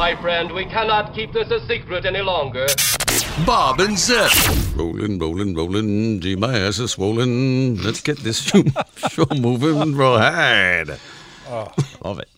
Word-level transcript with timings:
My 0.00 0.16
friend, 0.16 0.50
we 0.52 0.64
cannot 0.64 1.12
keep 1.14 1.30
this 1.34 1.50
a 1.50 1.60
secret 1.66 2.06
any 2.06 2.22
longer. 2.22 2.66
Bob 3.44 3.80
and 3.80 3.98
Zip. 3.98 4.30
Rolling, 4.74 5.18
rolling, 5.18 5.54
rolling. 5.54 6.20
Gee, 6.20 6.36
my 6.36 6.58
ass 6.58 6.78
is 6.78 6.92
swollen. 6.92 7.76
Let's 7.82 8.00
get 8.00 8.16
this 8.20 8.40
show, 8.40 8.62
show 9.10 9.26
moving. 9.36 9.94
Rawhide. 9.94 10.98
Love 12.02 12.18
it. 12.18 12.30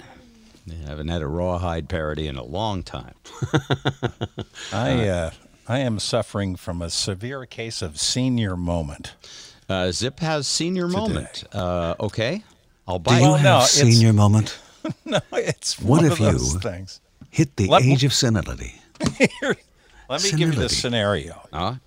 Yeah, 0.66 0.88
haven't 0.88 1.06
had 1.06 1.22
a 1.22 1.28
rawhide 1.28 1.88
parody 1.88 2.26
in 2.26 2.36
a 2.36 2.42
long 2.44 2.82
time. 2.82 3.14
I 4.72 5.06
uh, 5.08 5.30
I 5.68 5.78
am 5.78 6.00
suffering 6.00 6.56
from 6.56 6.82
a 6.82 6.90
severe 6.90 7.46
case 7.46 7.80
of 7.80 8.00
senior 8.00 8.56
moment. 8.56 9.14
Uh, 9.68 9.92
Zip 9.92 10.18
has 10.18 10.48
senior 10.48 10.88
moment. 10.88 11.44
Uh, 11.52 11.94
okay, 12.00 12.42
I'll 12.88 12.98
buy. 12.98 13.18
Do 13.18 13.22
you 13.24 13.30
Well, 13.30 13.34
it. 13.36 13.42
no, 13.44 13.48
have 13.60 13.62
it's- 13.62 13.72
senior 13.94 14.12
moment? 14.12 14.58
No, 15.04 15.20
it's 15.34 15.78
What 15.80 16.02
one 16.02 16.04
if 16.06 16.12
of 16.14 16.18
those 16.18 16.54
you- 16.54 16.58
things. 16.60 17.00
Hit 17.32 17.56
the 17.56 17.66
Let- 17.66 17.82
age 17.82 18.04
of 18.04 18.12
senility. 18.12 18.74
Let 20.08 20.22
me 20.22 20.30
give 20.32 20.40
you 20.40 20.46
the 20.60 20.68
senility. 20.68 20.74
scenario. 20.74 21.80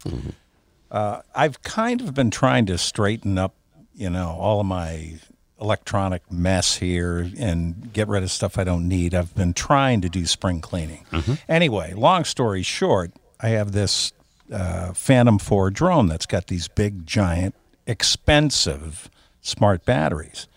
Uh, 0.92 1.22
I've 1.36 1.62
kind 1.62 2.02
of 2.02 2.14
been 2.14 2.32
trying 2.32 2.66
to 2.66 2.78
straighten 2.78 3.38
up, 3.38 3.54
you 3.94 4.10
know, 4.10 4.30
all 4.40 4.60
of 4.60 4.66
my 4.66 5.14
electronic 5.62 6.30
mess 6.32 6.78
here 6.78 7.30
and 7.38 7.94
get 7.94 8.08
rid 8.08 8.24
of 8.24 8.32
stuff 8.32 8.58
I 8.58 8.64
don't 8.64 8.88
need. 8.88 9.14
I've 9.14 9.34
been 9.36 9.54
trying 9.54 10.02
to 10.02 10.10
do 10.10 10.26
spring 10.26 10.62
cleaning. 10.62 11.06
Anyway, 11.48 11.94
long 11.94 12.24
story 12.26 12.64
short, 12.64 13.12
I 13.40 13.50
have 13.50 13.72
this 13.72 14.14
uh, 14.52 14.94
Phantom 14.94 15.38
4 15.38 15.70
drone 15.72 16.08
that's 16.08 16.26
got 16.26 16.48
these 16.48 16.68
big, 16.68 17.06
giant, 17.06 17.54
expensive 17.88 19.10
smart 19.42 19.86
batteries. 19.86 20.48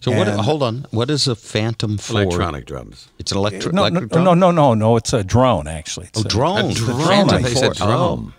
So 0.00 0.10
what? 0.12 0.28
Hold 0.28 0.62
on. 0.62 0.86
What 0.90 1.10
is 1.10 1.28
a 1.28 1.36
Phantom 1.36 1.98
for? 1.98 2.22
Electronic 2.22 2.66
drums. 2.66 3.08
It's 3.18 3.32
an 3.32 3.38
electric. 3.38 3.72
No, 3.72 3.82
no, 3.82 3.86
electric 3.86 4.10
drone? 4.12 4.24
no, 4.24 4.34
no, 4.34 4.50
no, 4.50 4.74
no. 4.74 4.96
It's 4.96 5.12
a 5.12 5.22
drone, 5.22 5.68
actually. 5.68 6.06
It's 6.06 6.20
Oh, 6.20 6.28
drone. 6.28 6.58
A 6.58 6.68
The 6.68 6.74
drone. 6.74 7.06
Phantom 7.06 7.42
They 7.42 7.54
said 7.54 7.76
4. 7.76 7.86
drum. 7.86 8.34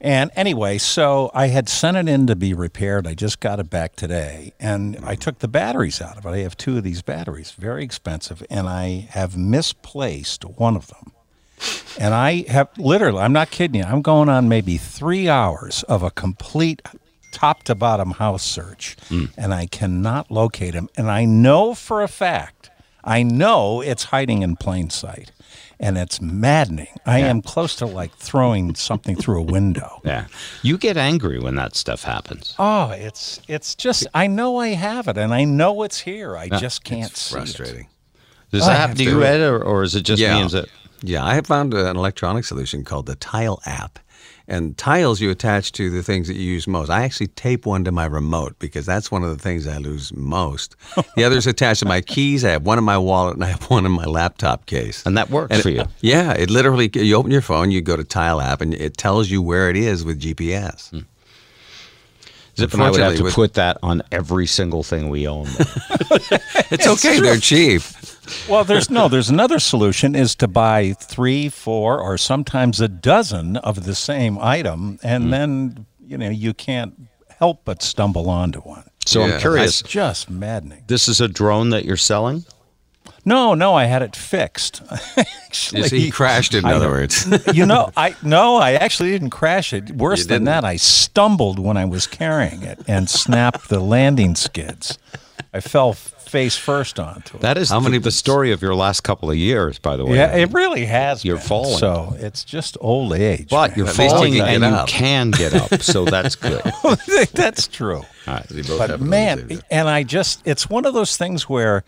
And 0.00 0.30
anyway, 0.36 0.78
so 0.78 1.30
I 1.34 1.48
had 1.48 1.68
sent 1.68 1.96
it 1.96 2.08
in 2.08 2.28
to 2.28 2.36
be 2.36 2.54
repaired. 2.54 3.06
I 3.06 3.14
just 3.14 3.40
got 3.40 3.58
it 3.58 3.68
back 3.68 3.96
today. 3.96 4.52
And 4.60 4.96
I 5.02 5.16
mm. 5.16 5.18
took 5.18 5.40
the 5.40 5.48
batteries 5.48 6.00
out 6.00 6.16
of 6.16 6.24
it. 6.24 6.28
I 6.28 6.38
have 6.38 6.56
two 6.56 6.76
of 6.76 6.84
these 6.84 7.02
batteries, 7.02 7.50
very 7.50 7.82
expensive. 7.82 8.44
And 8.48 8.68
I 8.68 9.08
have 9.10 9.36
misplaced 9.36 10.44
one 10.44 10.76
of 10.76 10.86
them. 10.88 11.12
And 11.98 12.14
I 12.14 12.44
have 12.48 12.68
literally, 12.78 13.18
I'm 13.18 13.32
not 13.32 13.50
kidding 13.50 13.80
you, 13.80 13.86
I'm 13.86 14.02
going 14.02 14.28
on 14.28 14.48
maybe 14.48 14.76
three 14.76 15.28
hours 15.28 15.82
of 15.84 16.04
a 16.04 16.10
complete 16.12 16.80
top 17.32 17.62
to 17.64 17.74
bottom 17.74 18.12
house 18.12 18.42
search. 18.42 18.96
Hmm. 19.08 19.26
And 19.36 19.52
I 19.54 19.66
cannot 19.66 20.30
locate 20.30 20.74
him. 20.74 20.88
And 20.96 21.10
I 21.10 21.24
know 21.24 21.74
for 21.74 22.02
a 22.02 22.08
fact, 22.08 22.70
I 23.04 23.22
know 23.22 23.80
it's 23.80 24.04
hiding 24.04 24.42
in 24.42 24.56
plain 24.56 24.90
sight. 24.90 25.32
And 25.80 25.96
it's 25.96 26.20
maddening. 26.20 26.88
I 27.06 27.20
am 27.20 27.40
close 27.40 27.76
to 27.76 27.86
like 27.86 28.12
throwing 28.16 28.74
something 28.74 29.14
through 29.14 29.38
a 29.38 29.42
window. 29.44 30.00
Yeah, 30.04 30.26
you 30.62 30.76
get 30.76 30.96
angry 30.96 31.38
when 31.38 31.54
that 31.54 31.76
stuff 31.76 32.02
happens. 32.02 32.54
Oh, 32.58 32.90
it's 32.90 33.40
it's 33.46 33.76
just 33.76 34.06
I 34.12 34.26
know 34.26 34.56
I 34.56 34.68
have 34.70 35.06
it 35.06 35.16
and 35.16 35.32
I 35.32 35.44
know 35.44 35.82
it's 35.84 36.00
here. 36.00 36.36
I 36.36 36.48
just 36.48 36.82
can't 36.82 37.14
see 37.16 37.34
it. 37.36 37.38
Frustrating. 37.38 37.86
Does 38.50 38.62
I 38.66 38.72
that 38.72 38.76
happen 38.76 38.88
have 38.88 38.98
to 38.98 39.04
to- 39.04 39.10
you, 39.10 39.22
Ed, 39.22 39.40
or, 39.40 39.62
or 39.62 39.82
is 39.84 39.94
it 39.94 40.02
just 40.02 40.20
yeah. 40.20 40.34
me 40.34 40.40
and 40.40 40.50
Zip? 40.50 40.68
Yeah, 41.02 41.24
I 41.24 41.34
have 41.34 41.46
found 41.46 41.72
an 41.74 41.96
electronic 41.96 42.44
solution 42.44 42.82
called 42.82 43.06
the 43.06 43.14
Tile 43.14 43.60
app. 43.64 44.00
And 44.50 44.78
tiles 44.78 45.20
you 45.20 45.30
attach 45.30 45.72
to 45.72 45.90
the 45.90 46.02
things 46.02 46.26
that 46.26 46.34
you 46.34 46.42
use 46.54 46.66
most. 46.66 46.88
I 46.88 47.04
actually 47.04 47.26
tape 47.26 47.66
one 47.66 47.84
to 47.84 47.92
my 47.92 48.06
remote 48.06 48.58
because 48.58 48.86
that's 48.86 49.10
one 49.10 49.22
of 49.22 49.28
the 49.28 49.36
things 49.36 49.66
I 49.66 49.76
lose 49.76 50.10
most. 50.14 50.74
The 51.16 51.24
other's 51.24 51.46
attached 51.54 51.80
to 51.80 51.86
my 51.86 52.00
keys. 52.00 52.46
I 52.46 52.50
have 52.52 52.64
one 52.64 52.78
in 52.78 52.84
my 52.84 52.96
wallet 52.96 53.34
and 53.34 53.44
I 53.44 53.48
have 53.48 53.64
one 53.70 53.84
in 53.84 53.92
my 53.92 54.06
laptop 54.06 54.64
case. 54.64 55.04
And 55.04 55.18
that 55.18 55.28
works 55.28 55.52
And 55.52 55.62
for 55.62 55.68
it- 55.68 55.74
you. 55.76 55.84
Yeah, 56.00 56.32
it 56.32 56.48
literally, 56.48 56.90
you 56.94 57.14
open 57.16 57.30
your 57.30 57.42
phone, 57.42 57.70
you 57.70 57.82
go 57.82 57.94
to 57.96 58.04
Tile 58.04 58.40
app, 58.40 58.62
and 58.62 58.72
it 58.72 58.96
tells 58.96 59.28
you 59.30 59.42
where 59.42 59.68
it 59.68 59.76
is 59.76 60.02
with 60.02 60.18
GPS. 60.18 60.90
Hmm. 60.90 61.00
Zip 62.56 62.72
and 62.72 62.82
I 62.82 62.90
would 62.90 63.00
have 63.00 63.16
to 63.16 63.24
with- 63.24 63.34
put 63.34 63.52
that 63.54 63.76
on 63.82 64.02
every 64.10 64.46
single 64.46 64.82
thing 64.82 65.10
we 65.10 65.28
own. 65.28 65.46
It's 66.70 66.86
okay, 66.86 67.20
they're 67.20 67.36
cheap. 67.36 67.82
Well, 68.48 68.64
there's 68.64 68.90
no, 68.90 69.08
there's 69.08 69.30
another 69.30 69.58
solution 69.58 70.14
is 70.14 70.34
to 70.36 70.48
buy 70.48 70.94
three, 70.98 71.48
four, 71.48 72.00
or 72.00 72.18
sometimes 72.18 72.80
a 72.80 72.88
dozen 72.88 73.56
of 73.58 73.84
the 73.84 73.94
same 73.94 74.38
item, 74.38 74.98
and 75.02 75.24
Hmm. 75.24 75.30
then 75.30 75.86
you 76.06 76.16
know 76.18 76.28
you 76.30 76.54
can't 76.54 76.94
help 77.38 77.62
but 77.64 77.82
stumble 77.82 78.28
onto 78.30 78.60
one. 78.60 78.84
So 79.06 79.24
Yeah. 79.24 79.34
I'm 79.34 79.40
curious. 79.40 79.80
It's 79.80 79.88
just 79.90 80.28
maddening. 80.30 80.84
This 80.86 81.08
is 81.08 81.20
a 81.20 81.28
drone 81.28 81.70
that 81.70 81.84
you're 81.84 81.96
selling? 81.96 82.44
No, 83.24 83.52
no, 83.54 83.74
I 83.74 83.84
had 83.84 84.02
it 84.02 84.16
fixed. 84.16 84.82
You 85.18 85.24
actually, 85.54 85.88
see, 85.88 86.00
he 86.00 86.10
crashed 86.10 86.52
it, 86.54 86.58
in 86.58 86.66
I 86.66 86.74
other 86.74 86.88
words. 86.90 87.26
you 87.54 87.64
know, 87.64 87.90
I 87.96 88.14
no, 88.22 88.56
I 88.56 88.72
actually 88.74 89.10
didn't 89.12 89.30
crash 89.30 89.72
it. 89.72 89.92
Worse 89.92 90.26
than 90.26 90.44
that, 90.44 90.62
I 90.64 90.76
stumbled 90.76 91.58
when 91.58 91.76
I 91.78 91.86
was 91.86 92.06
carrying 92.06 92.62
it 92.62 92.78
and 92.86 93.08
snapped 93.08 93.68
the 93.70 93.80
landing 93.80 94.34
skids. 94.34 94.98
I 95.54 95.60
fell 95.60 95.94
face 96.28 96.56
first 96.56 97.00
onto 97.00 97.36
it. 97.36 97.40
That 97.40 97.58
is 97.58 97.70
How 97.70 97.80
the, 97.80 97.84
many- 97.90 97.98
the 97.98 98.10
story 98.10 98.52
of 98.52 98.62
your 98.62 98.74
last 98.74 99.00
couple 99.02 99.30
of 99.30 99.36
years, 99.36 99.78
by 99.78 99.96
the 99.96 100.04
way. 100.04 100.16
yeah, 100.16 100.36
it 100.36 100.52
really 100.52 100.84
has. 100.86 101.24
You're 101.24 101.36
been. 101.36 101.46
falling. 101.46 101.78
so 101.78 102.14
it's 102.18 102.44
just 102.44 102.76
old 102.80 103.12
age. 103.14 103.48
But 103.50 103.70
man. 103.70 103.78
you're 103.78 103.88
At 103.88 103.98
least 103.98 104.16
you 104.34 104.42
can 104.42 104.48
and 104.48 104.62
get 104.62 104.70
you 104.70 104.76
up. 104.76 104.88
can 104.88 105.30
get 105.30 105.54
up, 105.54 105.80
so 105.82 106.04
that's 106.04 106.36
good. 106.36 106.62
that's 107.32 107.66
true. 107.66 108.02
They 108.50 108.62
both 108.62 108.78
But 108.78 108.90
have 108.90 108.90
it 108.90 108.92
on 108.94 109.00
the 109.00 109.06
man, 109.06 109.60
and 109.70 109.88
I 109.88 110.02
just, 110.02 110.46
it's 110.46 110.68
one 110.70 110.84
of 110.84 110.94
those 110.94 111.16
things 111.16 111.48
where, 111.48 111.82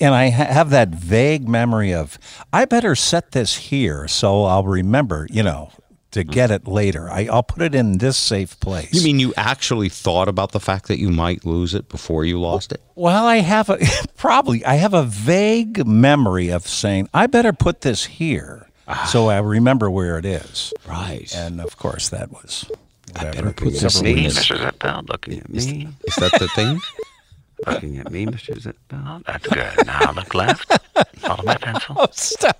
and 0.00 0.14
I 0.14 0.24
have 0.28 0.70
that 0.70 0.88
vague 0.90 1.48
memory 1.48 1.92
of, 1.92 2.18
I 2.52 2.64
better 2.66 2.94
set 2.94 3.32
this 3.32 3.56
here 3.56 4.06
so 4.08 4.44
I'll 4.44 4.64
remember, 4.64 5.26
you 5.30 5.42
know, 5.42 5.70
to 6.12 6.24
get 6.24 6.50
it 6.50 6.66
later. 6.66 7.08
I, 7.10 7.28
I'll 7.30 7.42
put 7.42 7.62
it 7.62 7.74
in 7.74 7.98
this 7.98 8.16
safe 8.16 8.58
place. 8.60 8.92
You 8.92 9.02
mean 9.02 9.20
you 9.20 9.32
actually 9.36 9.88
thought 9.88 10.28
about 10.28 10.52
the 10.52 10.60
fact 10.60 10.88
that 10.88 10.98
you 10.98 11.08
might 11.10 11.44
lose 11.44 11.74
it 11.74 11.88
before 11.88 12.24
you 12.24 12.40
lost 12.40 12.72
it? 12.72 12.82
Well, 12.94 13.26
I 13.26 13.36
have 13.36 13.70
a, 13.70 13.78
probably, 14.16 14.64
I 14.64 14.74
have 14.74 14.94
a 14.94 15.04
vague 15.04 15.86
memory 15.86 16.48
of 16.48 16.66
saying, 16.66 17.08
I 17.14 17.26
better 17.26 17.52
put 17.52 17.82
this 17.82 18.04
here 18.06 18.68
ah. 18.88 19.08
so 19.10 19.28
I 19.28 19.38
remember 19.38 19.90
where 19.90 20.18
it 20.18 20.24
is. 20.24 20.72
Right. 20.86 21.32
And 21.34 21.60
of 21.60 21.76
course, 21.76 22.08
that 22.10 22.30
was. 22.30 22.70
Whatever. 23.12 23.34
better 23.34 23.52
put 23.52 23.72
this 23.74 24.02
Me, 24.02 24.24
in. 24.26 24.30
Mr. 24.30 24.56
Zipbell, 24.56 25.08
looking 25.08 25.40
at 25.40 25.48
me, 25.48 25.88
Is 26.04 26.16
that 26.16 26.32
the 26.38 26.48
thing? 26.48 26.80
looking 27.66 27.98
at 27.98 28.10
me, 28.10 28.26
Mr. 28.26 28.56
Zipbell. 28.56 29.24
That's 29.26 29.46
good. 29.46 29.86
Now 29.86 30.12
look 30.12 30.34
left. 30.34 30.78
Follow 31.16 31.42
my 31.44 31.56
pencil. 31.56 31.96
Oh, 31.98 32.08
stop. 32.12 32.58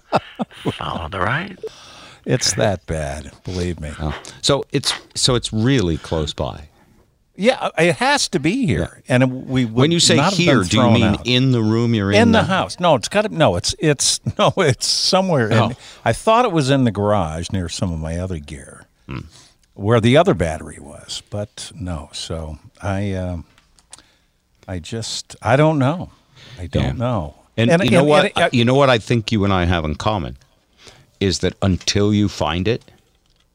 Follow 0.72 1.08
the 1.08 1.20
right. 1.20 1.58
It's 2.24 2.52
that 2.54 2.86
bad, 2.86 3.32
believe 3.44 3.80
me. 3.80 3.92
Oh. 3.98 4.14
So 4.42 4.64
it's 4.72 4.92
so 5.14 5.34
it's 5.34 5.52
really 5.52 5.96
close 5.96 6.32
by. 6.34 6.68
Yeah, 7.36 7.70
it 7.78 7.96
has 7.96 8.28
to 8.30 8.38
be 8.40 8.66
here. 8.66 9.02
And 9.08 9.46
we 9.48 9.64
would 9.64 9.74
When 9.74 9.90
you 9.92 10.00
say 10.00 10.16
not 10.16 10.24
have 10.30 10.36
been 10.36 10.46
here, 10.46 10.62
do 10.62 10.76
you 10.76 10.90
mean 10.90 11.02
out. 11.04 11.26
in 11.26 11.52
the 11.52 11.62
room 11.62 11.94
you're 11.94 12.12
in? 12.12 12.20
in 12.20 12.32
the 12.32 12.42
now? 12.42 12.46
house? 12.46 12.78
No, 12.78 12.94
it's 12.96 13.08
got 13.08 13.22
to. 13.22 13.28
No, 13.30 13.56
it's 13.56 13.74
it's 13.78 14.20
no, 14.38 14.52
it's 14.58 14.86
somewhere. 14.86 15.46
In, 15.48 15.52
Oh. 15.58 15.72
I 16.04 16.12
thought 16.12 16.44
it 16.44 16.52
was 16.52 16.68
in 16.68 16.84
the 16.84 16.90
garage 16.90 17.48
near 17.50 17.68
some 17.70 17.92
of 17.92 17.98
my 17.98 18.18
other 18.18 18.38
gear, 18.38 18.84
Hmm. 19.08 19.20
where 19.72 20.00
the 20.00 20.18
other 20.18 20.34
battery 20.34 20.78
was, 20.80 21.22
but 21.30 21.72
no. 21.74 22.10
So 22.12 22.58
I, 22.82 23.12
um, 23.14 23.46
I 24.68 24.78
just 24.78 25.34
I 25.40 25.56
don't 25.56 25.78
know. 25.78 26.10
I 26.58 26.66
don't 26.66 26.82
Yeah. 26.84 26.92
know. 26.92 27.34
And, 27.56 27.70
you 27.84 27.90
know 27.90 27.98
and- 28.00 28.08
what? 28.08 28.32
and- 28.36 28.52
you 28.52 28.64
know 28.66 28.74
what 28.74 28.90
I 28.90 28.98
think 28.98 29.32
you 29.32 29.44
and 29.44 29.52
I 29.52 29.64
have 29.64 29.84
in 29.86 29.94
common 29.94 30.36
is 31.20 31.40
that 31.40 31.54
until 31.62 32.12
you 32.14 32.28
find 32.28 32.66
it, 32.66 32.84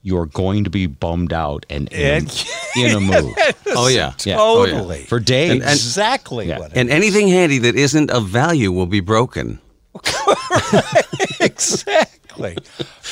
you're 0.04 0.28
going 0.28 0.64
to 0.64 0.70
be 0.70 0.86
bummed 0.86 1.34
out 1.34 1.66
and 1.70 1.92
in, 1.92 2.18
And- 2.28 2.46
in 2.78 2.96
a 2.96 3.00
mood. 3.00 3.34
Oh, 3.78 3.88
yeah. 3.88 4.14
Yeah. 4.24 4.38
Oh, 4.40 4.64
yeah. 4.66 4.72
totally 4.74 5.04
For 5.06 5.20
days. 5.20 5.52
And- 5.52 5.62
and- 5.64 5.72
exactly 5.72 6.48
Yeah. 6.48 6.60
what 6.60 6.72
it 6.72 6.78
And 6.78 6.90
anything 6.92 7.28
handy 7.28 7.58
that 7.60 7.76
isn't 7.76 8.12
of 8.12 8.28
value 8.28 8.72
will 8.72 8.86
be 8.86 9.00
broken. 9.02 9.60
exactly. 11.40 12.58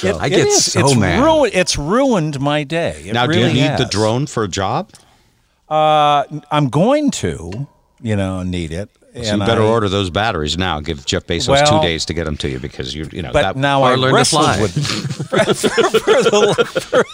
It- 0.04 0.16
I 0.16 0.30
get 0.30 0.48
is. 0.48 0.72
so 0.74 0.80
it's 0.81 0.95
mad. 0.95 1.24
Ruined, 1.24 1.54
it's 1.56 1.77
ruined 1.77 2.39
my 2.39 2.63
day. 2.63 3.04
It 3.06 3.13
now, 3.13 3.25
do 3.27 3.38
you 3.38 3.45
really 3.45 3.54
need 3.62 3.77
the 3.77 3.88
drone 3.89 4.25
for 4.27 4.44
a 4.44 4.48
job? 4.48 4.92
Uh, 5.69 6.24
I'm 6.51 6.69
going 6.69 7.10
to, 7.12 7.68
you 8.01 8.16
know, 8.16 8.44
need 8.44 8.72
it. 8.72 8.89
So 9.15 9.33
you 9.33 9.38
better 9.39 9.62
I- 9.62 9.65
order 9.65 9.89
those 9.89 10.10
batteries 10.10 10.57
now. 10.57 10.80
Give 10.80 11.06
Jeff 11.06 11.27
Bezos 11.27 11.50
Well- 11.50 11.81
two 11.81 11.88
days 11.88 12.06
to 12.06 12.13
get 12.13 12.24
them 12.25 12.36
to 12.38 12.50
you 12.50 12.60
because 12.60 12.95
you, 12.95 13.07
you 13.12 13.21
know. 13.21 13.31
But 13.31 13.42
that, 13.44 13.56
now 13.56 13.83
I 13.83 13.94
learn 13.95 14.10
to 14.10 14.15
wrestled 14.15 14.44
fly. 14.44 14.62
with 14.62 14.74
for, 14.74 15.24
for- 15.24 15.44
the, 15.44 17.06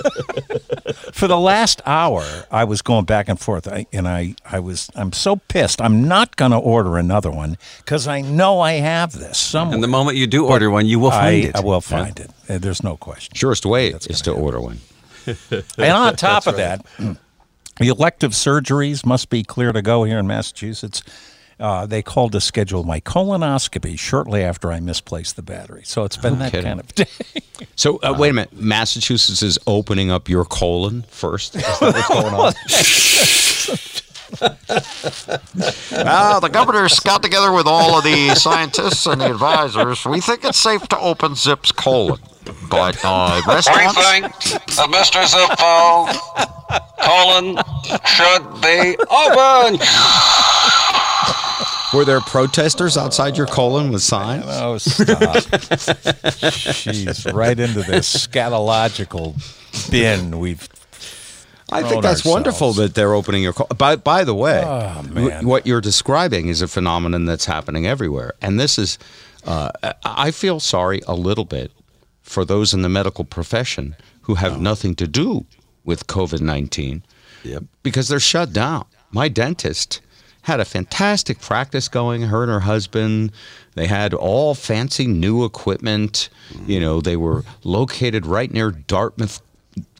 for, 0.93 1.11
for 1.11 1.27
the 1.27 1.37
last 1.37 1.81
hour. 1.85 2.23
I 2.51 2.63
was 2.63 2.81
going 2.81 3.05
back 3.05 3.27
and 3.27 3.39
forth, 3.39 3.67
I, 3.67 3.85
and 3.91 4.07
I, 4.07 4.35
I 4.49 4.59
was, 4.59 4.89
I'm 4.95 5.11
so 5.11 5.35
pissed. 5.49 5.81
I'm 5.81 6.07
not 6.07 6.35
going 6.37 6.51
to 6.51 6.57
order 6.57 6.97
another 6.97 7.31
one 7.31 7.57
because 7.79 8.07
I 8.07 8.21
know 8.21 8.61
I 8.61 8.73
have 8.73 9.11
this 9.13 9.37
somewhere. 9.37 9.75
And 9.75 9.83
the 9.83 9.87
moment 9.87 10.17
you 10.17 10.27
do 10.27 10.45
order 10.45 10.69
one, 10.69 10.85
you 10.85 10.99
will 10.99 11.11
I, 11.11 11.19
find 11.21 11.45
it. 11.45 11.55
I 11.55 11.59
will 11.59 11.81
find 11.81 12.19
it. 12.19 12.29
Uh, 12.47 12.57
There's 12.59 12.83
no 12.83 12.95
question. 12.97 13.35
surest 13.35 13.65
way 13.65 13.89
is 13.89 14.21
to 14.21 14.31
order 14.31 14.59
one. 14.61 14.79
And 15.77 15.91
on 15.91 16.15
top 16.15 16.47
of 16.47 16.55
that, 16.57 16.83
the 16.97 17.87
elective 17.87 18.31
surgeries 18.31 19.05
must 19.05 19.29
be 19.29 19.43
clear 19.43 19.71
to 19.71 19.81
go 19.81 20.03
here 20.05 20.17
in 20.17 20.25
Massachusetts. 20.27 21.03
Uh, 21.59 21.85
they 21.85 22.01
called 22.01 22.31
to 22.31 22.41
schedule 22.41 22.83
my 22.83 22.99
colonoscopy 23.01 23.99
shortly 23.99 24.43
after 24.43 24.71
I 24.71 24.79
misplaced 24.79 25.35
the 25.35 25.41
battery. 25.41 25.81
So 25.83 26.05
it's 26.05 26.17
been 26.17 26.39
that 26.39 26.51
kidding. 26.51 26.67
kind 26.67 26.79
of 26.79 26.95
day. 26.95 27.05
So 27.75 27.97
uh, 27.97 28.15
wait 28.17 28.29
a 28.29 28.33
minute. 28.33 28.53
Massachusetts 28.53 29.41
is 29.41 29.59
opening 29.67 30.09
up 30.09 30.29
your 30.29 30.45
colon 30.45 31.03
first. 31.09 31.55
Is 31.55 31.63
that 31.63 31.81
what's 31.81 32.07
going 32.07 32.33
on? 32.33 32.53
Uh, 35.91 36.39
the 36.39 36.49
governor's 36.49 36.99
got 36.99 37.21
together 37.21 37.51
with 37.51 37.67
all 37.67 37.97
of 37.97 38.03
the 38.03 38.35
scientists 38.35 39.05
and 39.05 39.19
the 39.19 39.29
advisors. 39.31 40.05
We 40.05 40.21
think 40.21 40.45
it's 40.45 40.59
safe 40.59 40.87
to 40.89 40.99
open 40.99 41.35
Zip's 41.35 41.71
colon. 41.71 42.19
But 42.69 42.97
uh, 43.03 43.41
restaurants. 43.47 43.95
that 43.95 44.89
Mr. 44.89 45.25
Zippo 45.25 46.09
colon 47.01 47.57
should 48.05 48.61
be 48.61 48.97
open. 49.09 49.79
Were 51.93 52.05
there 52.05 52.21
protesters 52.21 52.97
outside 52.97 53.35
your 53.37 53.47
colon 53.47 53.91
with 53.91 54.03
signs? 54.03 54.45
Oh, 54.47 54.77
stop. 54.77 55.07
Jeez, 56.39 57.33
right 57.33 57.59
into 57.59 57.81
this 57.83 58.27
scatological 58.27 59.35
bin 59.91 60.39
we've 60.39 60.67
I 61.71 61.83
think 61.83 62.01
that's 62.01 62.25
wonderful 62.25 62.73
that 62.73 62.95
they're 62.95 63.13
opening 63.13 63.43
your. 63.43 63.53
Co- 63.53 63.67
by 63.77 63.95
by 63.95 64.23
the 64.23 64.33
way, 64.33 64.63
Oh, 64.65 65.03
man. 65.03 65.45
what 65.45 65.67
you're 65.67 65.81
describing 65.81 66.47
is 66.47 66.61
a 66.63 66.67
phenomenon 66.67 67.25
that's 67.25 67.45
happening 67.45 67.85
everywhere, 67.85 68.33
and 68.41 68.59
this 68.59 68.79
is. 68.79 68.97
Uh, 69.45 69.69
I- 70.03 70.31
feel 70.31 70.59
sorry 70.59 71.01
a 71.07 71.13
little 71.13 71.45
bit 71.45 71.71
for 72.23 72.43
those 72.43 72.73
in 72.73 72.81
the 72.81 72.89
medical 72.89 73.23
profession 73.23 73.95
who 74.23 74.35
have 74.35 74.59
nothing 74.59 74.95
to 74.95 75.07
do 75.07 75.45
with 75.85 76.07
COVID 76.07 76.41
nineteen, 76.41 77.03
Yep. 77.43 77.63
because 77.83 78.07
they're 78.07 78.19
shut 78.19 78.51
down. 78.51 78.85
My 79.11 79.27
dentist 79.27 80.01
had 80.43 80.59
a 80.59 80.65
fantastic 80.65 81.39
practice 81.39 81.87
going. 81.87 82.23
Her 82.23 82.43
and 82.43 82.51
her 82.51 82.61
husband, 82.61 83.31
they 83.75 83.87
had 83.87 84.13
all 84.13 84.55
fancy 84.55 85.07
new 85.07 85.45
equipment. 85.45 86.29
You 86.65 86.79
know, 86.79 87.01
they 87.01 87.17
were 87.17 87.43
located 87.63 88.25
right 88.25 88.51
near 88.51 88.71
Dartmouth 88.71 89.41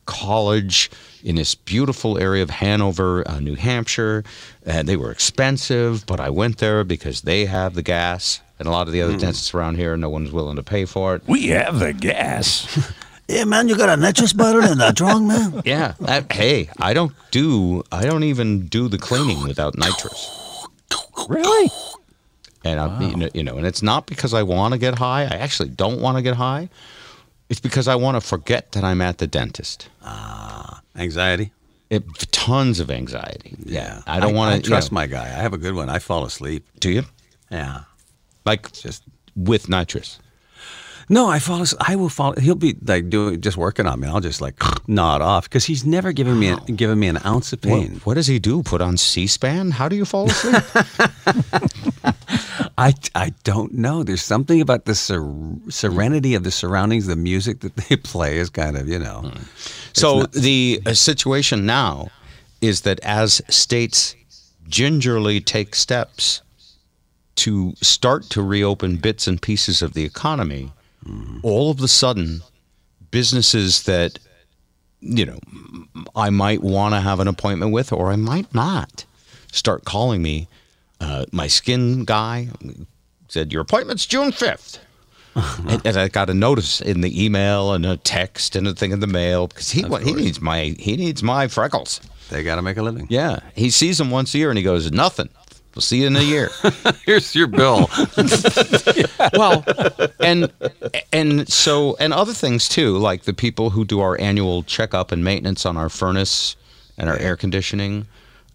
College 0.06 0.89
in 1.24 1.36
this 1.36 1.53
beautiful 1.53 2.18
area 2.18 2.41
of 2.41 2.50
Hanover, 2.50 3.27
uh, 3.27 3.39
New 3.39 3.56
Hampshire. 3.56 4.24
And 4.65 4.88
they 4.88 4.97
were 4.97 5.12
expensive, 5.12 6.06
but 6.06 6.19
I 6.19 6.30
went 6.30 6.57
there 6.57 6.83
because 6.83 7.21
they 7.21 7.45
have 7.45 7.75
the 7.75 7.83
gas. 7.83 8.41
And 8.57 8.68
a 8.68 8.71
lot 8.71 8.88
of 8.88 8.94
the 8.94 9.01
other 9.01 9.18
dentists 9.18 9.53
around 9.53 9.75
here, 9.75 9.95
no 9.95 10.09
one's 10.09 10.31
willing 10.31 10.56
to 10.57 10.63
pay 10.63 10.86
for 10.86 11.15
it. 11.15 11.21
We 11.27 11.47
have 11.47 11.80
the 11.80 11.94
gas. 11.94 12.91
Hey, 13.30 13.46
man, 13.46 13.68
you 13.68 13.78
got 13.78 13.90
a 13.90 13.96
nitrous 13.96 14.34
bottle 14.34 14.64
in 14.64 14.80
that 14.80 14.98
trunk, 14.98 15.28
man? 15.28 15.62
Yeah. 15.66 15.94
I- 16.06 16.26
hey, 16.31 16.70
I 16.80 16.94
don't 16.94 17.14
do, 17.30 17.84
I 17.92 18.04
don't 18.06 18.24
even 18.24 18.66
do 18.66 18.88
the 18.88 18.98
cleaning 18.98 19.44
without 19.44 19.78
nitrous. 19.78 20.66
really? 21.28 21.70
And 22.66 22.80
I, 22.80 23.00
you, 23.02 23.16
know, 23.16 23.30
you 23.36 23.44
know, 23.44 23.58
and 23.58 23.68
it's 23.68 23.84
not 23.84 24.08
because 24.08 24.34
I 24.34 24.42
want 24.44 24.74
to 24.74 24.80
get 24.80 24.98
high. 24.98 25.24
I 25.24 25.36
actually 25.38 25.70
don't 25.70 26.02
want 26.02 26.18
to 26.18 26.24
get 26.24 26.36
high. 26.36 26.70
It's 27.50 27.60
because 27.60 27.88
I 27.88 27.96
want 27.96 28.16
to 28.16 28.22
forget 28.22 28.72
that 28.72 28.84
I'm 28.84 29.00
at 29.02 29.20
the 29.20 29.28
dentist. 29.28 29.90
Ah. 30.04 30.82
Anxiety. 30.96 31.52
It, 31.92 32.04
tons 32.32 32.80
of 32.80 32.90
anxiety. 32.92 33.56
Yeah, 33.64 34.02
I 34.08 34.20
don't 34.20 34.36
want 34.36 34.56
to 34.64 34.70
trust 34.70 34.92
my 34.92 35.08
guy. 35.08 35.25
I 35.25 35.42
have 35.42 35.54
a 35.54 35.58
good 35.58 35.74
one. 35.75 35.90
I 35.90 36.00
fall 36.00 36.25
asleep. 36.25 36.66
Do 36.80 36.92
you? 36.92 37.04
Yeah. 37.52 37.82
Like 38.46 38.72
Just 38.74 39.04
with 39.36 39.70
nitrous. 39.70 40.20
No, 41.10 41.28
I 41.28 41.40
fall. 41.40 41.66
I 41.80 41.96
will 41.96 42.10
fall. 42.10 42.34
He'll 42.40 42.56
be 42.56 42.76
like 42.86 43.10
doing 43.10 43.42
just 43.42 43.58
working 43.58 43.86
on 43.88 44.00
me. 44.00 44.08
I'll 44.08 44.20
just 44.22 44.42
like 44.42 44.56
nod 44.88 45.22
off 45.22 45.44
because 45.50 45.66
he's 45.66 45.86
never 45.86 46.12
given 46.14 46.38
me 46.40 46.50
an, 46.50 46.60
given 46.76 47.00
me 47.00 47.08
an 47.08 47.18
ounce 47.26 47.52
of 47.54 47.64
What, 47.66 47.70
pain. 47.82 48.02
what 48.04 48.14
does 48.14 48.28
he 48.28 48.40
do? 48.40 48.62
Put 48.64 48.82
on 48.82 48.96
C-SPAN? 48.98 49.72
How 49.72 49.90
do 49.90 49.96
you 49.96 50.06
fall 50.06 50.30
asleep? 50.30 50.64
I, 52.78 52.94
I 53.16 53.34
don't 53.44 53.74
know. 53.74 54.04
There's 54.04 54.22
something 54.22 54.62
about 54.62 54.86
the 54.86 54.96
ser- 54.96 55.28
serenity 55.70 56.34
of 56.36 56.44
the 56.44 56.52
surroundings, 56.52 57.08
the 57.08 57.16
music 57.16 57.60
that 57.62 57.76
they 57.76 57.96
play 58.12 58.38
is 58.38 58.50
kind 58.50 58.78
of 58.78 58.88
you 58.88 59.00
know. 59.00 59.32
so 59.94 60.20
not- 60.22 60.32
the 60.32 60.82
uh, 60.86 60.94
situation 60.94 61.66
now 61.66 62.10
is 62.62 62.82
that 62.82 63.00
as 63.02 63.42
states 63.50 64.16
gingerly 64.68 65.42
take 65.42 65.76
steps 65.76 66.42
to 67.36 67.74
start 67.82 68.24
to 68.30 68.42
reopen 68.44 68.98
bits 68.98 69.28
and 69.28 69.42
pieces 69.42 69.82
of 69.82 69.94
the 69.94 70.04
economy, 70.04 70.72
all 71.44 71.72
of 71.72 71.82
a 71.82 71.88
sudden, 71.88 72.42
businesses 73.12 73.84
that 73.84 74.20
you 75.02 75.26
know 75.26 75.40
I 76.16 76.30
might 76.30 76.62
want 76.62 76.94
to 76.94 77.02
have 77.02 77.20
an 77.20 77.28
appointment 77.28 77.72
with, 77.72 77.92
or 77.92 78.12
I 78.12 78.16
might 78.16 78.54
not, 78.54 79.06
start 79.52 79.86
calling 79.86 80.22
me. 80.22 80.48
Uh, 81.02 81.26
my 81.32 81.48
skin 81.48 82.04
guy 82.04 82.50
said 83.30 83.54
your 83.54 83.62
appointment's 83.62 84.06
June 84.06 84.32
fifth. 84.32 84.80
and, 85.36 85.86
and 85.86 85.98
I 85.98 86.08
got 86.08 86.30
a 86.30 86.34
notice 86.34 86.82
in 86.82 87.02
the 87.02 87.24
email 87.24 87.72
and 87.74 87.86
a 87.86 87.98
text 87.98 88.56
and 88.56 88.68
a 88.68 88.74
thing 88.74 88.92
in 88.92 89.00
the 89.00 89.08
mail 89.08 89.48
because 89.48 89.72
he 89.72 89.84
he 90.04 90.14
needs 90.14 90.42
my 90.42 90.76
he 90.80 90.98
needs 90.98 91.24
my 91.24 91.48
freckles. 91.48 92.02
They 92.30 92.44
got 92.44 92.56
to 92.56 92.62
make 92.62 92.78
a 92.78 92.84
living. 92.84 93.08
Yeah, 93.10 93.40
he 93.56 93.70
sees 93.70 93.98
them 93.98 94.12
once 94.12 94.34
a 94.34 94.38
year 94.38 94.50
and 94.50 94.58
he 94.58 94.64
goes 94.64 94.92
nothing. 94.92 95.30
We'll 95.80 95.86
see 95.86 96.02
you 96.02 96.08
in 96.08 96.18
a 96.18 96.22
year. 96.22 96.50
Here's 97.06 97.34
your 97.34 97.48
bill. 97.48 97.90
well, 99.34 99.64
and 100.20 100.52
and 101.14 101.48
so 101.48 101.96
and 102.02 102.12
other 102.12 102.34
things 102.34 102.68
too, 102.68 102.98
like 102.98 103.24
the 103.24 103.31
people 103.31 103.70
who 103.70 103.86
do 103.86 104.02
our 104.02 104.20
annual 104.20 104.64
checkup 104.64 105.14
and 105.14 105.24
maintenance 105.24 105.66
on 105.66 105.78
our 105.78 105.88
furnace 105.88 106.58
and 106.98 107.10
our 107.10 107.16
air 107.16 107.38
conditioning. 107.38 108.08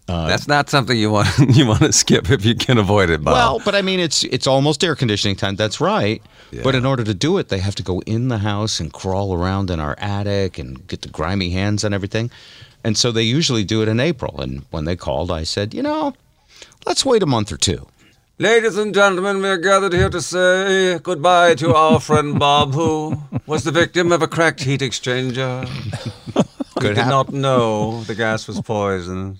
Uh, 0.07 0.27
That's 0.27 0.47
not 0.47 0.69
something 0.69 0.95
you 0.95 1.09
want 1.09 1.29
you 1.57 1.65
want 1.65 1.79
to 1.79 1.91
skip 1.91 2.29
if 2.29 2.45
you 2.45 2.53
can 2.53 2.77
avoid 2.77 3.09
it, 3.09 3.23
Bob. 3.23 3.33
Well, 3.33 3.61
but 3.65 3.73
I 3.73 3.81
mean, 3.81 3.99
it's 3.99 4.23
it's 4.25 4.45
almost 4.45 4.83
air 4.83 4.93
conditioning 4.93 5.35
time. 5.35 5.55
That's 5.55 5.81
right. 5.81 6.21
But 6.61 6.75
in 6.75 6.85
order 6.85 7.03
to 7.03 7.15
do 7.15 7.39
it, 7.39 7.49
they 7.49 7.57
have 7.57 7.73
to 7.73 7.83
go 7.83 8.01
in 8.01 8.27
the 8.27 8.37
house 8.37 8.79
and 8.79 8.93
crawl 8.93 9.33
around 9.33 9.71
in 9.71 9.79
our 9.79 9.95
attic 9.97 10.59
and 10.59 10.85
get 10.85 11.01
the 11.01 11.09
grimy 11.09 11.49
hands 11.49 11.83
and 11.83 11.95
everything. 11.95 12.29
And 12.83 12.95
so 12.95 13.11
they 13.11 13.23
usually 13.23 13.63
do 13.63 13.81
it 13.81 13.87
in 13.87 13.99
April. 13.99 14.39
And 14.39 14.63
when 14.69 14.85
they 14.85 14.95
called, 14.95 15.31
I 15.31 15.43
said, 15.43 15.73
you 15.73 15.81
know, 15.81 16.13
let's 16.85 17.05
wait 17.05 17.23
a 17.23 17.25
month 17.25 17.51
or 17.51 17.57
two. 17.57 17.87
Ladies 18.37 18.77
and 18.77 18.93
gentlemen, 18.93 19.41
we 19.41 19.47
are 19.47 19.57
gathered 19.57 19.93
here 19.93 20.09
to 20.09 20.21
say 20.21 20.99
goodbye 21.01 21.55
to 21.55 21.73
our 21.73 21.99
friend 22.07 22.37
Bob, 22.37 22.73
who 22.73 23.17
was 23.47 23.63
the 23.63 23.71
victim 23.71 24.11
of 24.11 24.21
a 24.21 24.27
cracked 24.27 24.61
heat 24.61 24.81
exchanger. 24.81 25.65
Could 26.75 26.89
did 26.89 26.97
hap- 26.97 27.07
not 27.07 27.31
know 27.31 28.03
the 28.03 28.15
gas 28.15 28.47
was 28.47 28.59
poison. 28.59 29.39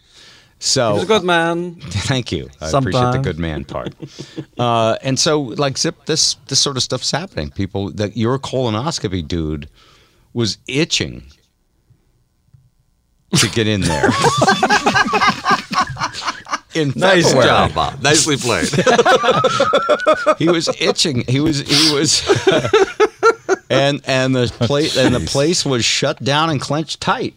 So 0.59 0.87
He 0.91 0.93
was 0.93 1.03
a 1.03 1.07
good 1.07 1.23
man. 1.25 1.75
Thank 1.81 2.31
you. 2.31 2.49
I 2.61 2.69
appreciate 2.69 3.11
the 3.11 3.19
good 3.21 3.37
man 3.37 3.65
part. 3.65 3.93
uh, 4.57 4.95
and 5.03 5.19
so, 5.19 5.41
like, 5.41 5.77
zip, 5.77 6.05
this 6.05 6.35
this 6.47 6.59
sort 6.61 6.77
of 6.77 6.83
stuff's 6.83 7.11
happening. 7.11 7.51
People 7.51 7.91
that 7.91 8.15
your 8.15 8.39
colonoscopy 8.39 9.27
dude 9.27 9.67
was 10.33 10.57
itching 10.69 11.23
to 13.35 13.49
get 13.49 13.67
in 13.67 13.81
there. 13.81 14.09
In 16.75 16.93
Nice 16.95 17.25
February. 17.25 17.47
job, 17.47 17.73
Bob. 17.73 18.01
Nicely 18.01 18.37
played. 18.37 18.67
He 20.37 20.49
was 20.49 20.69
itching. 20.81 21.23
He 21.27 21.39
was 21.39 21.59
he 21.61 21.93
was. 21.95 22.21
and 23.69 24.01
and 24.05 24.35
the 24.35 24.47
place 24.59 24.97
and 24.97 25.15
the 25.15 25.21
place 25.21 25.65
was 25.65 25.85
shut 25.85 26.21
down 26.23 26.49
and 26.49 26.59
clenched 26.59 26.99
tight. 27.01 27.33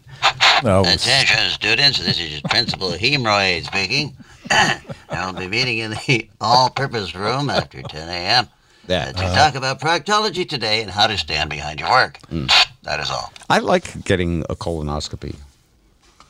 No, 0.64 0.80
Attention, 0.80 1.50
students. 1.50 1.99
This 2.00 2.18
is 2.21 2.30
just 2.30 2.45
Principal 2.45 2.90
Hemorrhoid 2.90 3.64
speaking. 3.66 4.16
I'll 5.11 5.33
be 5.33 5.47
meeting 5.47 5.78
in 5.78 5.90
the 5.92 6.28
all-purpose 6.40 7.14
room 7.14 7.49
after 7.50 7.80
10 7.83 8.09
a.m. 8.09 8.49
Yeah. 8.88 9.02
uh, 9.11 9.12
to 9.12 9.35
talk 9.37 9.54
about 9.54 9.78
proctology 9.80 10.49
today 10.49 10.83
and 10.83 10.90
how 10.90 11.07
to 11.07 11.16
stand 11.16 11.50
behind 11.50 11.78
your 11.78 11.90
work. 11.90 12.18
That 12.83 12.99
is 13.00 13.11
all. 13.11 13.33
I 13.49 13.59
like 13.59 14.04
getting 14.04 14.42
a 14.50 14.57
colonoscopy. 14.57 15.37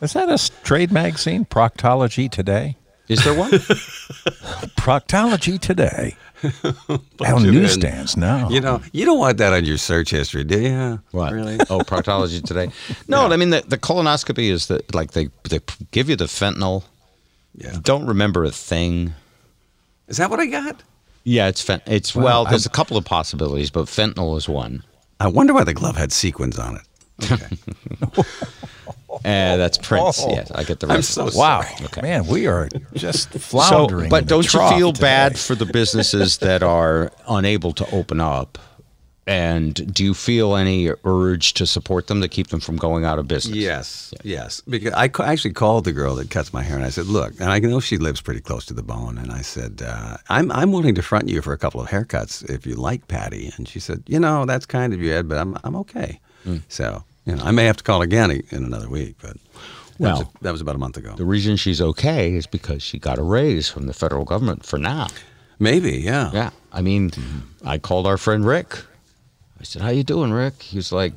is 0.02 0.12
that 0.12 0.28
a 0.28 0.62
trade 0.62 0.92
magazine? 0.92 1.46
Proctology 1.46 2.30
Today. 2.30 2.76
Is 3.08 3.24
there 3.24 3.34
one? 3.34 3.50
Proctology 4.76 5.58
Today. 5.58 6.16
You 7.20 7.50
newsstands 7.52 8.16
now. 8.16 8.48
You 8.48 8.60
know, 8.60 8.80
you 8.92 9.04
don't 9.04 9.18
want 9.18 9.38
that 9.38 9.52
on 9.52 9.64
your 9.64 9.76
search 9.76 10.10
history, 10.10 10.44
do 10.44 10.60
you? 10.60 11.00
What? 11.10 11.32
Really? 11.32 11.58
Oh, 11.70 11.80
proctology 11.80 12.42
today. 12.42 12.70
No, 13.08 13.26
I 13.26 13.36
mean 13.36 13.50
the, 13.50 13.62
the 13.66 13.76
colonoscopy 13.76 14.48
is 14.50 14.68
that 14.68 14.94
like 14.94 15.12
they 15.12 15.28
they 15.48 15.58
give 15.90 16.08
you 16.08 16.16
the 16.16 16.26
fentanyl. 16.26 16.84
Yeah. 17.54 17.76
Don't 17.82 18.06
remember 18.06 18.44
a 18.44 18.50
thing. 18.52 19.14
Is 20.06 20.18
that 20.18 20.30
what 20.30 20.38
I 20.40 20.46
got? 20.46 20.82
Yeah, 21.24 21.48
it's 21.48 21.60
fent- 21.60 21.82
it's 21.86 22.14
well. 22.14 22.44
There's 22.44 22.66
a 22.66 22.70
couple 22.70 22.96
of 22.96 23.04
possibilities, 23.04 23.70
but 23.70 23.86
fentanyl 23.86 24.36
is 24.36 24.48
one. 24.48 24.84
I 25.20 25.26
wonder 25.26 25.52
why 25.52 25.64
the 25.64 25.74
glove 25.74 25.96
had 25.96 26.12
sequins 26.12 26.58
on 26.58 26.76
it. 26.76 26.82
Uh, 29.24 29.56
that's 29.56 29.78
Prince. 29.78 30.20
Oh. 30.22 30.30
Yes, 30.30 30.50
I 30.52 30.64
get 30.64 30.80
the 30.80 30.86
I'm 30.88 30.96
rest. 30.96 31.10
so 31.14 31.28
wow, 31.34 31.62
Okay. 31.82 32.00
man, 32.02 32.26
we 32.26 32.46
are 32.46 32.68
just 32.94 33.28
floundering. 33.50 34.04
in 34.04 34.10
but 34.10 34.24
the 34.24 34.28
don't 34.30 34.44
you 34.44 34.50
trough 34.50 34.74
feel 34.76 34.92
today. 34.92 35.04
bad 35.06 35.38
for 35.38 35.54
the 35.54 35.66
businesses 35.66 36.38
that 36.38 36.62
are 36.62 37.10
unable 37.28 37.72
to 37.72 37.84
open 37.94 38.20
up 38.20 38.58
And 39.26 39.74
do 39.92 40.02
you 40.04 40.14
feel 40.14 40.56
any 40.56 40.90
urge 41.04 41.52
to 41.54 41.66
support 41.66 42.06
them 42.06 42.22
to 42.22 42.28
keep 42.28 42.46
them 42.48 42.60
from 42.60 42.76
going 42.76 43.04
out 43.04 43.18
of 43.18 43.28
business? 43.28 43.56
Yes, 43.56 44.14
yes. 44.24 44.62
Because 44.66 44.94
I 44.94 45.08
ca- 45.08 45.24
actually 45.24 45.52
called 45.52 45.84
the 45.84 45.92
girl 45.92 46.14
that 46.16 46.30
cuts 46.30 46.50
my 46.54 46.62
hair, 46.62 46.76
and 46.76 46.86
I 46.86 46.90
said, 46.90 47.06
"Look," 47.08 47.32
and 47.38 47.50
I 47.50 47.58
know 47.58 47.78
she 47.80 47.98
lives 47.98 48.22
pretty 48.22 48.40
close 48.40 48.64
to 48.66 48.74
the 48.74 48.82
bone, 48.82 49.18
and 49.18 49.30
I 49.30 49.42
said, 49.42 49.82
uh, 49.84 50.16
"I'm 50.30 50.50
I'm 50.50 50.72
willing 50.72 50.94
to 50.94 51.02
front 51.02 51.28
you 51.28 51.42
for 51.42 51.52
a 51.52 51.58
couple 51.58 51.78
of 51.82 51.88
haircuts 51.90 52.42
if 52.48 52.66
you 52.66 52.74
like, 52.76 53.06
Patty." 53.06 53.52
And 53.58 53.68
she 53.68 53.80
said, 53.80 54.02
"You 54.06 54.18
know, 54.18 54.46
that's 54.46 54.64
kind 54.66 54.94
of 54.94 55.02
you, 55.02 55.12
Ed, 55.12 55.28
but 55.28 55.36
I'm 55.36 55.58
I'm 55.62 55.76
okay." 55.84 56.20
So 56.68 57.04
you 57.28 57.36
know, 57.36 57.44
I 57.44 57.50
may 57.50 57.66
have 57.66 57.76
to 57.76 57.84
call 57.84 58.00
again 58.00 58.30
in 58.30 58.64
another 58.64 58.88
week, 58.88 59.16
but 59.20 59.34
that, 59.34 59.38
was, 59.98 60.20
Well, 60.20 60.32
that 60.40 60.50
was 60.50 60.62
about 60.62 60.74
a 60.74 60.78
month 60.78 60.96
ago. 60.96 61.14
The 61.14 61.26
reason 61.26 61.56
she's 61.56 61.80
okay 61.80 62.34
is 62.34 62.46
because 62.46 62.82
she 62.82 62.98
got 62.98 63.18
a 63.18 63.22
raise 63.22 63.68
from 63.68 63.86
the 63.86 63.92
federal 63.92 64.24
government 64.24 64.64
for 64.64 64.78
now. 64.78 65.08
Maybe, 65.58 65.98
yeah. 65.98 66.30
Yeah. 66.32 66.50
I 66.72 66.80
mean, 66.80 67.10
I 67.64 67.78
called 67.78 68.06
our 68.06 68.16
friend 68.16 68.46
Rick. 68.46 68.78
I 69.60 69.64
said, 69.64 69.82
"How 69.82 69.90
you 69.90 70.04
doing, 70.04 70.32
Rick?" 70.32 70.62
He 70.62 70.78
was 70.78 70.90
like, 70.90 71.12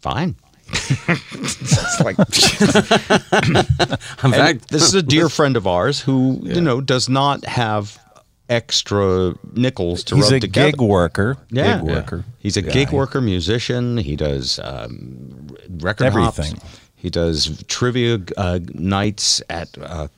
"Fine." 0.00 0.34
it's 0.72 2.00
like 2.00 2.18
In 4.24 4.32
fact, 4.32 4.70
this 4.70 4.82
is 4.82 4.94
a 4.94 5.02
dear 5.02 5.28
friend 5.38 5.56
of 5.56 5.66
ours 5.66 6.00
who, 6.00 6.40
you 6.42 6.60
know, 6.60 6.80
does 6.80 7.08
not 7.08 7.44
have 7.44 8.00
extra 8.48 9.34
nickels 9.54 10.04
to 10.04 10.16
He's 10.16 10.24
rub 10.24 10.32
a 10.34 10.40
together. 10.40 10.70
gig 10.72 10.80
worker. 10.80 11.36
Yeah. 11.50 11.78
Gig 11.78 11.86
worker. 11.88 12.24
He's 12.38 12.56
a 12.56 12.62
gig 12.62 12.90
worker, 12.90 13.20
musician. 13.20 13.96
He 13.98 14.16
does 14.16 14.58
um, 14.62 15.56
record 15.80 16.04
Everything. 16.04 16.56
hops. 16.56 16.80
He 16.96 17.10
does 17.10 17.62
trivia 17.66 18.20
uh, 18.36 18.60
nights 18.74 19.42
at 19.50 19.68
uh, 19.78 20.08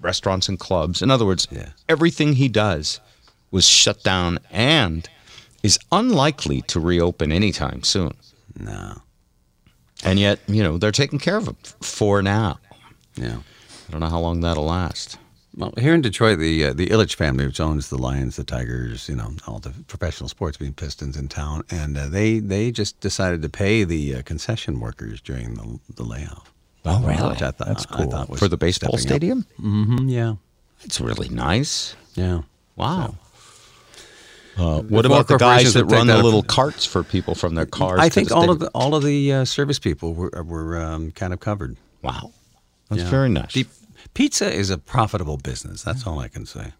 restaurants 0.00 0.48
and 0.48 0.58
clubs. 0.58 1.00
In 1.02 1.10
other 1.10 1.24
words, 1.24 1.46
Yeah. 1.50 1.70
everything 1.88 2.34
he 2.34 2.48
does 2.48 3.00
was 3.50 3.66
shut 3.66 4.02
down 4.02 4.38
and 4.50 5.08
is 5.62 5.78
unlikely 5.92 6.60
to 6.62 6.80
reopen 6.80 7.32
anytime 7.32 7.82
soon. 7.82 8.12
no, 8.58 9.00
And 10.04 10.18
yet, 10.18 10.38
you 10.46 10.62
know, 10.62 10.76
they're 10.76 10.92
taking 10.92 11.18
care 11.18 11.36
of 11.38 11.46
him 11.48 11.56
for 11.80 12.20
now. 12.22 12.58
yeah. 13.16 13.38
I 13.88 13.92
don't 13.92 14.00
know 14.00 14.08
how 14.08 14.18
long 14.20 14.40
that'll 14.40 14.64
last. 14.66 15.16
Well, 15.56 15.72
here 15.78 15.94
in 15.94 16.00
Detroit, 16.00 16.38
the 16.40 16.64
uh, 16.66 16.72
the 16.72 16.88
Ilitch 16.88 17.14
family, 17.14 17.46
which 17.46 17.60
owns 17.60 17.88
the 17.88 17.96
Lions, 17.98 18.36
the 18.36 18.42
Tigers, 18.44 19.08
you 19.08 19.14
know, 19.14 19.30
all 19.46 19.60
the 19.60 19.70
professional 19.86 20.28
sports 20.28 20.56
being 20.56 20.72
Pistons 20.72 21.16
in 21.16 21.28
town, 21.28 21.62
and 21.70 21.96
uh, 21.96 22.08
they 22.08 22.40
they 22.40 22.72
just 22.72 22.98
decided 23.00 23.40
to 23.42 23.48
pay 23.48 23.84
the 23.84 24.16
uh, 24.16 24.22
concession 24.22 24.80
workers 24.80 25.20
during 25.20 25.54
the 25.54 25.78
the 25.94 26.02
layoff. 26.02 26.52
Oh, 26.86 27.00
really? 27.02 27.28
Which 27.30 27.40
I 27.42 27.50
thought, 27.52 27.68
That's 27.68 27.86
I 27.90 27.96
cool. 27.96 28.10
thought 28.10 28.28
was 28.28 28.38
For 28.40 28.48
the 28.48 28.56
baseball 28.58 28.98
stadium? 28.98 29.46
Mm-hmm, 29.58 30.08
yeah, 30.08 30.34
It's 30.82 31.00
really 31.00 31.30
nice. 31.30 31.96
yeah. 32.14 32.42
Wow. 32.76 33.14
Uh, 34.56 34.82
what 34.82 35.06
about 35.06 35.26
the 35.26 35.36
guys 35.38 35.72
that 35.74 35.84
would 35.84 35.90
take 35.90 35.96
run 35.98 36.06
the 36.08 36.22
little 36.22 36.42
carts 36.42 36.84
for 36.84 37.02
people 37.02 37.34
from 37.34 37.54
their 37.54 37.64
cars? 37.66 37.98
I 38.00 38.08
to 38.08 38.14
think 38.14 38.28
the 38.28 38.34
all 38.36 38.50
of 38.50 38.58
the 38.58 38.68
all 38.74 38.94
of 38.94 39.02
the 39.02 39.32
uh, 39.32 39.44
service 39.44 39.78
people 39.78 40.14
were 40.14 40.30
were 40.44 40.78
um, 40.80 41.10
kind 41.12 41.32
of 41.32 41.40
covered. 41.40 41.76
Wow. 42.02 42.32
That's 42.90 43.02
Yeah. 43.02 43.10
very 43.10 43.28
nice. 43.30 43.52
Deep, 43.52 43.68
pizza 44.14 44.52
is 44.52 44.70
a 44.70 44.78
profitable 44.78 45.36
business. 45.36 45.82
That's 45.82 46.06
all 46.06 46.18
I 46.18 46.28
can 46.28 46.46
say. 46.46 46.72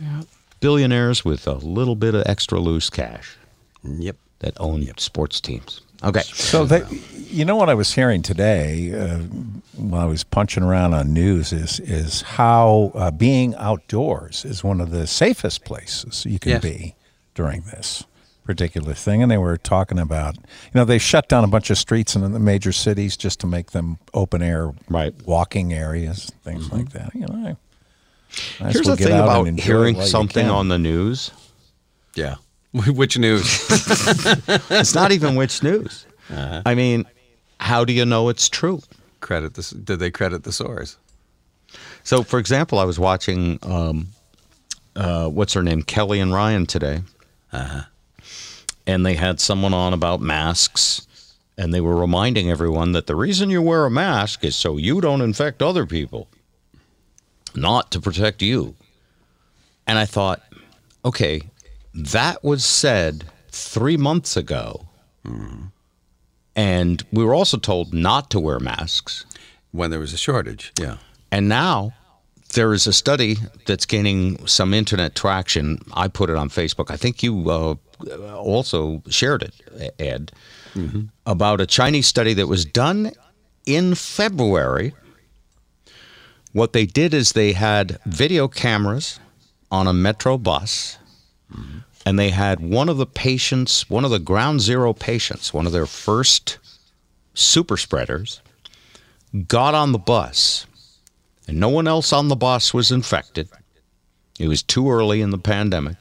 Yeah. 0.00 0.22
Billionaires 0.60 1.24
with 1.24 1.46
a 1.46 1.54
little 1.54 1.94
bit 1.96 2.14
of 2.14 2.22
extra 2.26 2.60
loose 2.60 2.90
cash 2.90 3.36
Yep. 3.82 4.16
that 4.40 4.54
own 4.60 4.86
sports 4.98 5.40
teams. 5.40 5.80
Okay. 6.02 6.20
So 6.22 6.64
they, 6.64 6.82
you 7.30 7.44
know 7.44 7.56
what 7.56 7.68
I 7.68 7.74
was 7.74 7.92
hearing 7.94 8.22
today 8.22 8.92
uh, 8.98 9.18
while 9.76 10.02
I 10.02 10.06
was 10.06 10.24
punching 10.24 10.62
around 10.62 10.94
on 10.94 11.12
news 11.12 11.52
is 11.52 11.80
is 11.80 12.22
how 12.22 12.92
uh, 12.94 13.10
being 13.10 13.54
outdoors 13.56 14.44
is 14.44 14.62
one 14.64 14.80
of 14.80 14.90
the 14.90 15.06
safest 15.06 15.64
places 15.64 16.24
you 16.26 16.38
can 16.38 16.52
Yes. 16.52 16.62
be 16.62 16.94
during 17.34 17.62
this 17.62 18.04
particular 18.50 18.94
thing. 18.94 19.22
And 19.22 19.30
they 19.30 19.38
were 19.38 19.56
talking 19.56 19.98
about, 19.98 20.36
you 20.36 20.42
know, 20.74 20.84
they 20.84 20.98
shut 20.98 21.28
down 21.28 21.44
a 21.44 21.46
bunch 21.46 21.70
of 21.70 21.78
streets 21.78 22.16
in 22.16 22.32
the 22.32 22.40
major 22.40 22.72
cities 22.72 23.16
just 23.16 23.38
to 23.40 23.46
make 23.46 23.70
them 23.70 23.98
open 24.12 24.42
air 24.42 24.72
Right. 24.88 25.14
walking 25.24 25.72
areas, 25.72 26.32
things 26.42 26.72
like 26.72 26.90
that. 26.90 27.14
You 27.14 27.20
know, 27.20 27.34
I, 27.34 27.42
might 27.44 27.56
as 28.60 28.72
Here's 28.74 28.86
well 28.86 28.96
the 28.96 29.04
thing 29.04 29.18
about 29.18 29.46
hearing 29.60 30.00
something 30.02 30.48
on 30.48 30.66
the 30.66 30.78
news. 30.78 31.30
Yeah. 32.16 32.36
Which 32.72 33.16
news? 33.18 33.44
It's 34.70 34.94
not 34.94 35.12
even 35.12 35.36
which 35.36 35.62
news. 35.62 36.06
I 36.30 36.74
mean, 36.74 37.04
how 37.58 37.84
do 37.84 37.92
you 37.92 38.04
know 38.04 38.28
it's 38.30 38.48
true? 38.48 38.80
credit 39.20 39.54
this? 39.54 39.70
Did 39.70 39.98
they 40.00 40.10
credit 40.10 40.42
the 40.44 40.52
source? 40.52 40.96
So, 42.02 42.22
for 42.24 42.38
example, 42.40 42.78
I 42.78 42.84
was 42.84 42.98
watching 42.98 43.58
um, 43.62 44.08
uh, 44.96 45.28
what's 45.28 45.52
her 45.52 45.62
name, 45.62 45.82
Kelly 45.82 46.18
and 46.20 46.32
Ryan 46.32 46.66
today, 46.66 47.02
and 48.90 49.06
they 49.06 49.14
had 49.14 49.40
someone 49.40 49.72
on 49.72 49.92
about 49.92 50.20
masks, 50.20 51.06
and 51.56 51.72
they 51.72 51.80
were 51.80 51.94
reminding 51.94 52.50
everyone 52.50 52.90
that 52.92 53.06
the 53.06 53.14
reason 53.14 53.48
you 53.48 53.62
wear 53.62 53.84
a 53.84 53.90
mask 53.90 54.44
is 54.44 54.56
so 54.56 54.76
you 54.76 55.00
don't 55.00 55.20
infect 55.20 55.62
other 55.62 55.86
people, 55.86 56.28
not 57.54 57.90
to 57.92 58.00
protect 58.00 58.42
you. 58.42 58.74
And 59.86 59.96
I 59.96 60.06
thought, 60.06 60.42
okay, 61.04 61.42
that 61.94 62.42
was 62.42 62.64
said 62.64 63.24
three 63.50 63.96
months 63.96 64.36
ago. 64.36 64.88
And 66.56 67.02
we 67.12 67.24
were 67.24 67.34
also 67.34 67.58
told 67.58 67.94
not 67.94 68.28
to 68.30 68.40
wear 68.40 68.58
masks. 68.58 69.24
When 69.72 69.92
there 69.92 70.00
was 70.00 70.12
a 70.12 70.18
shortage. 70.18 70.72
Yeah. 70.80 70.96
And 71.30 71.48
now 71.48 71.94
there 72.52 72.72
is 72.72 72.86
a 72.86 72.92
study 72.92 73.36
that's 73.66 73.86
gaining 73.86 74.46
some 74.46 74.74
internet 74.74 75.14
traction. 75.14 75.78
I 75.94 76.08
put 76.08 76.30
it 76.30 76.36
on 76.36 76.48
Facebook. 76.48 76.90
I 76.90 76.96
think 76.96 77.22
you 77.22 77.50
uh, 77.50 77.74
also 78.34 79.02
shared 79.08 79.42
it, 79.42 79.94
Ed, 79.98 80.32
about 81.26 81.60
a 81.60 81.66
Chinese 81.66 82.06
study 82.06 82.34
that 82.34 82.46
was 82.46 82.64
done 82.64 83.12
in 83.66 83.94
February. 83.94 84.94
What 86.52 86.72
they 86.72 86.86
did 86.86 87.14
is 87.14 87.32
they 87.32 87.52
had 87.52 87.98
video 88.06 88.48
cameras 88.48 89.20
on 89.70 89.86
a 89.86 89.92
metro 89.92 90.36
bus, 90.38 90.98
and 92.06 92.18
they 92.18 92.30
had 92.30 92.60
one 92.60 92.88
of 92.88 92.96
the 92.96 93.06
patients, 93.06 93.88
one 93.90 94.04
of 94.04 94.10
the 94.10 94.18
ground 94.18 94.60
zero 94.60 94.92
patients, 94.92 95.52
one 95.54 95.66
of 95.66 95.72
their 95.72 95.86
first 95.86 96.58
super 97.34 97.76
spreaders, 97.76 98.40
got 99.46 99.74
on 99.74 99.92
the 99.92 99.98
bus, 99.98 100.66
and 101.50 101.58
no 101.58 101.68
one 101.68 101.88
else 101.88 102.12
on 102.12 102.28
the 102.28 102.36
bus 102.36 102.72
was 102.72 102.92
infected. 102.92 103.48
It 104.38 104.46
was 104.46 104.62
too 104.62 104.88
early 104.88 105.20
in 105.20 105.30
the 105.30 105.38
pandemic. 105.38 105.96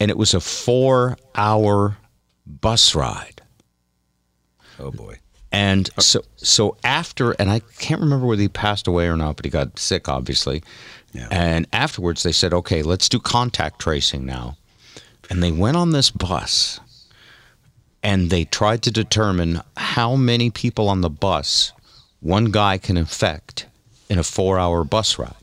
And 0.00 0.10
it 0.10 0.18
was 0.18 0.34
a 0.34 0.40
four 0.40 1.16
hour 1.36 1.96
bus 2.44 2.96
ride. 2.96 3.40
Oh 4.80 4.90
boy. 4.90 5.20
And 5.52 5.88
so, 6.00 6.22
so 6.34 6.76
after, 6.82 7.32
and 7.32 7.50
I 7.50 7.60
can't 7.78 8.00
remember 8.00 8.26
whether 8.26 8.42
he 8.42 8.48
passed 8.48 8.88
away 8.88 9.06
or 9.06 9.16
not, 9.16 9.36
but 9.36 9.44
he 9.44 9.50
got 9.50 9.78
sick, 9.78 10.08
obviously. 10.08 10.64
Yeah. 11.12 11.28
And 11.30 11.68
afterwards, 11.72 12.24
they 12.24 12.32
said, 12.32 12.52
okay, 12.52 12.82
let's 12.82 13.08
do 13.08 13.20
contact 13.20 13.80
tracing 13.80 14.26
now. 14.26 14.56
And 15.30 15.40
they 15.40 15.52
went 15.52 15.76
on 15.76 15.90
this 15.90 16.10
bus 16.10 16.80
and 18.02 18.28
they 18.28 18.44
tried 18.44 18.82
to 18.82 18.90
determine 18.90 19.60
how 19.76 20.16
many 20.16 20.50
people 20.50 20.88
on 20.88 21.00
the 21.00 21.10
bus 21.10 21.72
one 22.18 22.46
guy 22.46 22.76
can 22.76 22.96
infect 22.96 23.66
in 24.10 24.18
a 24.18 24.24
four 24.24 24.58
hour 24.58 24.84
bus 24.84 25.18
ride. 25.18 25.34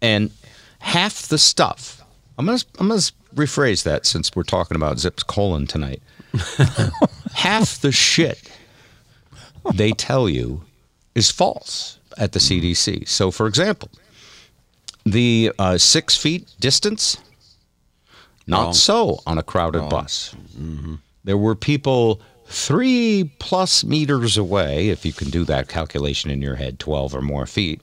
And 0.00 0.30
half 0.78 1.26
the 1.26 1.38
stuff, 1.38 2.02
I'm 2.38 2.46
going 2.46 2.58
to 2.58 2.66
I'm 2.78 2.88
gonna 2.88 3.00
rephrase 3.34 3.82
that 3.82 4.06
since 4.06 4.36
we're 4.36 4.44
talking 4.44 4.76
about 4.76 4.98
Zips 4.98 5.24
colon 5.24 5.66
tonight. 5.66 6.02
half 7.34 7.80
the 7.80 7.90
shit 7.90 8.50
they 9.74 9.92
tell 9.92 10.28
you 10.28 10.62
is 11.14 11.30
false 11.30 11.98
at 12.18 12.32
the 12.32 12.38
CDC. 12.38 13.08
So, 13.08 13.30
for 13.30 13.46
example, 13.46 13.88
the 15.04 15.52
uh, 15.58 15.78
six 15.78 16.16
feet 16.16 16.52
distance, 16.60 17.16
not 18.46 18.64
Wrong. 18.64 18.74
so 18.74 19.20
on 19.26 19.38
a 19.38 19.42
crowded 19.42 19.88
bus. 19.88 20.34
There 21.24 21.38
were 21.38 21.54
people 21.54 22.20
three 22.46 23.32
plus 23.38 23.84
meters 23.84 24.36
away, 24.36 24.88
if 24.88 25.04
you 25.04 25.12
can 25.12 25.30
do 25.30 25.44
that 25.44 25.68
calculation 25.68 26.30
in 26.30 26.42
your 26.42 26.56
head, 26.56 26.78
12 26.78 27.14
or 27.14 27.22
more 27.22 27.46
feet, 27.46 27.80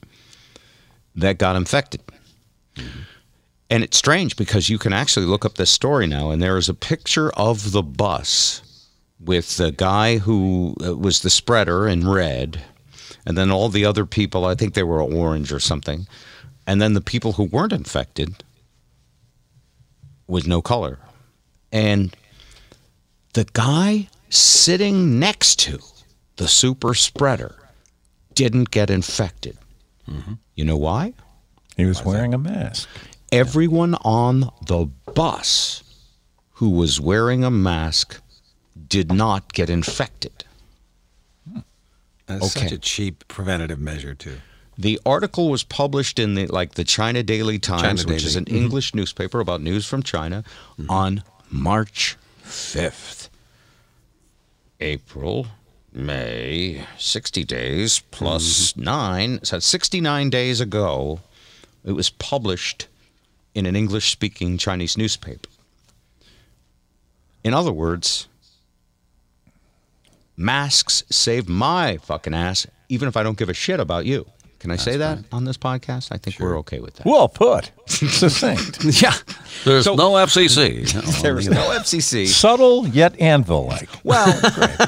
that 1.15 1.37
got 1.37 1.55
infected. 1.55 2.01
And 3.69 3.83
it's 3.83 3.97
strange 3.97 4.35
because 4.35 4.69
you 4.69 4.77
can 4.77 4.93
actually 4.93 5.25
look 5.25 5.45
up 5.45 5.55
this 5.55 5.69
story 5.69 6.07
now, 6.07 6.29
and 6.29 6.41
there 6.41 6.57
is 6.57 6.69
a 6.69 6.73
picture 6.73 7.31
of 7.31 7.71
the 7.71 7.83
bus 7.83 8.61
with 9.19 9.57
the 9.57 9.71
guy 9.71 10.17
who 10.17 10.75
uh, 10.83 10.95
was 10.95 11.21
the 11.21 11.29
spreader 11.29 11.87
in 11.87 12.07
red, 12.07 12.61
and 13.25 13.37
then 13.37 13.51
all 13.51 13.69
the 13.69 13.85
other 13.85 14.05
people, 14.05 14.45
I 14.45 14.55
think 14.55 14.73
they 14.73 14.83
were 14.83 15.01
orange 15.01 15.51
or 15.51 15.59
something, 15.59 16.07
and 16.65 16.81
then 16.81 16.93
the 16.93 17.01
people 17.01 17.33
who 17.33 17.43
weren't 17.43 17.73
infected 17.73 18.43
with 20.27 20.47
no 20.47 20.61
color. 20.61 20.99
And 21.71 22.15
the 23.33 23.47
guy 23.53 24.09
sitting 24.31 25.19
next 25.19 25.59
to 25.59 25.79
the 26.37 26.47
super 26.47 26.93
spreader 26.93 27.55
didn't 28.33 28.71
get 28.71 28.89
infected. 28.89 29.57
Mm-hmm. 30.09 30.33
You 30.55 30.65
know 30.65 30.77
why? 30.77 31.13
He 31.77 31.85
was 31.85 32.03
wearing 32.03 32.33
a 32.33 32.37
mask. 32.37 32.89
everyone 33.31 33.95
on 33.95 34.51
the 34.65 34.89
bus 35.13 35.83
who 36.53 36.69
was 36.69 36.99
wearing 36.99 37.43
a 37.43 37.51
mask 37.51 38.21
did 38.87 39.11
not 39.11 39.53
get 39.53 39.69
infected. 39.69 40.45
That's 42.25 42.53
such 42.53 42.71
a 42.71 42.77
cheap 42.77 43.27
preventative 43.27 43.79
measure 43.79 44.15
too. 44.15 44.37
The 44.77 44.99
article 45.05 45.49
was 45.49 45.63
published 45.63 46.17
in 46.17 46.35
the 46.35 46.47
like 46.47 46.75
the 46.75 46.83
China 46.83 47.23
Daily 47.23 47.59
Times, 47.59 48.03
China 48.03 48.13
which 48.13 48.23
is 48.23 48.33
Daily. 48.33 48.37
an 48.37 48.45
mm-hmm. 48.45 48.63
English 48.63 48.95
newspaper 48.95 49.39
about 49.39 49.61
news 49.61 49.85
from 49.85 50.01
China, 50.01 50.43
mm-hmm. 50.79 50.89
on 50.89 51.23
March 51.49 52.17
5th. 52.43 53.20
April, 54.81 55.47
May, 55.93 56.85
60 56.97 57.43
days 57.43 57.99
plus 58.11 58.73
mm-hmm. 58.73 58.83
9, 58.83 59.43
so 59.43 59.59
69 59.59 60.29
days 60.29 60.59
ago, 60.59 61.19
it 61.85 61.91
was 61.93 62.09
published 62.09 62.87
in 63.53 63.65
an 63.65 63.75
English 63.75 64.11
speaking 64.11 64.57
Chinese 64.57 64.97
newspaper. 64.97 65.49
In 67.43 67.53
other 67.53 67.73
words, 67.73 68.27
masks 70.37 71.03
save 71.09 71.49
my 71.49 71.97
fucking 71.97 72.33
ass, 72.33 72.67
even 72.89 73.07
if 73.07 73.17
I 73.17 73.23
don't 73.23 73.37
give 73.37 73.49
a 73.49 73.53
shit 73.53 73.79
about 73.79 74.05
you. 74.05 74.25
Can 74.61 74.69
I 74.69 74.75
say 74.75 74.97
that 74.97 75.17
on 75.31 75.43
this 75.43 75.57
podcast? 75.57 76.09
I 76.11 76.17
think 76.17 76.39
we're 76.39 76.55
okay 76.59 76.79
with 76.79 76.93
that. 76.97 77.05
Well 77.07 77.27
put. 77.27 77.71
Succinct. 77.87 78.83
Yeah, 79.01 79.13
There's 79.65 79.85
So- 79.85 79.95
no 79.95 80.11
FCC. 80.11 81.21
There 81.23 81.39
is 81.39 81.49
no 81.49 81.71
FCC. 81.71 82.27
Subtle 82.27 82.87
yet 82.87 83.19
anvil 83.19 83.65
like. 83.65 83.89
Well, 84.03 84.31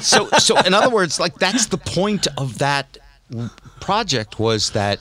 so 0.00 0.28
so 0.38 0.56
in 0.60 0.74
other 0.74 0.90
words, 0.90 1.18
like 1.18 1.34
that's 1.40 1.66
the 1.66 1.78
point 1.78 2.28
of 2.38 2.58
that 2.58 2.98
project 3.80 4.38
was 4.38 4.70
that, 4.70 5.00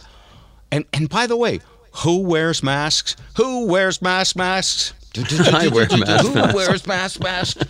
and 0.72 0.86
and 0.92 1.08
by 1.08 1.28
the 1.28 1.38
way, 1.38 1.60
who 2.04 2.22
wears 2.24 2.64
masks? 2.64 3.16
Who 3.38 3.68
wears 3.68 4.02
mask 4.02 4.36
masks? 4.36 4.94
I 5.54 5.68
wear 5.68 5.88
mask 5.96 6.26
Who 6.26 6.56
wears 6.56 6.88
mask 6.88 7.22
masks? 7.22 7.64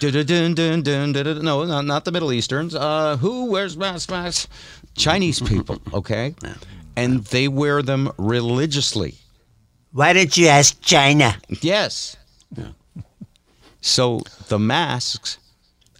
No, 0.00 1.64
not, 1.64 1.84
not 1.86 2.04
the 2.04 2.12
Middle 2.12 2.32
Easterns. 2.32 2.74
Uh, 2.74 3.16
who 3.16 3.46
wears 3.46 3.76
mask 3.76 4.10
masks? 4.10 4.46
Chinese 4.98 5.40
people, 5.52 5.80
okay, 5.94 6.34
and 6.96 7.24
they 7.26 7.48
wear 7.48 7.82
them 7.82 8.10
religiously. 8.18 9.14
Why 9.92 10.12
don't 10.12 10.36
you 10.36 10.48
ask 10.48 10.80
China? 10.82 11.36
Yes. 11.62 12.16
So 13.80 14.20
the 14.48 14.58
masks. 14.58 15.38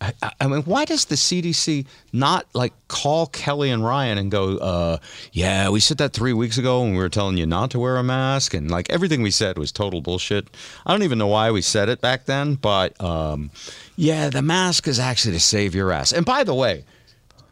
I, 0.00 0.12
I- 0.23 0.33
I 0.43 0.47
mean, 0.47 0.62
why 0.62 0.85
does 0.85 1.07
the 1.07 1.17
CDC 1.17 1.87
not 2.12 2.47
like 2.55 2.73
call 2.87 3.26
Kelly 3.26 3.71
and 3.71 3.85
Ryan 3.85 4.19
and 4.19 4.31
go, 4.31 4.57
uh, 4.59 4.99
"Yeah, 5.33 5.71
we 5.71 5.81
said 5.81 5.99
that 5.99 6.12
three 6.12 6.33
weeks 6.33 6.57
ago, 6.59 6.83
and 6.85 6.93
we 6.93 6.99
were 6.99 7.09
telling 7.09 7.37
you 7.37 7.47
not 7.47 7.71
to 7.73 7.78
wear 7.81 7.97
a 7.97 8.05
mask, 8.05 8.55
and 8.55 8.71
like 8.71 8.88
everything 8.90 9.23
we 9.23 9.31
said 9.33 9.59
was 9.59 9.73
total 9.73 10.00
bullshit." 10.00 10.47
I 10.87 10.93
don't 10.93 11.02
even 11.02 11.19
know 11.19 11.26
why 11.26 11.50
we 11.50 11.62
said 11.62 11.88
it 11.88 12.00
back 12.00 12.26
then, 12.26 12.55
but 12.55 13.00
um, 13.02 13.50
yeah, 13.97 14.28
the 14.31 14.43
mask 14.43 14.87
is 14.87 15.00
actually 15.00 15.33
to 15.35 15.40
save 15.40 15.75
your 15.75 15.90
ass. 15.90 16.12
And 16.12 16.25
by 16.25 16.45
the 16.45 16.55
way, 16.55 16.85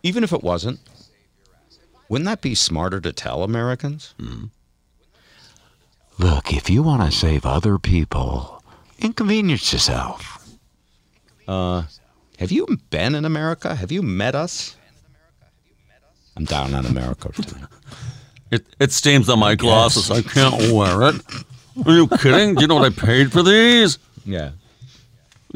even 0.04 0.22
if 0.22 0.32
it 0.32 0.42
wasn't, 0.44 0.78
wouldn't 2.08 2.26
that 2.26 2.40
be 2.40 2.54
smarter 2.54 3.00
to 3.00 3.12
tell 3.12 3.42
Americans? 3.42 4.14
Hmm. 4.18 4.44
Look, 6.18 6.52
if 6.52 6.70
you 6.70 6.82
want 6.82 7.02
to 7.02 7.16
save 7.16 7.44
other 7.44 7.78
people, 7.78 8.62
inconvenience 8.98 9.72
yourself. 9.72 10.48
Uh, 11.46 11.84
have 12.38 12.50
you 12.50 12.66
been 12.90 13.14
in 13.14 13.24
America? 13.24 13.74
Have 13.74 13.92
you 13.92 14.02
met 14.02 14.34
us? 14.34 14.76
I'm 16.36 16.44
down 16.44 16.74
on 16.74 16.86
America. 16.86 17.30
It, 18.50 18.66
it 18.78 18.92
steams 18.92 19.28
on 19.28 19.38
my 19.38 19.54
glasses. 19.54 20.10
I 20.10 20.22
can't 20.22 20.72
wear 20.72 21.02
it. 21.08 21.22
Are 21.84 21.92
you 21.92 22.06
kidding? 22.08 22.54
Do 22.54 22.60
you 22.62 22.66
know 22.66 22.76
what 22.76 22.92
I 22.92 22.94
paid 22.94 23.32
for 23.32 23.42
these? 23.42 23.98
yeah. 24.24 24.50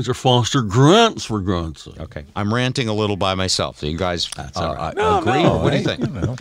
These 0.01 0.09
are 0.09 0.15
Foster 0.15 0.63
Grants, 0.63 1.27
for 1.27 1.41
God's 1.41 1.83
sake. 1.83 2.01
Okay. 2.01 2.25
I'm 2.35 2.55
ranting 2.55 2.89
a 2.89 2.95
little 2.95 3.17
by 3.19 3.35
myself. 3.35 3.81
Do 3.81 3.87
you 3.91 3.99
guys 3.99 4.31
uh, 4.39 4.49
all 4.57 4.75
right. 4.75 4.97
uh, 4.97 5.19
agree? 5.21 5.43
no, 5.43 5.59
what 5.59 5.73
do 5.73 5.77
you 5.77 5.85
think? 5.85 6.01
you 6.07 6.07
know. 6.07 6.37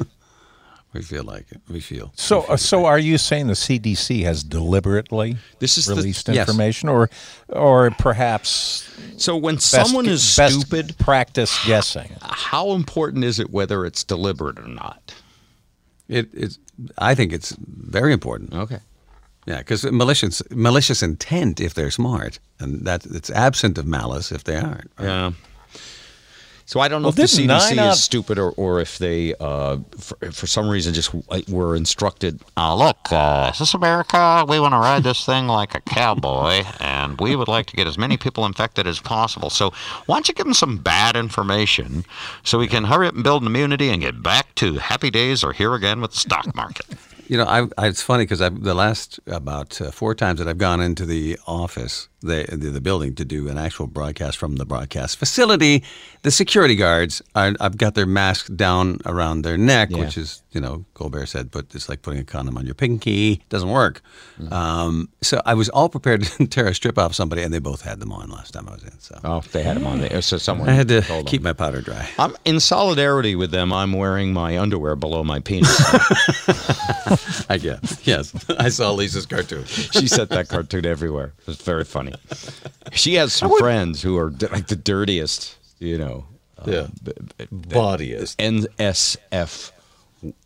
We 0.94 1.01
feel 1.01 1.25
like 1.25 1.51
it. 1.51 1.60
We 1.68 1.82
feel. 1.82 2.13
So, 2.16 2.44
uh, 2.44 2.56
so 2.56 2.86
are 2.86 2.98
you 2.98 3.18
saying 3.18 3.48
the 3.48 3.56
CDC 3.56 4.24
has 4.24 4.46
deliberately 4.46 5.36
This 5.60 5.78
is 5.78 5.88
the- 5.88 5.96
released 5.96 6.30
yes. 6.30 6.48
information, 6.48 6.88
or, 6.88 7.10
or 7.50 7.92
perhaps 7.92 8.89
So 9.18 9.36
when 9.36 9.56
best- 9.56 9.72
someone 9.72 10.06
is 10.06 10.38
best 10.38 10.62
stupid, 10.62 10.98
practice 10.98 11.60
guessing? 11.65 12.12
how 12.22 12.72
important 12.72 13.26
is 13.26 13.39
it 13.39 13.50
whether 13.50 13.86
it's 13.86 14.06
deliberate 14.06 14.58
or 14.58 14.69
not? 14.69 15.13
It, 16.08 16.30
it's. 16.32 16.60
I 16.98 17.13
think 17.13 17.34
it's 17.34 17.54
very 17.60 18.13
important. 18.13 18.54
Okay. 18.54 18.80
Yeah, 19.50 19.58
because 19.58 19.84
malicious 19.92 20.44
malicious 20.52 21.02
intent 21.02 21.60
if 21.60 21.74
they're 21.74 21.90
smart, 21.92 22.38
and 22.60 22.86
that 22.86 23.06
it's 23.08 23.32
absent 23.32 23.78
of 23.80 23.86
malice 23.88 24.32
if 24.32 24.44
they 24.44 24.56
aren't. 24.58 24.92
right? 25.00 25.06
Yeah. 25.08 25.32
So 26.68 26.80
I 26.80 26.88
don't 26.88 27.02
know 27.02 27.08
Well, 27.08 27.20
if 27.20 27.32
the 27.32 27.38
didn't 27.48 27.50
CDC 27.50 27.78
out- 27.80 27.94
is 27.94 28.04
stupid 28.04 28.38
or, 28.38 28.52
or 28.52 28.80
if 28.80 29.00
they, 29.00 29.34
uh, 29.40 29.78
for, 29.98 30.18
for 30.32 30.46
some 30.46 30.70
reason, 30.70 30.94
just 30.94 31.10
uh, 31.32 31.42
were 31.50 31.76
instructed. 31.76 32.42
Uh, 32.56 32.76
look, 32.76 32.98
uh, 33.12 33.50
is 33.52 33.58
this 33.58 33.74
America? 33.74 34.46
We 34.48 34.60
want 34.60 34.74
to 34.76 34.78
ride 34.78 35.02
this 35.02 35.26
thing 35.26 35.48
like 35.48 35.74
a 35.74 35.82
cowboy, 35.82 36.64
and 36.80 37.20
we 37.20 37.36
would 37.36 37.48
like 37.48 37.66
to 37.72 37.76
get 37.76 37.88
as 37.88 37.98
many 37.98 38.18
people 38.18 38.46
infected 38.46 38.86
as 38.86 39.00
possible. 39.00 39.50
So 39.50 39.74
why 40.06 40.18
don't 40.18 40.28
you 40.28 40.36
give 40.36 40.46
them 40.46 40.54
some 40.54 40.78
bad 40.78 41.16
information 41.16 42.06
so 42.44 42.60
we 42.60 42.68
can 42.68 42.84
hurry 42.84 43.08
up 43.08 43.16
and 43.16 43.24
build 43.24 43.42
an 43.42 43.48
immunity 43.48 43.90
and 43.90 44.00
get 44.00 44.22
back 44.22 44.54
to 44.62 44.76
happy 44.78 45.10
days 45.10 45.44
or 45.44 45.54
here 45.54 45.74
again 45.74 46.02
with 46.02 46.12
the 46.12 46.18
stock 46.18 46.54
market? 46.56 46.86
You 47.30 47.38
know, 47.38 47.46
I, 47.46 47.68
I, 47.78 47.88
it's 47.88 48.02
funny 48.02 48.24
because 48.24 48.39
the 48.39 48.74
last 48.74 49.20
about 49.28 49.80
uh, 49.80 49.92
four 49.92 50.15
times 50.15 50.39
that 50.39 50.48
I've 50.48 50.58
gone 50.58 50.82
into 50.82 51.06
the 51.06 51.38
office, 51.46 52.10
the, 52.21 52.45
the 52.51 52.69
the 52.69 52.82
building 52.82 53.15
to 53.15 53.25
do 53.25 53.47
an 53.49 53.58
actual 53.58 53.88
broadcast 53.88 54.38
from 54.38 54.58
the 54.58 54.65
broadcast 54.65 55.17
facility, 55.17 55.84
the 56.23 56.32
security 56.32 56.75
guards, 56.75 57.21
are, 57.36 57.53
I've 57.60 57.77
got 57.77 57.95
their 57.95 58.05
mask 58.05 58.53
down 58.55 58.99
around 59.05 59.43
their 59.43 59.58
neck, 59.58 59.89
Yeah. 59.91 59.99
which 59.99 60.17
is, 60.17 60.41
you 60.51 60.60
know, 60.60 60.84
Colbert 60.95 61.27
said, 61.27 61.49
but 61.51 61.67
it's 61.73 61.88
like 61.88 62.01
putting 62.01 62.19
a 62.19 62.23
condom 62.25 62.58
on 62.58 62.65
your 62.65 62.75
pinky. 62.75 63.41
Doesn't 63.49 63.69
work. 63.69 64.01
Um, 64.51 65.10
so 65.21 65.41
I 65.45 65.53
was 65.53 65.69
all 65.69 65.88
prepared 65.89 66.23
to 66.23 66.47
tear 66.55 66.67
a 66.67 66.75
strip 66.75 66.97
off 66.97 67.13
somebody, 67.15 67.41
and 67.43 67.53
they 67.53 67.60
both 67.60 67.82
had 67.82 67.99
them 67.99 68.12
on 68.12 68.29
last 68.29 68.51
time 68.51 68.67
I 68.67 68.73
was 68.73 68.84
in. 68.84 68.99
So 68.99 69.19
Oh, 69.23 69.41
they 69.51 69.63
had 69.63 69.77
them 69.77 69.88
on 69.88 69.99
there. 70.01 70.21
So 70.21 70.38
someone 70.38 70.67
I 70.69 70.73
had 70.73 70.88
to 70.89 71.01
them. 71.01 71.25
keep 71.25 71.41
my 71.41 71.53
powder 71.53 71.82
dry. 71.82 72.08
I'm 72.17 72.36
in 72.45 72.60
solidarity 72.60 73.36
with 73.36 73.51
them. 73.51 73.71
I'm 73.71 73.93
wearing 73.93 74.34
my 74.34 74.58
underwear 74.60 74.95
below 74.97 75.23
my 75.23 75.39
penis. 75.39 75.69
I 77.49 77.58
guess. 77.62 77.99
Yes. 78.05 78.34
I 78.60 78.69
saw 78.69 78.91
Lisa's 78.91 79.25
cartoon. 79.25 79.65
she 79.65 80.08
sent 80.08 80.29
that 80.32 80.49
cartoon 80.49 80.86
everywhere. 80.86 81.34
It 81.39 81.47
was 81.47 81.62
very 81.62 81.84
funny. 81.86 82.09
She 82.91 83.15
has 83.15 83.34
some 83.34 83.56
friends 83.58 84.02
who 84.02 84.17
are 84.17 84.32
like 84.52 84.67
the 84.67 84.76
dirtiest, 84.76 85.58
you 85.80 85.98
know, 85.98 86.26
Yeah. 86.65 86.88
Bodyist. 87.52 88.36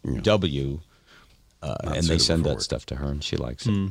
NSFW, 0.06 0.80
uh, 1.62 1.76
and 1.86 2.04
they 2.06 2.18
send 2.18 2.44
that 2.46 2.62
stuff 2.62 2.86
to 2.88 2.96
her, 2.96 3.08
and 3.08 3.24
she 3.24 3.38
likes 3.38 3.66
it. 3.68 3.90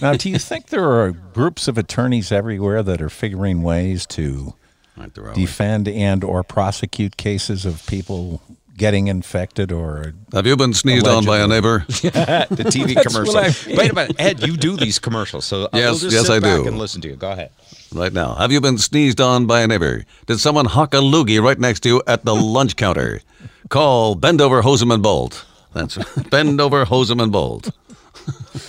Now, 0.00 0.14
do 0.14 0.28
you 0.28 0.38
think 0.50 0.66
there 0.68 0.84
are 0.90 1.10
groups 1.12 1.68
of 1.68 1.78
attorneys 1.78 2.30
everywhere 2.32 2.82
that 2.82 3.00
are 3.00 3.08
figuring 3.08 3.62
ways 3.62 4.04
to 4.06 4.54
Aren't 4.98 5.14
there 5.14 5.24
always? 5.30 5.38
defend 5.38 5.88
and 5.88 6.22
or 6.24 6.42
prosecute 6.42 7.16
cases 7.16 7.64
of 7.64 7.86
people 7.86 8.42
getting 8.76 9.08
infected 9.08 9.70
or 9.72 10.14
Have 10.32 10.46
you 10.46 10.56
been 10.56 10.72
sneezed 10.74 11.06
on 11.06 11.24
by 11.24 11.38
a 11.40 11.46
neighbor? 11.46 11.84
The 11.88 12.64
TV 12.68 13.00
commercial. 13.00 13.36
I 13.36 13.48
mean. 13.66 13.76
Wait 13.78 13.90
a 13.90 13.94
minute, 13.94 14.16
Ed, 14.18 14.46
you 14.46 14.56
do 14.56 14.76
these 14.76 14.98
commercials, 14.98 15.44
so 15.44 15.68
I'll 15.72 15.80
Yes, 15.80 16.00
just 16.00 16.14
yes, 16.14 16.26
sit 16.26 16.32
I 16.36 16.40
back 16.40 16.62
do. 16.62 16.68
and 16.68 16.78
listen 16.78 17.00
to 17.02 17.08
you. 17.08 17.16
Go 17.16 17.30
ahead. 17.32 17.50
Right 17.92 18.12
now. 18.12 18.34
Have 18.34 18.50
you 18.52 18.60
been 18.60 18.78
sneezed 18.78 19.20
on 19.20 19.46
by 19.46 19.60
a 19.62 19.66
neighbor? 19.66 20.04
Did 20.26 20.38
someone 20.40 20.66
huck 20.66 20.94
a 20.94 20.98
loogie 20.98 21.42
right 21.42 21.58
next 21.58 21.80
to 21.80 21.88
you 21.88 22.02
at 22.06 22.24
the 22.24 22.34
lunch 22.56 22.76
counter? 22.76 23.20
Call 23.68 24.14
Bend 24.14 24.40
Over 24.40 24.62
Hosem 24.62 24.92
and 24.92 25.02
Bolt. 25.02 25.44
That's 25.74 25.96
Bend 26.30 26.60
Over 26.60 26.84
Hosem 26.86 27.22
and 27.22 27.32
Bolt. 27.32 27.70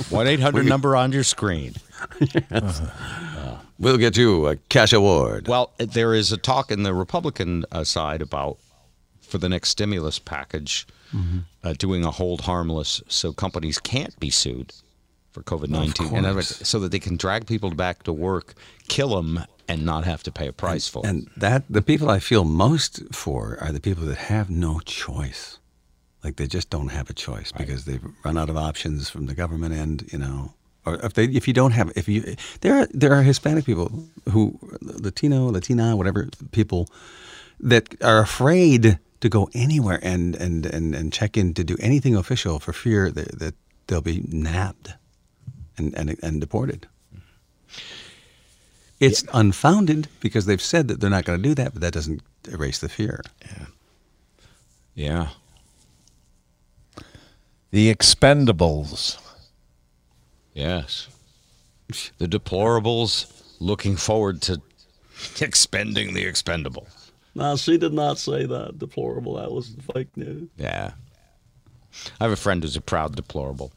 One 0.10 0.28
eight 0.28 0.40
hundred 0.40 0.66
number 0.66 0.96
on 0.96 1.12
your 1.12 1.24
screen. 1.24 1.74
Yes, 2.52 2.82
We'll 3.80 3.98
get 3.98 4.16
you 4.18 4.48
a 4.48 4.56
cash 4.70 4.94
award. 4.94 5.48
Well, 5.48 5.72
there 5.78 6.14
is 6.14 6.32
a 6.32 6.38
talk 6.38 6.72
in 6.72 6.84
the 6.84 6.94
Republican 6.94 7.66
uh, 7.72 7.84
side 7.84 8.22
about 8.22 8.58
for 9.34 9.40
the 9.40 9.50
next 9.56 9.70
stimulus 9.70 10.20
package 10.20 10.74
uh, 11.64 11.74
doing 11.86 12.02
a 12.06 12.12
hold 12.20 12.42
harmless 12.42 12.92
so 13.08 13.34
companies 13.46 13.78
can't 13.94 14.16
be 14.20 14.30
sued 14.32 14.70
for 15.34 15.42
COVID 15.52 15.70
nineteen, 15.80 16.08
and 16.18 16.26
other- 16.32 16.42
so 16.72 16.80
that 16.82 16.92
they 16.94 17.00
can 17.08 17.16
drag 17.18 17.42
people 17.54 17.72
back 17.86 17.98
to 18.04 18.14
work, 18.30 18.48
kill 18.96 19.12
them, 19.18 19.32
and 19.70 19.80
not 19.92 20.04
have 20.12 20.22
to 20.28 20.32
pay 20.40 20.48
a 20.48 20.54
price 20.66 20.86
for 20.94 21.02
it. 21.06 21.10
And 21.10 21.18
that 21.46 21.62
the 21.78 21.82
people 21.92 22.08
I 22.18 22.20
feel 22.30 22.44
most 22.68 22.92
for 23.24 23.58
are 23.64 23.72
the 23.78 23.80
people 23.88 24.06
that 24.12 24.18
have 24.34 24.48
no 24.50 24.74
choice. 25.06 25.60
Like 26.24 26.36
they 26.40 26.48
just 26.58 26.70
don't 26.76 26.92
have 26.98 27.08
a 27.10 27.14
choice 27.28 27.50
because 27.62 27.82
they've 27.86 28.06
run 28.26 28.38
out 28.42 28.50
of 28.50 28.58
options 28.70 29.10
from 29.14 29.26
the 29.30 29.36
government 29.42 29.74
and, 29.84 29.96
you 30.14 30.20
know. 30.24 30.40
Or 30.86 30.94
if 31.08 31.14
they 31.14 31.26
if 31.40 31.48
you 31.48 31.54
don't 31.62 31.74
have 31.80 31.88
if 32.02 32.06
you 32.14 32.20
there 32.62 32.76
are 32.80 32.88
there 33.02 33.14
are 33.18 33.24
Hispanic 33.24 33.64
people 33.66 33.88
who 34.34 34.42
Latino, 35.08 35.40
Latina, 35.58 35.86
whatever 36.00 36.22
people 36.60 36.82
that 37.72 37.86
are 38.12 38.20
afraid 38.30 38.82
to 39.24 39.30
go 39.30 39.50
anywhere 39.54 40.00
and 40.04 40.36
and 40.36 40.66
and, 40.66 40.94
and 40.94 41.14
check 41.14 41.38
in 41.38 41.54
to 41.54 41.64
do 41.64 41.78
anything 41.80 42.14
official 42.14 42.60
for 42.60 42.74
fear 42.74 43.10
that, 43.10 43.40
that 43.40 43.56
they'll 43.88 44.02
be 44.02 44.22
nabbed 44.28 44.96
and, 45.78 45.98
and 45.98 46.18
and 46.22 46.42
deported. 46.42 46.88
It's 49.00 49.24
unfounded 49.34 50.10
because 50.20 50.46
they've 50.46 50.62
said 50.62 50.90
that 50.90 51.00
they're 51.00 51.10
not 51.10 51.24
going 51.24 51.42
to 51.42 51.50
do 51.50 51.56
that, 51.56 51.72
but 51.72 51.82
that 51.82 51.94
doesn't 51.94 52.22
erase 52.52 52.80
the 52.80 52.90
fear. 52.90 53.22
Yeah. 53.46 53.66
Yeah. 54.94 55.28
The 57.72 57.94
Expendables. 57.94 59.18
Yes. 60.54 61.08
The 62.18 62.28
deplorables 62.28 63.32
looking 63.60 63.96
forward 63.96 64.42
to 64.44 64.62
expending 65.42 66.14
the 66.14 66.26
expendable. 66.26 66.88
No, 67.36 67.56
she 67.56 67.78
did 67.78 67.94
not 67.94 68.20
say 68.20 68.46
that. 68.46 68.78
Deplorable. 68.78 69.36
That 69.36 69.52
was 69.52 69.76
fake 69.94 70.16
news. 70.16 70.50
Yeah. 70.58 70.92
I 72.20 72.24
have 72.24 72.34
a 72.34 72.38
friend 72.38 72.64
who's 72.64 72.76
a 72.76 72.82
proud 72.82 73.16
deplorable. 73.16 73.72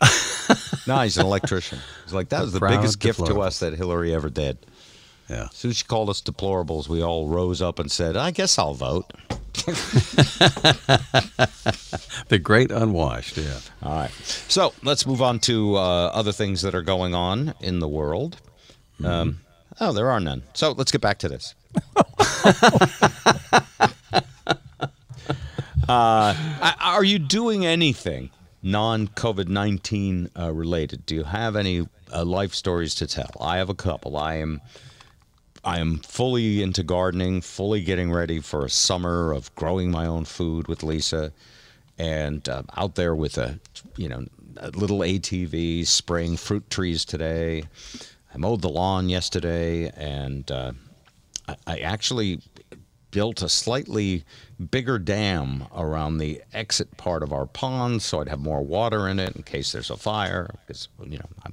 no, 0.86 1.00
he's 1.00 1.16
an 1.16 1.26
electrician. 1.26 1.78
He's 2.04 2.12
like, 2.12 2.28
that 2.30 2.42
was 2.42 2.52
the 2.52 2.58
Proud 2.58 2.76
biggest 2.76 3.00
gift 3.00 3.24
to 3.26 3.40
us 3.40 3.60
that 3.60 3.74
Hillary 3.74 4.14
ever 4.14 4.28
did. 4.28 4.58
Yeah. 5.28 5.48
As 5.50 5.56
soon 5.56 5.70
as 5.70 5.78
she 5.78 5.84
called 5.84 6.10
us 6.10 6.20
deplorables, 6.20 6.88
we 6.88 7.02
all 7.02 7.28
rose 7.28 7.62
up 7.62 7.78
and 7.78 7.90
said, 7.90 8.16
I 8.16 8.30
guess 8.30 8.58
I'll 8.58 8.74
vote. 8.74 9.12
The 12.28 12.38
great 12.38 12.72
unwashed, 12.72 13.36
yeah. 13.36 13.58
All 13.82 13.94
right. 13.94 14.10
So 14.48 14.74
let's 14.82 15.06
move 15.06 15.22
on 15.22 15.38
to 15.40 15.76
uh, 15.76 16.06
other 16.08 16.32
things 16.32 16.62
that 16.62 16.74
are 16.74 16.82
going 16.82 17.14
on 17.14 17.54
in 17.60 17.78
the 17.78 17.88
world. 17.88 18.40
Um, 19.04 19.40
oh, 19.80 19.92
there 19.92 20.10
are 20.10 20.18
none. 20.18 20.42
So 20.54 20.72
let's 20.72 20.90
get 20.90 21.00
back 21.00 21.18
to 21.18 21.28
this. 21.28 21.54
uh, 25.88 26.34
are 26.80 27.04
you 27.04 27.18
doing 27.18 27.66
anything 27.66 28.30
non 28.62 29.08
COVID 29.08 29.48
19 29.48 30.30
uh, 30.38 30.52
related? 30.52 31.06
Do 31.06 31.14
you 31.14 31.24
have 31.24 31.56
any 31.56 31.88
uh, 32.12 32.24
life 32.24 32.54
stories 32.54 32.94
to 32.96 33.06
tell? 33.06 33.30
I 33.40 33.58
have 33.58 33.70
a 33.70 33.74
couple. 33.74 34.16
I 34.16 34.36
am. 34.36 34.60
I 35.64 35.80
am 35.80 35.98
fully 35.98 36.62
into 36.62 36.84
gardening, 36.84 37.40
fully 37.40 37.82
getting 37.82 38.12
ready 38.12 38.38
for 38.38 38.64
a 38.64 38.70
summer 38.70 39.32
of 39.32 39.52
growing 39.56 39.90
my 39.90 40.06
own 40.06 40.24
food 40.24 40.68
with 40.68 40.84
Lisa, 40.84 41.32
and 41.98 42.48
uh, 42.48 42.62
out 42.76 42.94
there 42.94 43.16
with 43.16 43.36
a, 43.36 43.58
you 43.96 44.08
know, 44.08 44.26
a 44.58 44.70
little 44.70 45.00
ATV, 45.00 45.84
spraying 45.84 46.36
fruit 46.36 46.70
trees 46.70 47.04
today. 47.04 47.64
I 48.32 48.38
mowed 48.38 48.62
the 48.62 48.68
lawn 48.68 49.08
yesterday, 49.08 49.90
and 49.96 50.48
uh, 50.50 50.72
I, 51.66 51.78
actually 51.78 52.40
built 53.10 53.42
a 53.42 53.48
slightly 53.48 54.24
bigger 54.70 54.98
dam 54.98 55.64
around 55.74 56.18
the 56.18 56.42
exit 56.52 56.96
part 56.96 57.22
of 57.22 57.32
our 57.32 57.46
pond, 57.46 58.02
so 58.02 58.20
I'd 58.20 58.28
have 58.28 58.40
more 58.40 58.62
water 58.62 59.08
in 59.08 59.18
it 59.18 59.36
in 59.36 59.42
case 59.42 59.72
there's 59.72 59.90
a 59.90 59.96
fire. 59.96 60.50
Because 60.66 60.88
you 61.04 61.18
know, 61.18 61.28
I 61.44 61.50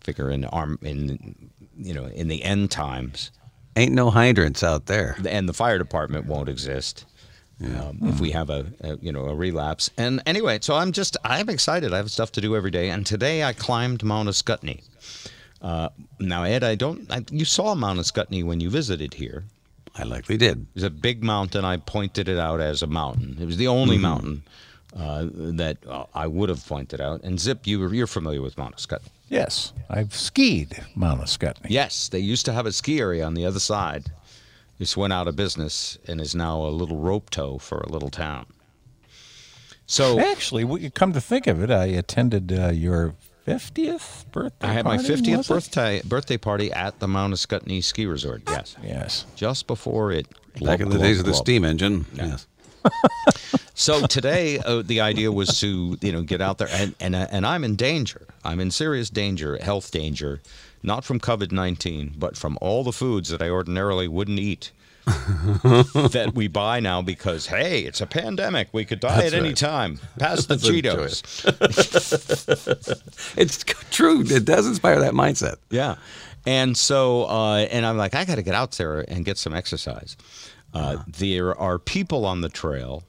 figure 0.00 0.30
in 0.30 0.44
arm 0.46 0.78
in 0.82 1.50
you 1.76 1.94
know 1.94 2.06
in 2.06 2.28
the 2.28 2.42
end 2.42 2.70
times 2.70 3.30
Ain't 3.76 3.92
no 3.92 4.10
hydrants 4.10 4.64
out 4.64 4.86
there. 4.86 5.16
and 5.24 5.48
the 5.48 5.52
fire 5.52 5.78
department 5.78 6.26
won't 6.26 6.48
exist 6.48 7.04
um, 7.62 7.98
if 8.02 8.20
we 8.20 8.30
have 8.32 8.50
a, 8.50 8.66
a 8.80 8.96
you 8.96 9.12
know 9.12 9.26
a 9.26 9.34
relapse. 9.34 9.90
And 9.96 10.20
anyway, 10.26 10.58
so 10.62 10.74
I'm 10.74 10.92
just 10.92 11.16
I'm 11.24 11.48
excited. 11.48 11.92
I 11.92 11.96
have 11.98 12.10
stuff 12.10 12.32
to 12.32 12.40
do 12.40 12.56
every 12.56 12.70
day, 12.70 12.90
and 12.90 13.06
today 13.06 13.44
I 13.44 13.52
climbed 13.52 14.02
Mount 14.02 14.28
Ascutney. 14.28 14.82
Uh, 15.60 15.88
now, 16.20 16.44
Ed, 16.44 16.62
I 16.64 16.74
don't. 16.76 17.10
I, 17.10 17.24
you 17.30 17.44
saw 17.44 17.74
Mount 17.74 17.98
Ascutney 17.98 18.44
when 18.44 18.60
you 18.60 18.70
visited 18.70 19.14
here. 19.14 19.44
I 19.96 20.04
likely 20.04 20.36
did. 20.36 20.58
It 20.60 20.66
was 20.74 20.84
a 20.84 20.90
big 20.90 21.24
mountain. 21.24 21.64
I 21.64 21.78
pointed 21.78 22.28
it 22.28 22.38
out 22.38 22.60
as 22.60 22.82
a 22.82 22.86
mountain. 22.86 23.36
It 23.40 23.46
was 23.46 23.56
the 23.56 23.66
only 23.66 23.96
Mm-hmm. 23.96 24.02
mountain 24.02 24.42
uh, 24.96 25.26
that 25.32 25.78
uh, 25.88 26.04
I 26.14 26.26
would 26.28 26.48
have 26.48 26.64
pointed 26.66 27.00
out. 27.00 27.22
And 27.24 27.40
Zip, 27.40 27.66
you 27.66 27.80
were, 27.80 27.92
you're 27.92 28.06
familiar 28.06 28.40
with 28.40 28.56
Mount 28.56 28.76
Ascutney. 28.76 29.10
Yes, 29.28 29.72
I've 29.90 30.14
skied 30.14 30.80
Mount 30.94 31.20
Ascutney. 31.20 31.66
Yes, 31.70 32.08
they 32.08 32.20
used 32.20 32.46
to 32.46 32.52
have 32.52 32.64
a 32.66 32.72
ski 32.72 33.00
area 33.00 33.26
on 33.26 33.34
the 33.34 33.44
other 33.44 33.60
side. 33.60 34.10
This 34.78 34.96
went 34.96 35.12
out 35.12 35.26
of 35.28 35.34
business 35.36 35.98
and 36.06 36.20
is 36.20 36.34
now 36.36 36.62
a 36.64 36.70
little 36.70 36.96
rope 36.98 37.28
tow 37.30 37.58
for 37.58 37.80
a 37.80 37.88
little 37.88 38.10
town. 38.10 38.46
So 39.86 40.20
Actually, 40.20 40.90
come 40.90 41.12
to 41.14 41.20
think 41.20 41.46
of 41.46 41.62
it, 41.62 41.70
I 41.70 41.86
attended 41.86 42.52
uh, 42.52 42.68
your 42.68 43.14
50th 43.48 44.30
birthday 44.32 44.66
I 44.68 44.72
had 44.72 44.84
my 44.84 44.96
party, 44.96 45.08
50th 45.14 45.36
was 45.38 45.46
it? 45.46 45.52
birthday 45.52 46.02
birthday 46.04 46.36
party 46.36 46.72
at 46.72 46.98
the 47.00 47.08
Mount 47.08 47.32
Ascutney 47.32 47.80
Ski 47.82 48.06
Resort. 48.06 48.42
Yes, 48.48 48.76
Yes. 48.82 49.24
just 49.36 49.66
before 49.66 50.12
it. 50.12 50.26
Back 50.60 50.80
in 50.80 50.88
the 50.88 50.96
glub, 50.96 51.06
days 51.06 51.18
of 51.20 51.24
the 51.24 51.32
glub. 51.32 51.42
steam 51.44 51.64
engine. 51.64 52.06
Yes. 52.14 52.46
So 53.74 54.06
today, 54.06 54.58
uh, 54.58 54.82
the 54.82 55.00
idea 55.00 55.30
was 55.30 55.60
to 55.60 55.96
you 56.00 56.10
know 56.10 56.22
get 56.22 56.40
out 56.40 56.58
there, 56.58 56.68
and 56.72 56.96
and 56.98 57.14
uh, 57.14 57.28
and 57.30 57.46
I'm 57.46 57.62
in 57.62 57.76
danger. 57.76 58.26
I'm 58.44 58.58
in 58.58 58.72
serious 58.72 59.08
danger, 59.08 59.56
health 59.62 59.92
danger, 59.92 60.40
not 60.82 61.04
from 61.04 61.20
COVID 61.20 61.52
nineteen, 61.52 62.12
but 62.18 62.36
from 62.36 62.58
all 62.60 62.82
the 62.82 62.90
foods 62.92 63.28
that 63.28 63.40
I 63.40 63.48
ordinarily 63.50 64.08
wouldn't 64.08 64.40
eat. 64.40 64.72
that 66.10 66.32
we 66.34 66.48
buy 66.48 66.80
now 66.80 67.00
because 67.02 67.46
hey, 67.46 67.80
it's 67.82 68.00
a 68.00 68.06
pandemic. 68.06 68.68
We 68.72 68.84
could 68.84 69.00
die 69.00 69.22
That's 69.22 69.34
at 69.34 69.40
any 69.40 69.54
time. 69.54 69.98
Pass 70.18 70.46
the 70.46 70.56
Cheetos. 70.56 71.22
It's 73.36 73.64
true. 73.90 74.22
It 74.26 74.44
does 74.44 74.66
inspire 74.66 75.00
that 75.00 75.12
mindset. 75.14 75.56
Yeah. 75.70 75.96
And 76.46 76.76
so, 76.76 77.24
uh, 77.24 77.66
and 77.70 77.84
I'm 77.86 77.96
like, 77.96 78.14
I 78.14 78.24
got 78.24 78.36
to 78.36 78.42
get 78.42 78.54
out 78.54 78.72
there 78.72 79.00
and 79.00 79.24
get 79.24 79.38
some 79.38 79.54
exercise. 79.54 80.16
Uh, 80.74 80.98
There 81.06 81.56
are 81.58 81.78
people 81.78 82.24
on 82.26 82.40
the 82.40 82.48
trail. 82.48 83.04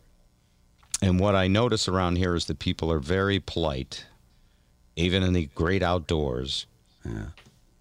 And 1.02 1.20
what 1.20 1.36
I 1.36 1.48
notice 1.48 1.88
around 1.88 2.18
here 2.18 2.36
is 2.36 2.46
that 2.46 2.60
people 2.60 2.92
are 2.92 3.00
very 3.00 3.40
polite, 3.40 4.06
even 4.96 5.24
in 5.24 5.34
the 5.34 5.46
great 5.56 5.82
outdoors. 5.84 6.66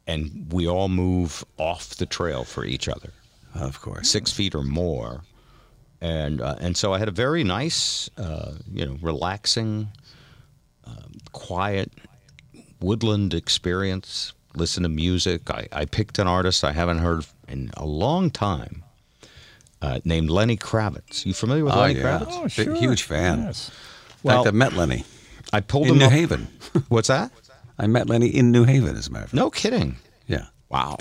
And 0.06 0.46
we 0.52 0.66
all 0.68 0.88
move 0.88 1.44
off 1.58 1.96
the 1.96 2.06
trail 2.06 2.44
for 2.44 2.64
each 2.64 2.88
other, 2.88 3.12
Of 3.58 3.80
course. 3.80 4.08
six 4.10 4.32
feet 4.32 4.54
or 4.54 4.62
more. 4.64 5.22
And, 6.00 6.40
uh, 6.40 6.54
and 6.60 6.76
so 6.76 6.92
I 6.94 6.98
had 6.98 7.08
a 7.08 7.12
very 7.12 7.42
nice, 7.42 8.08
uh, 8.16 8.54
you 8.72 8.86
know, 8.86 8.96
relaxing, 9.02 9.88
um, 10.86 11.12
quiet 11.32 11.90
woodland 12.80 13.34
experience, 13.34 14.32
listen 14.54 14.84
to 14.84 14.88
music. 14.88 15.50
I, 15.50 15.66
I 15.72 15.84
picked 15.86 16.18
an 16.20 16.26
artist 16.28 16.62
I 16.62 16.70
haven't 16.72 16.98
heard 16.98 17.26
in 17.48 17.70
a 17.76 17.84
long 17.84 18.30
time 18.30 18.84
uh, 19.82 19.98
named 20.04 20.30
Lenny 20.30 20.56
Kravitz. 20.56 21.26
You 21.26 21.34
familiar 21.34 21.64
with 21.64 21.74
Oh, 21.74 21.80
Lenny 21.80 21.98
yeah. 21.98 22.20
Kravitz? 22.20 22.26
Oh, 22.30 22.42
Big- 22.44 22.50
sure. 22.52 22.74
huge 22.76 23.02
fan. 23.02 23.42
Yes. 23.42 23.70
In 24.24 24.30
fact, 24.30 24.46
I 24.46 24.50
met 24.52 24.72
Lenny 24.74 25.04
I 25.52 25.60
pulled 25.60 25.86
in 25.86 25.94
him 25.94 25.98
New 25.98 26.04
up. 26.06 26.12
Haven. 26.12 26.46
What's 26.88 27.08
that? 27.08 27.32
I 27.78 27.86
met 27.86 28.08
Lenny 28.08 28.28
in 28.28 28.50
New 28.52 28.64
Haven, 28.64 28.96
as 28.96 29.06
a 29.08 29.10
matter 29.10 29.24
of 29.24 29.30
fact. 29.30 29.34
No 29.36 29.50
kidding. 29.50 29.96
Yeah. 30.26 30.46
Wow. 30.68 30.98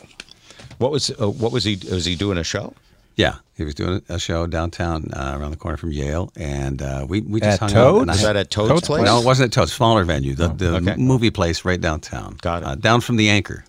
What 0.78 0.92
was 0.92 1.10
uh, 1.10 1.30
what 1.30 1.52
was 1.52 1.64
he 1.64 1.80
was 1.92 2.06
he 2.06 2.16
doing 2.16 2.38
a 2.38 2.44
show? 2.44 2.74
Yeah. 3.18 3.36
He 3.56 3.64
was 3.64 3.74
doing 3.74 4.04
a 4.08 4.20
show 4.20 4.46
downtown 4.46 5.12
uh, 5.12 5.36
around 5.40 5.50
the 5.50 5.58
corner 5.58 5.76
from 5.76 5.92
Yale. 5.92 6.32
And 6.36 6.82
uh, 6.82 7.06
we, 7.10 7.22
we 7.22 7.40
just 7.42 7.62
At 7.62 7.72
hung 7.72 7.78
out. 7.78 7.98
and 7.98 8.08
Toad's? 8.08 8.10
I 8.10 8.14
Is 8.14 8.22
that 8.22 8.36
at 8.36 8.52
Toad's, 8.52 8.70
Toad's 8.70 8.88
place? 8.88 9.04
No, 9.04 9.20
it 9.20 9.26
wasn't 9.26 9.48
at 9.48 9.60
Toad's. 9.60 9.74
Smaller 9.74 10.04
venue. 10.04 10.36
The, 10.36 10.50
the 10.50 10.76
okay. 10.76 10.96
movie 10.96 11.32
place 11.32 11.66
right 11.66 11.82
downtown. 11.82 12.38
Got 12.42 12.62
it. 12.62 12.68
Uh, 12.68 12.76
down 12.76 13.02
from 13.02 13.18
the 13.18 13.30
Anchor. 13.30 13.66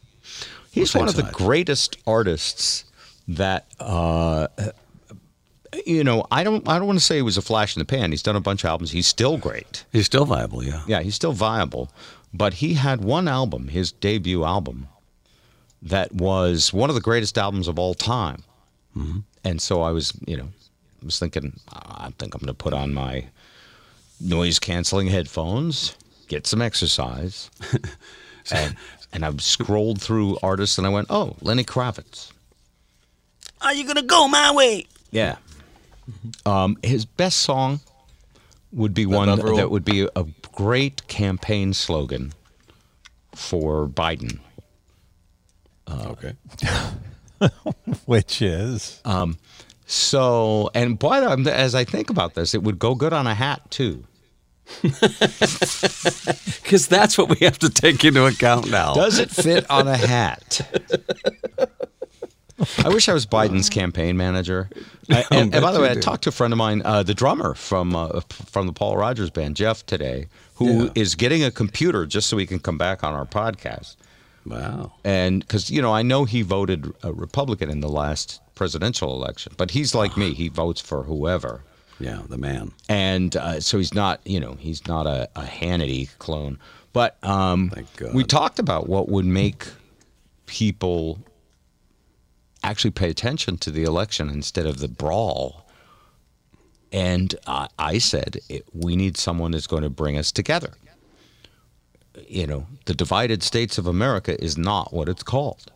He's 0.71 0.91
Same 0.91 1.01
one 1.01 1.09
of 1.09 1.17
the 1.17 1.31
greatest 1.33 1.97
artists 2.07 2.85
that 3.27 3.67
uh, 3.81 4.49
you 5.87 6.05
know. 6.05 6.27
I 6.31 6.45
don't 6.45 6.69
I 6.69 6.79
don't 6.79 6.87
want 6.87 6.99
to 6.99 7.05
say 7.05 7.17
he 7.17 7.23
was 7.23 7.39
a 7.39 7.43
flash 7.43 7.75
in 7.75 7.81
the 7.81 7.87
pan. 7.87 8.11
He's 8.11 8.23
done 8.23 8.37
a 8.37 8.41
bunch 8.41 8.65
of 8.65 8.69
albums. 8.69 8.91
He's 8.91 9.07
still 9.07 9.39
great. 9.39 9.85
He's 9.93 10.07
still 10.07 10.27
viable, 10.27 10.63
yeah. 10.63 10.83
Yeah, 10.87 11.01
he's 11.01 11.15
still 11.15 11.33
viable. 11.33 11.91
But 12.35 12.55
he 12.55 12.75
had 12.75 13.03
one 13.03 13.27
album, 13.27 13.69
his 13.69 13.91
debut 13.91 14.45
album, 14.45 14.89
that 15.83 16.13
was 16.13 16.73
one 16.73 16.91
of 16.91 16.95
the 16.95 17.01
greatest 17.01 17.39
albums 17.39 17.69
of 17.69 17.79
all 17.79 17.95
time. 17.95 18.43
And 19.45 19.63
so 19.63 19.83
I 19.83 19.93
was, 19.93 20.13
you 20.27 20.37
know, 20.37 20.49
I 21.03 21.05
was 21.05 21.21
thinking, 21.21 21.61
I 21.73 22.11
think 22.19 22.35
I'm 22.35 22.41
going 22.41 22.49
to 22.49 22.55
put 22.55 22.73
on 22.73 22.93
my 22.93 23.27
noise 24.21 24.59
canceling 24.59 25.07
headphones, 25.07 25.95
get 26.27 26.49
some 26.49 26.61
exercise. 26.61 27.49
and, 28.51 28.75
and 29.13 29.25
I 29.25 29.33
scrolled 29.37 30.01
through 30.03 30.39
artists 30.43 30.79
and 30.79 30.87
I 30.87 30.91
went, 30.91 31.07
oh, 31.11 31.37
Lenny 31.43 31.63
Kravitz. 31.63 32.33
Are 33.61 33.75
you 33.75 33.87
gonna 33.87 34.03
go 34.03 34.29
my 34.29 34.53
way? 34.53 34.87
Yeah. 35.11 35.37
Um, 36.47 36.77
his 36.83 37.05
best 37.05 37.41
song 37.41 37.81
would 38.73 38.95
be 38.95 39.07
one 39.07 39.29
Love 39.29 39.57
that 39.57 39.71
would 39.71 39.85
be 39.85 40.09
a 40.15 40.27
great 40.53 41.07
campaign 41.09 41.75
slogan 41.75 42.33
for 43.35 43.87
Biden. 43.87 44.39
Okay. 45.91 46.35
Which 48.07 48.43
is 48.43 49.01
So, 49.87 50.71
and 50.75 50.99
boy, 50.99 51.15
as 51.47 51.75
I 51.75 51.85
think 51.85 52.11
about 52.11 52.35
this, 52.35 52.55
it 52.55 52.63
would 52.63 52.79
go 52.79 52.95
good 52.95 53.13
on 53.13 53.27
a 53.27 53.35
hat 53.35 53.71
too. 53.71 54.05
Because 56.63 56.87
that's 56.89 57.17
what 57.17 57.31
we 57.31 57.37
have 57.47 57.59
to 57.61 57.71
take 57.71 58.05
into 58.05 58.27
account 58.27 58.71
now. 58.71 58.93
Does 58.93 59.19
it 59.19 59.31
fit 59.31 59.65
on 59.71 59.89
a 59.89 59.97
hat? 59.97 60.61
I 62.85 62.89
wish 62.91 63.09
I 63.09 63.15
was 63.15 63.25
Biden's 63.25 63.71
campaign 63.71 64.17
manager. 64.19 64.69
I, 65.11 65.25
and, 65.31 65.55
and 65.55 65.63
by 65.63 65.73
the 65.73 65.81
way, 65.81 65.91
I 65.91 65.95
talked 65.95 66.25
to 66.25 66.29
a 66.29 66.33
friend 66.33 66.53
of 66.53 66.59
mine, 66.59 66.83
uh, 66.85 67.03
the 67.03 67.15
drummer 67.15 67.55
from 67.55 67.97
uh, 67.97 68.21
from 68.29 68.67
the 68.67 68.73
Paul 68.75 68.97
Rodgers 68.99 69.31
band, 69.31 69.57
Jeff, 69.57 69.87
today, 69.87 70.27
who 70.57 70.91
is 70.95 71.15
Yeah. 71.15 71.19
getting 71.19 71.45
a 71.45 71.51
computer 71.51 72.05
just 72.05 72.29
so 72.29 72.37
he 72.37 72.45
can 72.47 72.59
come 72.59 72.77
back 72.77 73.03
on 73.05 73.15
our 73.15 73.25
podcast. 73.25 73.97
Wow. 74.49 74.93
and 75.05 75.41
because 75.41 75.71
you 75.71 75.81
know 75.83 75.93
I 75.93 76.03
know 76.03 76.25
he 76.25 76.43
voted 76.43 76.93
a 77.03 77.13
Republican 77.13 77.71
in 77.71 77.81
the 77.81 77.89
last 77.89 78.41
presidential 78.55 79.15
election, 79.15 79.53
but 79.57 79.71
he's 79.71 79.95
like 79.95 80.17
me; 80.17 80.35
he 80.35 80.49
votes 80.49 80.81
for 80.81 81.03
whoever, 81.05 81.63
Yeah, 82.01 82.23
the 82.29 82.39
man. 82.39 82.73
and 82.89 83.37
uh, 83.37 83.61
so 83.61 83.79
he's 83.79 83.95
not 83.95 84.21
you 84.25 84.41
know 84.41 84.55
he's 84.59 84.87
not 84.87 85.07
a, 85.07 85.29
a 85.37 85.43
Hannity 85.43 86.09
clone. 86.19 86.59
But 86.93 87.23
um, 87.23 87.71
we 88.15 88.25
talked 88.25 88.59
about 88.59 88.89
what 88.89 89.09
would 89.09 89.27
make 89.27 89.67
people 90.47 91.19
actually 92.65 92.91
pay 92.91 93.11
attention 93.11 93.57
to 93.59 93.71
the 93.71 93.85
election 93.85 94.29
instead 94.31 94.67
of 94.67 94.79
the 94.81 94.89
brawl. 94.89 95.65
And 96.91 97.35
uh, 97.47 97.69
I 97.79 97.99
said, 97.99 98.39
it, 98.49 98.65
we 98.73 98.97
need 98.97 99.17
someone 99.19 99.51
that's 99.53 99.67
going 99.67 99.83
to 99.83 99.91
bring 99.91 100.17
us 100.17 100.33
together. 100.33 100.73
You 102.27 102.47
know, 102.47 102.67
the 102.87 102.95
divided 102.95 103.43
states 103.43 103.79
of 103.79 103.87
America 103.87 104.43
is 104.43 104.57
not 104.59 104.93
what 104.93 105.09
it's 105.09 105.23
called. 105.23 105.71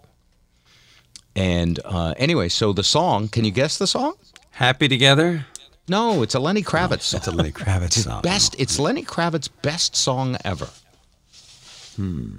And 1.35 1.81
uh, 1.85 2.15
anyway, 2.17 2.49
so 2.49 2.73
the 2.73 2.83
song, 2.83 3.29
can 3.29 3.45
you 3.45 3.51
guess 3.51 3.79
the 3.79 3.87
song? 3.87 4.15
Happy 4.51 4.89
together? 4.89 5.47
No, 5.89 6.23
it's 6.23 6.35
a 6.35 6.41
Lenny 6.41 6.63
Kravitz 6.63 7.03
song. 7.03 7.19
It's 7.19 7.27
a 7.27 7.33
Lenny 7.33 7.53
Kravitz 7.53 8.05
song. 8.05 8.23
best. 8.23 8.55
It's 8.59 8.79
Lenny 8.79 9.03
Kravitz's 9.03 9.49
best 9.49 9.97
song 9.97 10.37
ever. 10.45 10.69
Hmm. 11.97 12.39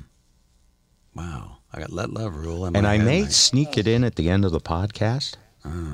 Wow. 1.15 1.57
I 1.73 1.79
got 1.79 1.91
Let 1.91 2.11
Love 2.11 2.35
Rule 2.35 2.65
And 2.65 2.85
I 2.85 2.99
may 2.99 3.25
sneak 3.25 3.77
it 3.77 3.87
in 3.87 4.03
at 4.03 4.15
the 4.15 4.29
end 4.29 4.45
of 4.45 4.51
the 4.51 4.59
podcast 4.59 5.35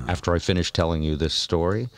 after 0.07 0.33
I 0.33 0.39
finish 0.39 0.71
telling 0.71 1.03
you 1.03 1.15
this 1.15 1.33
story. 1.33 1.89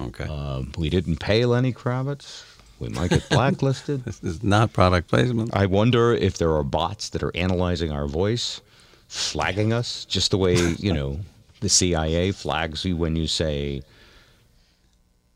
Okay. 0.00 0.24
Um, 0.24 0.72
we 0.76 0.90
didn't 0.90 1.18
pay 1.18 1.44
Lenny 1.44 1.72
Kravitz. 1.72 2.44
We 2.78 2.88
might 2.90 3.10
get 3.10 3.28
blacklisted. 3.28 4.04
this 4.04 4.22
is 4.22 4.42
not 4.42 4.72
product 4.72 5.08
placement. 5.08 5.54
I 5.54 5.66
wonder 5.66 6.12
if 6.12 6.38
there 6.38 6.52
are 6.54 6.62
bots 6.62 7.08
that 7.10 7.22
are 7.22 7.34
analyzing 7.36 7.90
our 7.92 8.06
voice, 8.06 8.60
flagging 9.08 9.72
us, 9.72 10.04
just 10.04 10.30
the 10.30 10.38
way, 10.38 10.54
you 10.78 10.92
know, 10.92 11.18
the 11.60 11.68
CIA 11.68 12.30
flags 12.32 12.84
you 12.84 12.96
when 12.96 13.16
you 13.16 13.26
say 13.26 13.82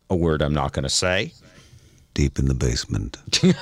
a 0.08 0.14
word 0.14 0.42
I'm 0.42 0.54
not 0.54 0.72
going 0.72 0.84
to 0.84 0.88
say. 0.88 1.32
Deep 2.14 2.38
in 2.38 2.44
the 2.46 2.54
basement. 2.54 3.16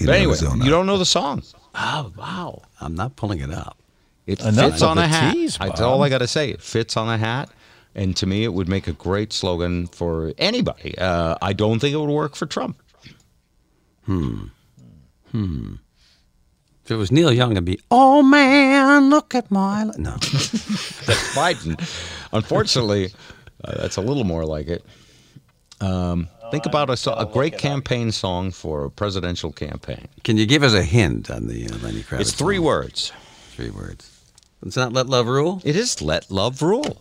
But 0.00 0.08
anyway, 0.08 0.36
you 0.62 0.70
don't 0.70 0.86
know 0.86 0.98
the 0.98 1.04
song. 1.06 1.42
Oh, 1.74 2.12
wow. 2.16 2.62
I'm 2.80 2.94
not 2.94 3.16
pulling 3.16 3.40
it 3.40 3.50
up. 3.50 3.76
It 4.26 4.40
Enough 4.40 4.72
fits 4.72 4.82
on 4.82 4.96
the 4.96 5.04
a 5.04 5.06
hat. 5.06 5.32
tease, 5.32 5.56
That's 5.58 5.80
Bob. 5.80 5.88
all 5.88 6.02
I 6.02 6.08
got 6.08 6.18
to 6.18 6.26
say. 6.26 6.50
It 6.50 6.60
fits 6.60 6.96
on 6.96 7.08
a 7.08 7.16
hat. 7.16 7.48
And 7.94 8.16
to 8.16 8.26
me, 8.26 8.44
it 8.44 8.52
would 8.52 8.68
make 8.68 8.88
a 8.88 8.92
great 8.92 9.32
slogan 9.32 9.86
for 9.86 10.32
anybody. 10.38 10.96
Uh, 10.98 11.36
I 11.40 11.52
don't 11.52 11.78
think 11.78 11.94
it 11.94 11.98
would 11.98 12.10
work 12.10 12.34
for 12.34 12.46
Trump. 12.46 12.80
Hmm. 14.04 14.46
Hmm. 15.30 15.74
If 16.84 16.90
it 16.90 16.96
was 16.96 17.10
Neil 17.10 17.32
Young, 17.32 17.52
it'd 17.52 17.64
be, 17.64 17.80
oh 17.90 18.22
man, 18.22 19.08
look 19.08 19.34
at 19.34 19.50
my. 19.50 19.84
li-" 19.84 19.94
No. 19.96 20.10
That's 20.20 21.34
Biden. 21.34 21.78
Unfortunately, 22.32 23.12
uh, 23.64 23.80
that's 23.82 23.96
a 23.96 24.02
little 24.02 24.24
more 24.24 24.44
like 24.44 24.66
it. 24.68 24.84
Um, 25.80 26.28
think 26.50 26.66
about 26.66 26.90
a, 26.90 27.18
a 27.18 27.26
great 27.26 27.56
campaign 27.56 28.12
song 28.12 28.50
for 28.50 28.84
a 28.84 28.90
presidential 28.90 29.50
campaign. 29.50 30.08
Can 30.24 30.36
you 30.36 30.44
give 30.46 30.62
us 30.62 30.74
a 30.74 30.82
hint 30.82 31.30
on 31.30 31.46
the 31.46 31.68
uh, 31.68 31.76
Lenny 31.78 32.02
Kravitz? 32.02 32.20
It's 32.20 32.32
three 32.32 32.56
song? 32.56 32.64
words. 32.66 33.12
Three 33.52 33.70
words. 33.70 34.10
It's 34.66 34.76
not 34.76 34.92
Let 34.92 35.06
Love 35.06 35.26
Rule? 35.26 35.62
It 35.64 35.76
is 35.76 36.02
"Let 36.02 36.30
Love 36.30 36.60
Rule." 36.60 37.00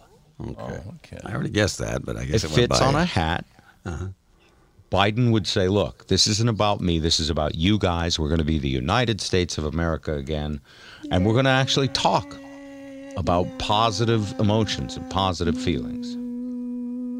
Okay. 0.51 0.55
Oh, 0.59 0.93
okay. 0.95 1.19
I 1.23 1.33
already 1.33 1.49
guessed 1.49 1.79
that, 1.79 2.05
but 2.05 2.17
I 2.17 2.25
guess 2.25 2.43
it, 2.43 2.47
went 2.47 2.55
fits 2.55 2.79
by. 2.79 2.85
on 2.85 2.95
a 2.95 3.05
hat. 3.05 3.45
Uh-huh. 3.85 4.07
Biden 4.91 5.31
would 5.31 5.47
say, 5.47 5.67
"Look, 5.67 6.07
this 6.07 6.27
isn't 6.27 6.49
about 6.49 6.79
me. 6.81 6.99
This 6.99 7.19
is 7.19 7.29
about 7.29 7.55
you 7.55 7.79
guys. 7.79 8.19
We're 8.19 8.27
going 8.27 8.39
to 8.39 8.45
be 8.45 8.59
the 8.59 8.69
United 8.69 9.21
States 9.21 9.57
of 9.57 9.65
America 9.65 10.13
again, 10.13 10.61
and 11.09 11.25
we're 11.25 11.33
going 11.33 11.45
to 11.45 11.51
actually 11.51 11.87
talk 11.87 12.35
about 13.17 13.47
positive 13.57 14.39
emotions 14.39 14.95
and 14.95 15.09
positive 15.09 15.57
feelings. 15.59 16.15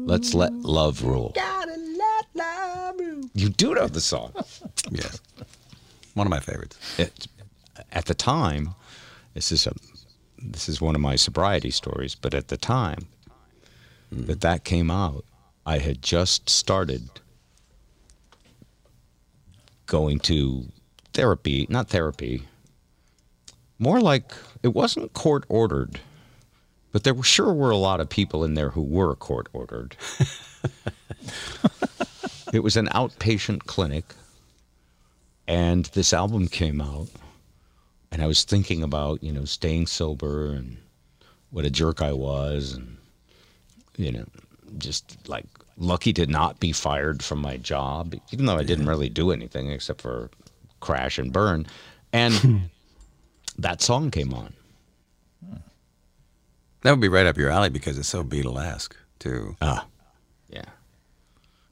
Let's 0.08 0.34
let 0.34 0.52
love 0.52 1.02
rule." 1.02 1.34
You 3.34 3.48
do 3.48 3.74
know 3.74 3.88
the 3.88 4.00
song. 4.00 4.32
Yes. 4.90 5.18
One 6.12 6.26
of 6.26 6.30
my 6.30 6.40
favorites. 6.40 6.76
it, 6.98 7.26
at 7.90 8.04
the 8.04 8.14
time, 8.14 8.74
this 9.32 9.50
is 9.50 9.66
a 9.66 9.72
this 10.38 10.68
is 10.68 10.80
one 10.80 10.94
of 10.94 11.00
my 11.00 11.16
sobriety 11.16 11.70
stories. 11.70 12.14
But 12.14 12.34
at 12.34 12.48
the 12.48 12.58
time 12.58 13.06
Mm-hmm. 14.14 14.26
that 14.26 14.40
that 14.42 14.64
came 14.64 14.90
out, 14.90 15.24
I 15.66 15.78
had 15.78 16.02
just 16.02 16.48
started 16.48 17.08
going 19.86 20.18
to 20.20 20.66
therapy, 21.12 21.66
not 21.68 21.88
therapy, 21.88 22.42
more 23.78 24.00
like 24.00 24.32
it 24.62 24.68
wasn't 24.68 25.12
court 25.12 25.44
ordered, 25.48 26.00
but 26.92 27.04
there 27.04 27.14
were, 27.14 27.22
sure 27.22 27.52
were 27.52 27.70
a 27.70 27.76
lot 27.76 28.00
of 28.00 28.08
people 28.08 28.44
in 28.44 28.54
there 28.54 28.70
who 28.70 28.82
were 28.82 29.14
court 29.16 29.48
ordered. 29.52 29.96
it 32.52 32.62
was 32.62 32.76
an 32.76 32.86
outpatient 32.88 33.66
clinic 33.66 34.14
and 35.46 35.86
this 35.86 36.12
album 36.12 36.48
came 36.48 36.80
out 36.80 37.08
and 38.10 38.22
i 38.22 38.26
was 38.26 38.44
thinking 38.44 38.82
about 38.82 39.22
you 39.22 39.32
know 39.32 39.44
staying 39.44 39.86
sober 39.86 40.52
and 40.52 40.78
what 41.50 41.64
a 41.64 41.70
jerk 41.70 42.00
i 42.00 42.12
was 42.12 42.72
and 42.72 42.96
you 43.96 44.10
know 44.12 44.24
just 44.78 45.16
like 45.28 45.46
lucky 45.76 46.12
to 46.12 46.26
not 46.26 46.58
be 46.60 46.72
fired 46.72 47.22
from 47.22 47.40
my 47.40 47.56
job 47.56 48.14
even 48.32 48.46
though 48.46 48.56
i 48.56 48.62
didn't 48.64 48.86
really 48.86 49.08
do 49.08 49.30
anything 49.30 49.70
except 49.70 50.00
for 50.00 50.30
crash 50.80 51.18
and 51.18 51.32
burn 51.32 51.66
and 52.12 52.68
that 53.58 53.80
song 53.82 54.10
came 54.10 54.32
on 54.34 54.52
That 56.82 56.90
would 56.90 57.00
be 57.00 57.08
right 57.08 57.26
up 57.26 57.36
your 57.36 57.50
alley 57.50 57.70
because 57.70 57.98
it's 57.98 58.08
so 58.08 58.22
Beatle-esque, 58.22 58.94
too. 59.18 59.56
ah 59.62 59.86
yeah 60.50 60.64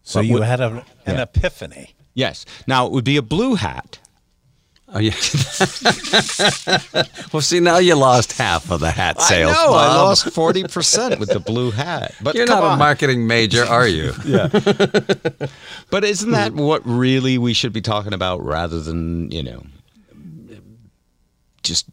So 0.02 0.20
But 0.20 0.26
you 0.26 0.34
what- 0.38 0.42
had 0.48 0.60
a, 0.60 0.84
an 1.06 1.16
Yeah. 1.16 1.22
epiphany. 1.22 1.94
yes 2.14 2.44
now 2.66 2.86
it 2.86 2.92
would 2.92 3.04
be 3.04 3.16
a 3.16 3.22
blue 3.22 3.54
hat 3.56 3.98
Oh, 4.94 4.98
yeah. 4.98 5.14
well, 7.32 7.40
see, 7.40 7.60
now 7.60 7.78
you 7.78 7.94
lost 7.94 8.32
half 8.32 8.70
of 8.70 8.80
the 8.80 8.90
hat 8.90 9.22
sales. 9.22 9.56
I 9.56 9.66
know. 9.66 9.72
I 9.72 9.86
lost 9.96 10.30
forty 10.30 10.64
percent 10.64 11.18
with 11.18 11.30
the 11.30 11.40
blue 11.40 11.70
hat. 11.70 12.14
But 12.20 12.34
You're 12.34 12.46
not 12.46 12.74
a 12.74 12.76
marketing 12.76 13.26
major, 13.26 13.64
are 13.64 13.88
you? 13.88 14.12
Yeah. 14.24 14.48
but 15.90 16.04
isn't 16.04 16.30
that 16.30 16.52
hmm. 16.52 16.60
what 16.60 16.82
really 16.86 17.36
we 17.38 17.52
should 17.54 17.72
be 17.72 17.80
talking 17.80 18.12
about 18.12 18.42
rather 18.44 18.80
than, 18.80 19.30
you 19.30 19.42
know, 19.42 19.64
just 21.62 21.86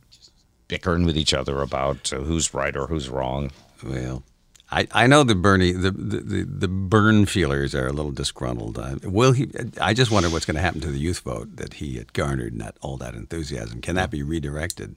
bickering 0.68 1.06
with 1.06 1.18
each 1.18 1.34
other 1.34 1.62
about 1.62 2.10
who's 2.10 2.54
right 2.54 2.76
or 2.76 2.88
who's 2.88 3.10
wrong? 3.10 3.52
Well, 3.84 4.24
I, 4.72 4.88
I 4.92 5.08
know 5.08 5.24
the 5.24 5.36
Bernie 5.36 5.72
the, 5.72 5.90
the, 5.92 6.44
the, 6.44 6.68
burn 6.68 7.26
feelers 7.26 7.74
are 7.74 7.88
a 7.88 7.92
little 7.92 8.12
disgruntled. 8.12 8.78
Uh, 8.78 8.96
will 9.04 9.32
he? 9.32 9.50
I 9.82 9.94
just 9.94 10.12
wonder 10.12 10.30
what's 10.30 10.46
going 10.46 10.56
to 10.56 10.62
happen 10.62 10.80
to 10.82 10.92
the 10.92 11.00
youth 11.00 11.22
vote 11.22 11.56
that 11.56 11.76
he 11.76 11.96
had 11.96 12.14
garnered 12.14 12.54
and 12.54 12.62
that 12.62 12.78
all 12.82 12.98
that 12.98 13.16
enthusiasm. 13.16 13.82
Can 13.82 13.96
that 13.96 14.12
be 14.12 14.22
redirected? 14.22 14.96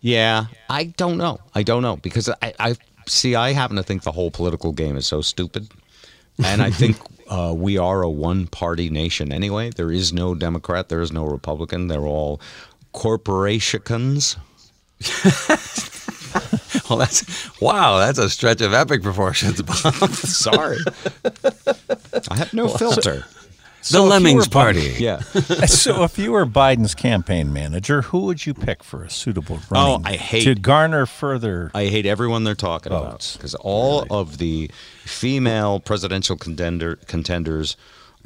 Yeah, 0.00 0.46
I 0.70 0.84
don't 0.84 1.18
know. 1.18 1.38
I 1.54 1.62
don't 1.64 1.82
know 1.82 1.96
because 1.96 2.30
I, 2.40 2.54
I 2.58 2.76
see. 3.06 3.34
I 3.34 3.52
happen 3.52 3.76
to 3.76 3.82
think 3.82 4.04
the 4.04 4.12
whole 4.12 4.30
political 4.30 4.72
game 4.72 4.96
is 4.96 5.06
so 5.06 5.20
stupid, 5.20 5.68
and 6.42 6.62
I 6.62 6.70
think 6.70 6.96
uh, 7.28 7.52
we 7.54 7.76
are 7.76 8.02
a 8.02 8.10
one-party 8.10 8.88
nation 8.88 9.32
anyway. 9.32 9.70
There 9.70 9.92
is 9.92 10.14
no 10.14 10.34
Democrat. 10.34 10.88
There 10.88 11.02
is 11.02 11.12
no 11.12 11.26
Republican. 11.26 11.88
They're 11.88 12.06
all 12.06 12.40
corporations. 12.92 14.36
Well, 16.88 16.98
that's 16.98 17.60
wow. 17.60 17.98
That's 17.98 18.18
a 18.18 18.30
stretch 18.30 18.62
of 18.62 18.72
epic 18.72 19.02
proportions, 19.02 19.60
Bob. 19.60 19.76
Sorry, 20.14 20.78
I 22.30 22.36
have 22.36 22.54
no 22.54 22.66
filter. 22.68 23.24
the 23.90 24.02
if 24.02 24.08
Lemmings 24.08 24.48
Party. 24.48 24.94
Yeah. 24.98 25.18
so 25.66 26.02
if 26.04 26.18
you 26.18 26.32
were 26.32 26.46
Biden's 26.46 26.94
campaign 26.94 27.52
manager, 27.52 28.00
who 28.02 28.20
would 28.20 28.46
you 28.46 28.54
pick 28.54 28.82
for 28.82 29.04
a 29.04 29.10
suitable 29.10 29.60
running 29.70 30.02
Oh, 30.02 30.08
I 30.08 30.14
hate- 30.14 30.44
to 30.44 30.54
garner 30.54 31.04
further? 31.04 31.70
I 31.74 31.86
hate 31.86 32.06
everyone 32.06 32.44
they're 32.44 32.54
talking 32.54 32.90
about 32.92 33.30
because 33.36 33.54
all 33.56 34.06
of 34.10 34.38
the 34.38 34.70
female 35.04 35.80
presidential 35.80 36.36
contender 36.36 36.96
contenders 37.06 37.76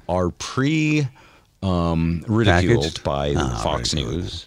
are 0.09 0.31
pre 0.31 1.09
um, 1.65 2.25
ridiculed 2.29 2.83
Packaged? 2.85 3.05
by 3.05 3.35
Ah, 3.37 3.61
Fox 3.63 3.93
ridiculed. 3.93 4.23
News. 4.23 4.47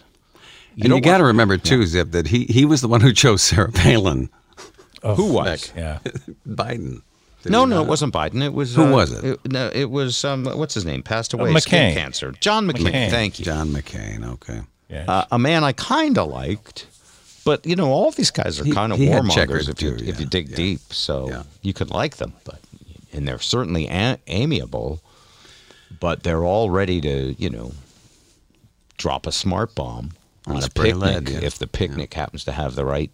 And 0.84 0.92
you 0.94 1.00
got 1.00 1.18
to 1.18 1.24
remember 1.24 1.56
too, 1.58 1.86
Zip, 1.86 2.10
that 2.12 2.28
he 2.28 2.44
he 2.44 2.64
was 2.64 2.80
the 2.80 2.88
one 2.88 3.00
who 3.00 3.12
chose 3.12 3.42
Sarah 3.42 3.72
Palin. 3.72 4.30
Who 5.02 5.32
was? 5.32 5.72
yeah. 5.76 5.98
Biden. 6.48 7.02
Did 7.42 7.52
No, 7.52 7.64
no, 7.64 7.80
it 7.82 7.86
wasn't 7.86 8.12
Biden. 8.12 8.42
It 8.42 8.52
was 8.52 8.74
Who 8.74 8.82
uh, 8.84 8.90
was 8.90 9.12
it? 9.12 9.38
No, 9.52 9.70
it 9.72 9.90
was 9.90 10.24
um, 10.24 10.44
what's 10.46 10.74
his 10.74 10.84
name? 10.84 11.02
Passed 11.02 11.32
away, 11.32 11.52
McCain. 11.52 11.60
skin 11.60 11.94
cancer. 11.94 12.32
John 12.40 12.66
McCain. 12.66 12.90
McCain. 12.90 13.10
Thank 13.10 13.38
you. 13.38 13.44
John 13.44 13.68
McCain. 13.68 14.26
Okay. 14.34 14.60
Yeah. 14.88 15.04
Uh, 15.06 15.24
a 15.32 15.38
man 15.38 15.62
I 15.64 15.72
kind 15.72 16.18
of 16.18 16.28
liked, 16.28 16.86
but 17.44 17.64
you 17.66 17.76
know, 17.76 17.90
all 17.92 18.10
these 18.10 18.30
guys 18.30 18.60
are 18.60 18.64
kind 18.64 18.92
of 18.92 18.98
warmongers 18.98 19.68
if 19.68 19.80
you 19.80 19.96
too, 19.96 20.04
if 20.04 20.18
you 20.20 20.26
dig 20.26 20.50
yeah. 20.50 20.56
deep. 20.56 20.80
So 20.92 21.28
Yeah. 21.28 21.42
you 21.62 21.72
could 21.72 21.90
like 21.90 22.16
them, 22.16 22.32
but 22.44 22.60
and 23.12 23.26
they're 23.28 23.38
certainly 23.38 23.86
a- 23.86 24.18
amiable, 24.26 25.00
but 26.00 26.22
they're 26.24 26.44
all 26.44 26.70
ready 26.70 27.00
to 27.00 27.34
you 27.38 27.50
know 27.50 27.72
drop 28.96 29.26
a 29.26 29.32
smart 29.32 29.74
bomb. 29.74 30.12
On 30.46 30.62
a 30.62 30.68
picnic 30.68 30.96
lead, 30.96 31.28
yeah. 31.28 31.38
if 31.42 31.58
the 31.58 31.66
picnic 31.66 32.14
happens 32.14 32.44
to 32.44 32.52
have 32.52 32.74
the 32.74 32.84
right. 32.84 33.10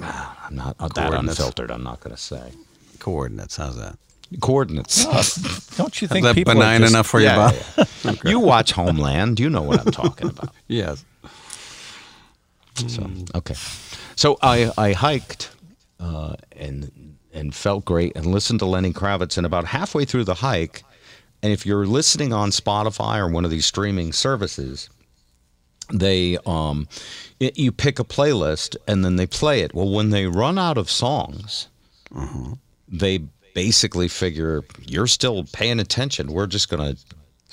I'm 0.00 0.54
not 0.54 0.76
uh, 0.78 0.88
that 0.88 1.12
unfiltered. 1.12 1.70
I'm 1.70 1.82
not 1.82 2.00
going 2.00 2.14
to 2.14 2.20
say 2.22 2.52
Coordinates. 2.98 3.56
How's 3.56 3.76
that? 3.76 3.98
coordinates. 4.40 5.04
Don't 5.76 6.00
you 6.02 6.04
Is 6.06 6.10
think 6.12 6.24
that 6.24 6.34
people 6.34 6.52
are 6.52 6.56
benign 6.56 6.82
just- 6.82 6.92
enough 6.92 7.06
for 7.06 7.18
Yeah, 7.20 7.50
you, 7.50 7.56
Bob? 7.76 7.88
yeah. 8.04 8.12
You 8.30 8.40
watch 8.40 8.72
Homeland. 8.72 9.40
You 9.40 9.48
know 9.50 9.62
what 9.62 9.80
I'm 9.80 9.90
talking 9.92 10.28
about. 10.28 10.54
Yes. 10.68 11.04
So 12.86 13.10
okay, 13.34 13.54
so 14.14 14.38
I 14.40 14.70
I 14.78 14.92
hiked 14.92 15.50
uh, 15.98 16.36
and 16.52 17.16
and 17.32 17.52
felt 17.54 17.84
great 17.84 18.14
and 18.14 18.26
listened 18.26 18.60
to 18.60 18.66
Lenny 18.66 18.92
Kravitz 18.92 19.36
and 19.36 19.44
about 19.44 19.64
halfway 19.64 20.04
through 20.04 20.24
the 20.24 20.34
hike, 20.34 20.84
and 21.42 21.52
if 21.52 21.66
you're 21.66 21.86
listening 21.86 22.32
on 22.32 22.50
Spotify 22.50 23.18
or 23.18 23.26
one 23.28 23.44
of 23.44 23.50
these 23.50 23.66
streaming 23.66 24.12
services, 24.12 24.90
they 25.92 26.36
um 26.46 26.86
y- 27.40 27.52
you 27.54 27.72
pick 27.72 27.98
a 27.98 28.04
playlist 28.04 28.76
and 28.86 29.04
then 29.04 29.16
they 29.16 29.26
play 29.26 29.60
it. 29.60 29.74
Well, 29.74 29.88
when 29.90 30.10
they 30.10 30.26
run 30.26 30.58
out 30.58 30.78
of 30.78 30.90
songs, 30.90 31.68
they 32.88 33.18
basically 33.54 34.08
figure 34.08 34.62
you're 34.86 35.06
still 35.06 35.44
paying 35.52 35.80
attention. 35.80 36.32
We're 36.32 36.46
just 36.46 36.68
gonna 36.68 36.96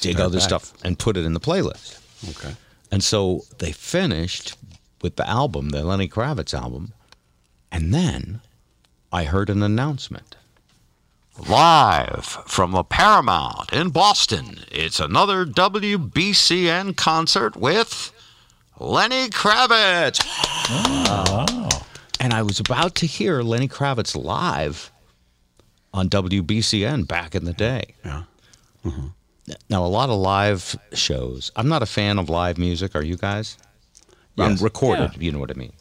dig 0.02 0.19
other 0.19 0.39
back. 0.39 0.48
stuff 0.48 0.74
and 0.84 1.00
put 1.00 1.17
it 1.17 1.26
in 1.26 1.34
the 1.34 1.39
playlist. 1.39 2.00
Okay. 2.30 2.56
And 2.91 3.04
so 3.04 3.43
they 3.60 3.71
finished 3.71 4.56
with 5.02 5.15
the 5.15 5.28
album, 5.28 5.69
the 5.69 5.84
Lenny 5.84 6.08
Kravitz 6.08 6.54
album. 6.54 6.93
And 7.71 7.93
then 7.93 8.41
I 9.12 9.24
heard 9.26 9.50
an 9.50 9.63
announcement. 9.63 10.36
Live 11.50 12.26
from 12.48 12.71
the 12.71 12.84
Paramount 12.84 13.74
in 13.74 13.89
Boston, 13.89 14.62
it's 14.71 15.02
another 15.02 15.45
WBCN 15.45 16.95
concert 16.95 17.58
with 17.58 18.13
Lenny 18.80 19.30
Kravitz. 19.30 20.22
And 22.20 22.34
I 22.34 22.42
was 22.42 22.60
about 22.60 22.96
to 22.96 23.06
hear 23.06 23.44
Lenny 23.44 23.68
Kravitz 23.68 24.16
live 24.16 24.90
on 25.94 26.10
WBCN 26.10 27.08
back 27.08 27.36
in 27.36 27.46
the 27.46 27.54
day. 27.54 27.94
Yeah. 28.04 28.24
Now, 29.70 29.86
a 29.86 29.88
lot 29.88 30.10
of 30.10 30.18
live 30.18 30.76
shows. 30.94 31.52
I'm 31.56 31.68
not 31.68 31.84
a 31.84 31.86
fan 31.86 32.18
of 32.18 32.28
live 32.30 32.58
music. 32.58 32.96
Are 32.96 33.04
you 33.04 33.16
guys? 33.18 33.58
Um, 34.40 34.52
Yes. 34.54 34.62
recorded. 34.62 35.12
You 35.22 35.32
know 35.34 35.40
what 35.40 35.52
I 35.52 35.54
mean. 35.54 35.74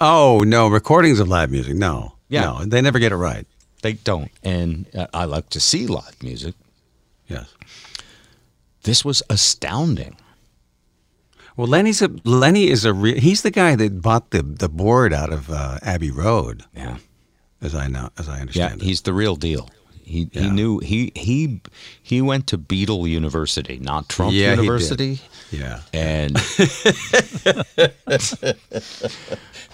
Oh 0.00 0.38
no, 0.46 0.68
recordings 0.68 1.20
of 1.20 1.28
live 1.28 1.50
music. 1.50 1.74
No. 1.74 2.14
Yeah. 2.30 2.42
No, 2.42 2.64
they 2.64 2.80
never 2.80 2.98
get 2.98 3.12
it 3.12 3.16
right. 3.16 3.46
They 3.82 3.94
don't. 3.94 4.30
And 4.42 4.86
uh, 4.96 5.06
I 5.12 5.24
like 5.26 5.50
to 5.50 5.60
see 5.60 5.86
live 5.86 6.22
music. 6.22 6.54
Yes. 7.28 7.52
This 8.84 9.04
was 9.04 9.22
astounding. 9.28 10.16
Well, 11.56 11.66
Lenny's 11.66 12.00
a 12.02 12.08
Lenny 12.24 12.68
is 12.68 12.84
a 12.84 12.92
re- 12.94 13.18
he's 13.20 13.42
the 13.42 13.50
guy 13.50 13.76
that 13.76 14.00
bought 14.02 14.30
the 14.30 14.42
the 14.42 14.68
board 14.68 15.12
out 15.12 15.32
of 15.32 15.50
uh, 15.50 15.78
Abbey 15.82 16.10
Road, 16.10 16.64
Yeah. 16.74 16.96
as 17.60 17.74
I 17.74 17.86
know, 17.88 18.10
as 18.18 18.28
I 18.28 18.36
Yeah, 18.36 18.40
understand 18.40 18.82
it. 18.82 18.84
he's 18.84 19.02
the 19.02 19.12
real 19.12 19.36
deal. 19.36 19.68
He 20.04 20.28
he 20.32 20.50
knew 20.50 20.78
he 20.80 21.12
he 21.14 21.60
he 22.02 22.20
went 22.20 22.46
to 22.48 22.58
Beatle 22.58 23.08
University, 23.08 23.78
not 23.78 24.08
Trump 24.08 24.32
Yeah, 24.32 24.50
he 24.50 24.56
did. 24.56 24.62
University. 24.64 25.20
Yeah. 25.52 25.80
And 25.92 26.34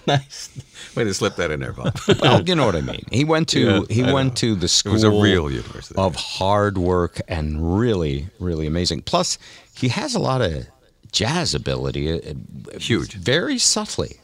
Nice. 0.07 0.51
Way 0.95 1.05
to 1.05 1.15
slip 1.15 1.37
that 1.37 1.51
in 1.51 1.61
there, 1.61 1.73
Bob. 1.73 1.99
well, 2.21 2.43
you 2.43 2.55
know 2.55 2.65
what 2.67 2.77
I 2.77 2.81
mean. 2.81 3.05
He 3.11 3.25
went 3.25 3.49
to 3.51 3.61
Yeah, 3.61 3.81
he 3.91 4.05
I 4.05 4.13
went 4.13 4.31
know. 4.31 4.35
to 4.37 4.55
the 4.55 4.69
school 4.69 4.93
It 4.93 4.95
was 4.95 5.03
a 5.05 5.11
real 5.11 5.51
university. 5.51 5.99
of 5.99 6.15
hard 6.17 6.79
work 6.79 7.21
and 7.29 7.79
really 7.79 8.29
really 8.39 8.67
amazing. 8.67 9.03
Plus, 9.03 9.39
he 9.75 9.89
has 9.89 10.15
a 10.15 10.19
lot 10.19 10.43
of 10.43 10.67
jazz 11.17 11.55
ability. 11.55 12.13
uh, 12.13 12.79
Huge. 12.79 13.15
very 13.15 13.59
subtly 13.59 14.21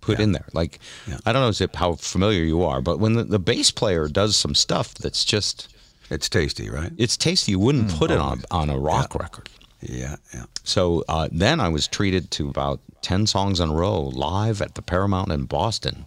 put 0.00 0.18
Yeah. 0.18 0.24
in 0.24 0.32
there. 0.32 0.48
Like 0.52 0.78
Yeah. 1.06 1.18
I 1.26 1.32
don't 1.32 1.42
know 1.42 1.52
Zip 1.52 1.74
how 1.76 1.94
familiar 1.96 2.44
you 2.44 2.62
are, 2.62 2.80
but 2.80 2.98
when 3.00 3.14
the, 3.14 3.24
the 3.24 3.38
bass 3.40 3.70
player 3.72 4.08
does 4.08 4.36
some 4.36 4.54
stuff 4.54 4.94
that's 4.94 5.24
just 5.24 5.68
It's 6.10 6.28
tasty, 6.28 6.70
right? 6.70 6.92
it's 6.96 7.16
tasty. 7.16 7.52
You 7.52 7.58
wouldn't 7.58 7.90
put 7.98 8.10
it 8.10 8.18
on 8.20 8.42
on 8.50 8.70
a 8.70 8.78
rock 8.78 9.14
record. 9.14 9.48
Yeah, 9.80 10.16
yeah. 10.34 10.44
So 10.64 11.04
uh, 11.08 11.28
then 11.32 11.60
I 11.60 11.68
was 11.68 11.86
treated 11.88 12.30
to 12.36 12.48
about 12.48 12.80
10 13.02 13.26
songs 13.26 13.60
in 13.60 13.68
a 13.70 13.74
row 13.74 14.00
live 14.28 14.62
at 14.62 14.74
the 14.74 14.82
Paramount 14.82 15.30
in 15.32 15.44
Boston. 15.46 16.06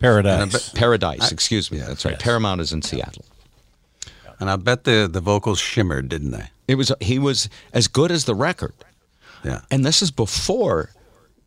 Paradise. 0.00 0.70
Paradise, 0.70 1.32
excuse 1.32 1.70
me. 1.70 1.78
yeah, 1.78 1.86
That's 1.88 2.04
right. 2.04 2.12
yes. 2.12 2.22
Paramount 2.22 2.60
is 2.60 2.72
in 2.72 2.82
Seattle. 2.82 3.24
And 4.40 4.48
I 4.48 4.56
bet 4.56 4.84
the 4.84 5.08
the 5.10 5.20
vocals 5.20 5.58
shimmered, 5.58 6.08
didn't 6.08 6.30
they? 6.30 6.46
It 6.68 6.76
was 6.76 6.92
he 7.00 7.18
was 7.18 7.48
as 7.72 7.88
good 7.88 8.10
as 8.12 8.24
the 8.24 8.34
record. 8.36 8.74
Yeah. 9.44 9.60
And 9.70 9.84
this 9.84 10.02
is 10.02 10.10
before 10.10 10.90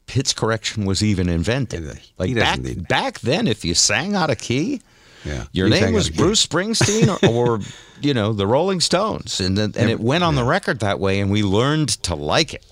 pitch 0.08 0.36
correction 0.36 0.86
was 0.86 1.04
even 1.04 1.30
invented. 1.30 1.99
Like 2.17 2.36
back, 2.36 2.60
back 2.88 3.19
then 3.19 3.47
if 3.47 3.63
you 3.63 3.73
sang 3.73 4.15
out 4.15 4.30
of 4.30 4.38
key, 4.39 4.82
Yeah. 5.25 5.45
your 5.51 5.67
You 5.67 5.73
name 5.73 5.93
was 5.93 6.06
out 6.06 6.10
of 6.12 6.15
key. 6.17 6.21
Bruce 6.23 6.45
Springsteen 6.45 7.23
or, 7.30 7.56
or 7.58 7.60
you 8.01 8.13
know, 8.13 8.34
the 8.34 8.47
Rolling 8.47 8.80
Stones 8.82 9.39
and 9.39 9.58
then, 9.58 9.73
and 9.77 9.89
it 9.89 9.99
went 9.99 10.23
on 10.23 10.36
the 10.36 10.43
record 10.43 10.80
that 10.80 10.99
way 10.99 11.19
and 11.19 11.32
we 11.32 11.43
learned 11.43 11.89
to 12.04 12.15
like 12.15 12.54
it. 12.54 12.65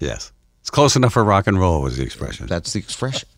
Yes. 0.00 0.32
It's 0.60 0.70
close 0.70 0.96
enough 0.96 1.12
for 1.12 1.22
rock 1.24 1.46
and 1.46 1.58
roll 1.60 1.82
was 1.82 1.96
the 1.96 2.02
expression. 2.04 2.46
That's 2.46 2.72
the 2.72 2.78
expression. 2.80 3.28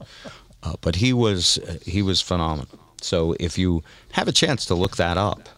Uh, 0.62 0.74
but 0.80 0.96
he 0.96 1.12
was 1.12 1.58
uh, 1.58 1.76
he 1.84 2.02
was 2.02 2.20
phenomenal. 2.20 2.68
So 3.00 3.34
if 3.40 3.58
you 3.58 3.82
have 4.12 4.28
a 4.28 4.32
chance 4.32 4.64
to 4.66 4.74
look 4.76 4.96
that 4.96 5.16
up, 5.18 5.48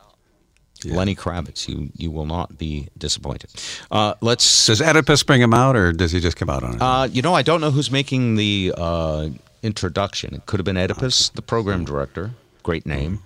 Lenny 0.92 1.14
Kravitz, 1.14 1.68
you 1.68 1.90
you 1.96 2.10
will 2.10 2.26
not 2.26 2.58
be 2.58 2.88
disappointed. 2.98 3.50
Uh, 3.90 4.14
let's. 4.20 4.66
Does 4.66 4.80
Oedipus 4.80 5.22
bring 5.22 5.40
him 5.40 5.54
out, 5.54 5.76
or 5.76 5.92
does 5.92 6.12
he 6.12 6.20
just 6.20 6.36
come 6.36 6.50
out 6.50 6.62
on 6.62 6.74
it? 6.74 6.82
Uh, 6.82 7.08
you 7.10 7.22
know, 7.22 7.34
I 7.34 7.42
don't 7.42 7.60
know 7.60 7.70
who's 7.70 7.90
making 7.90 8.36
the 8.36 8.72
uh, 8.76 9.28
introduction. 9.62 10.34
It 10.34 10.46
could 10.46 10.60
have 10.60 10.64
been 10.64 10.76
Oedipus, 10.76 11.30
the 11.30 11.42
program 11.42 11.84
director. 11.84 12.32
Great 12.62 12.86
name. 12.86 13.20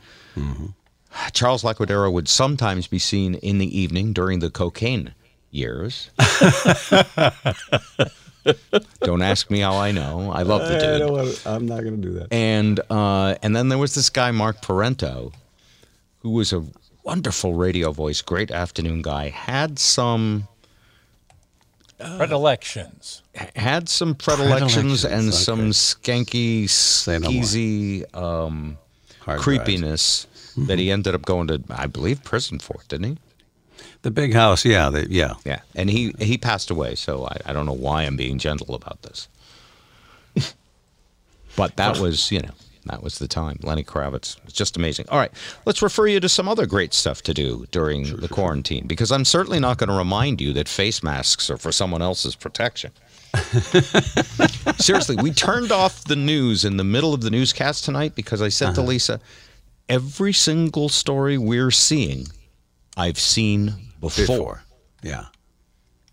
Charles 1.33 1.63
Laquidara 1.65 2.13
would 2.13 2.29
sometimes 2.29 2.87
be 2.87 2.99
seen 2.99 3.35
in 3.37 3.59
the 3.59 3.79
evening 3.79 4.13
during 4.13 4.39
the 4.39 4.51
cocaine 4.51 5.15
years. 5.51 6.11
don't 9.03 9.23
ask 9.23 9.51
me 9.51 9.61
how 9.61 9.75
I 9.77 9.91
know. 9.93 10.31
I 10.31 10.43
love 10.43 10.63
the 10.69 10.79
dude. 10.79 11.41
I'm 11.47 11.67
not 11.67 11.81
going 11.83 12.01
to 12.01 12.09
do 12.09 12.13
that. 12.15 12.33
and 12.33 12.81
uh, 12.91 13.35
and 13.43 13.55
then 13.57 13.69
there 13.69 13.79
was 13.79 13.95
this 13.95 14.11
guy 14.11 14.31
Mark 14.31 14.61
Parenteau, 14.61 15.33
who 16.21 16.31
was 16.31 16.53
a 16.53 16.65
wonderful 17.09 17.55
radio 17.55 17.91
voice, 17.91 18.21
great 18.21 18.51
afternoon 18.51 19.01
guy. 19.01 19.31
Had 19.31 19.79
some 19.79 20.47
Predilections. 21.99 23.23
had 23.57 23.89
some 23.89 24.15
predilections, 24.15 25.03
Predilections, 25.03 25.05
and 25.05 25.35
some 25.35 25.61
okay. 25.61 25.71
skanky, 25.71 27.09
no 27.09 27.19
more. 27.19 27.31
skeezy 27.43 28.15
um, 28.15 28.79
Hard 29.21 29.41
creepiness 29.41 30.27
that 30.57 30.79
he 30.79 30.93
ended 30.93 31.15
up 31.15 31.23
going 31.23 31.49
to, 31.49 31.63
I 31.71 31.87
believe, 31.87 32.23
prison 32.23 32.59
for, 32.59 32.77
didn't 32.89 33.07
he? 33.07 33.19
The 34.03 34.11
big 34.11 34.35
house, 34.35 34.65
yeah, 34.67 34.91
the, 34.91 35.11
yeah. 35.11 35.35
Yeah, 35.45 35.61
and 35.75 35.89
he 35.91 36.15
he 36.19 36.37
passed 36.39 36.71
away. 36.71 36.95
So 36.95 37.25
I, 37.27 37.39
I 37.47 37.53
don't 37.55 37.67
know 37.67 37.73
why 37.73 38.03
I'm 38.03 38.17
being 38.17 38.39
gentle 38.39 38.75
about 38.77 39.03
this, 39.03 39.29
but 41.57 41.75
that 41.77 41.99
was 41.99 42.31
you 42.31 42.43
know 42.43 42.55
that 42.89 43.03
was 43.03 43.19
the 43.19 43.29
time. 43.29 43.59
Lenny 43.63 43.85
Kravitz 43.85 44.43
was 44.45 44.53
just 44.53 44.77
amazing. 44.77 45.07
All 45.09 45.19
right, 45.19 45.31
let's 45.65 45.83
refer 45.83 46.07
you 46.07 46.21
to 46.21 46.29
some 46.29 46.49
other 46.49 46.67
great 46.67 46.95
stuff 46.95 47.23
to 47.23 47.35
do 47.35 47.67
during 47.71 48.17
the 48.17 48.29
quarantine 48.29 48.87
because 48.87 49.13
I'm 49.13 49.25
certainly 49.25 49.61
not 49.61 49.79
going 49.79 49.89
to 49.89 49.97
remind 49.97 50.41
you 50.41 50.53
that 50.55 50.69
face 50.69 51.03
masks 51.03 51.51
are 51.51 51.59
for 51.59 51.73
someone 51.73 52.03
else's 52.03 52.35
protection. 52.35 52.91
Seriously, 54.79 55.17
we 55.17 55.33
turned 55.33 55.71
off 55.71 56.05
the 56.05 56.17
news 56.17 56.65
in 56.65 56.79
the 56.79 56.85
middle 56.85 57.13
of 57.13 57.21
the 57.21 57.31
newscast 57.31 57.85
tonight 57.85 58.15
because 58.15 58.41
I 58.41 58.49
said 58.49 58.75
to 58.75 58.81
uh-huh. 58.81 58.89
Lisa, 58.89 59.21
every 59.89 60.33
single 60.33 60.89
story 60.89 61.37
we're 61.37 61.71
seeing, 61.71 62.27
I've 62.97 63.19
seen 63.19 63.75
before. 64.01 64.27
Before. 64.27 64.63
Yeah. 65.03 65.27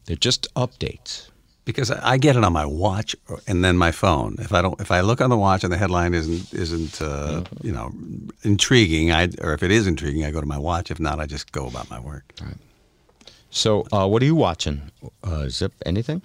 They're 0.05 0.15
just 0.15 0.53
updates. 0.55 1.29
Because 1.65 1.91
I 1.91 2.13
I 2.13 2.17
get 2.17 2.35
it 2.35 2.43
on 2.43 2.53
my 2.53 2.65
watch 2.65 3.15
and 3.47 3.63
then 3.65 3.75
my 3.75 3.91
phone. 3.91 4.35
If 4.39 4.53
I 4.53 4.61
don't, 4.61 4.79
if 4.79 4.91
I 4.91 5.01
look 5.01 5.19
on 5.19 5.29
the 5.29 5.37
watch 5.37 5.63
and 5.63 5.73
the 5.73 5.77
headline 5.77 6.13
isn't 6.13 6.53
isn't 6.53 7.01
uh, 7.01 7.43
you 7.61 7.71
know 7.71 7.91
intriguing, 8.43 9.11
I 9.11 9.29
or 9.41 9.53
if 9.53 9.63
it 9.63 9.71
is 9.71 9.87
intriguing, 9.87 10.23
I 10.25 10.31
go 10.31 10.39
to 10.39 10.47
my 10.47 10.59
watch. 10.59 10.91
If 10.91 10.99
not, 10.99 11.19
I 11.19 11.25
just 11.25 11.51
go 11.51 11.67
about 11.67 11.89
my 11.89 11.99
work. 11.99 12.33
So, 13.49 13.85
uh, 13.91 14.05
what 14.07 14.21
are 14.21 14.25
you 14.25 14.35
watching? 14.35 14.91
Uh, 15.23 15.47
Zip, 15.47 15.71
anything? 15.85 16.21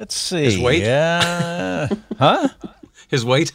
Let's 0.00 0.16
see. 0.16 0.44
His 0.44 0.58
weight? 0.58 0.82
Yeah. 0.82 1.88
huh? 2.18 2.48
His 3.08 3.24
weight? 3.24 3.52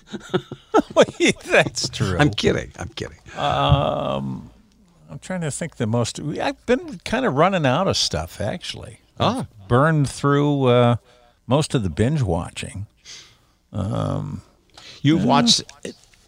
Wait, 0.96 1.40
that's 1.42 1.90
true. 1.90 2.18
I'm 2.18 2.30
kidding. 2.30 2.72
I'm 2.78 2.90
kidding. 2.90 3.18
Um, 3.36 4.50
I'm 5.10 5.20
trying 5.20 5.42
to 5.42 5.52
think 5.52 5.76
the 5.76 5.88
most. 5.88 6.20
I've 6.20 6.66
been 6.66 7.00
kind 7.00 7.26
of 7.26 7.34
running 7.36 7.66
out 7.66 7.88
of 7.88 7.98
stuff 7.98 8.40
actually. 8.40 9.00
Ah, 9.20 9.48
Burned 9.68 10.10
through 10.10 10.66
uh, 10.66 10.96
most 11.48 11.74
of 11.76 11.84
the 11.84 11.90
binge 11.90 12.22
watching. 12.22 12.88
you've 15.02 15.26
watched 15.26 15.64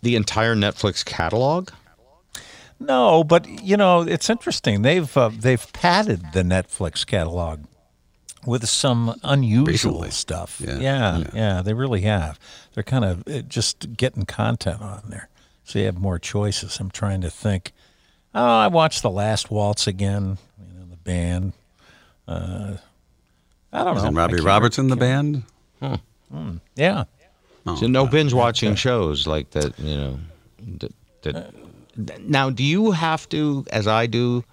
the 0.02 0.16
entire 0.16 0.56
Netflix 0.56 1.04
catalog? 1.06 1.70
No, 2.80 3.24
but 3.24 3.48
you 3.64 3.76
know 3.78 4.02
it's 4.02 4.30
interesting. 4.30 4.84
They've 4.84 5.16
uh, 5.18 5.32
they've 5.34 5.66
padded 5.74 6.34
the 6.34 6.44
Netflix 6.44 7.06
catalog 7.06 7.62
with 8.46 8.68
some 8.70 9.20
unusual 9.24 9.66
Recently. 9.66 10.12
stuff. 10.12 10.62
Yeah, 10.64 10.78
Yeah, 10.78 11.24
yeah, 11.34 11.62
they 11.62 11.74
really 11.74 12.02
have. 12.02 12.40
They're 12.74 12.84
kind 12.84 13.04
of 13.04 13.28
uh, 13.28 13.42
just 13.42 13.98
getting 13.98 14.26
content 14.26 14.82
on 14.82 15.04
there, 15.10 15.30
so 15.64 15.80
you 15.80 15.86
have 15.86 15.98
more 15.98 16.20
choices. 16.20 16.80
I'm 16.80 16.92
trying 16.92 17.22
to 17.22 17.30
think. 17.32 17.72
Oh, 18.36 18.46
I 18.46 18.68
watched 18.68 19.02
the 19.02 19.10
Last 19.10 19.50
Waltz 19.50 19.88
again. 19.88 20.38
You 20.60 20.80
know, 20.80 20.86
the 20.90 20.98
band. 20.98 21.54
Uh, 22.28 22.78
I 23.74 23.84
don't 23.84 23.96
know. 23.96 24.04
And 24.06 24.18
I 24.18 24.22
Robbie 24.22 24.34
can't- 24.36 24.46
Robertson, 24.46 24.88
the 24.88 24.96
band. 24.96 25.44
Hmm. 25.82 25.96
Hmm. 26.32 26.52
Yeah. 26.76 27.04
Oh, 27.66 27.76
so 27.76 27.88
no 27.88 28.08
binge 28.08 28.34
watching 28.34 28.76
shows 28.76 29.28
like 29.28 29.52
that, 29.52 29.78
you 29.80 29.96
know. 29.96 30.20
That, 30.80 30.94
that, 31.24 31.36
uh, 31.36 31.52
now, 32.26 32.50
do 32.50 32.64
you 32.64 32.92
have 32.92 33.28
to, 33.30 33.66
as 33.72 33.88
I 33.88 34.06
do, 34.06 34.44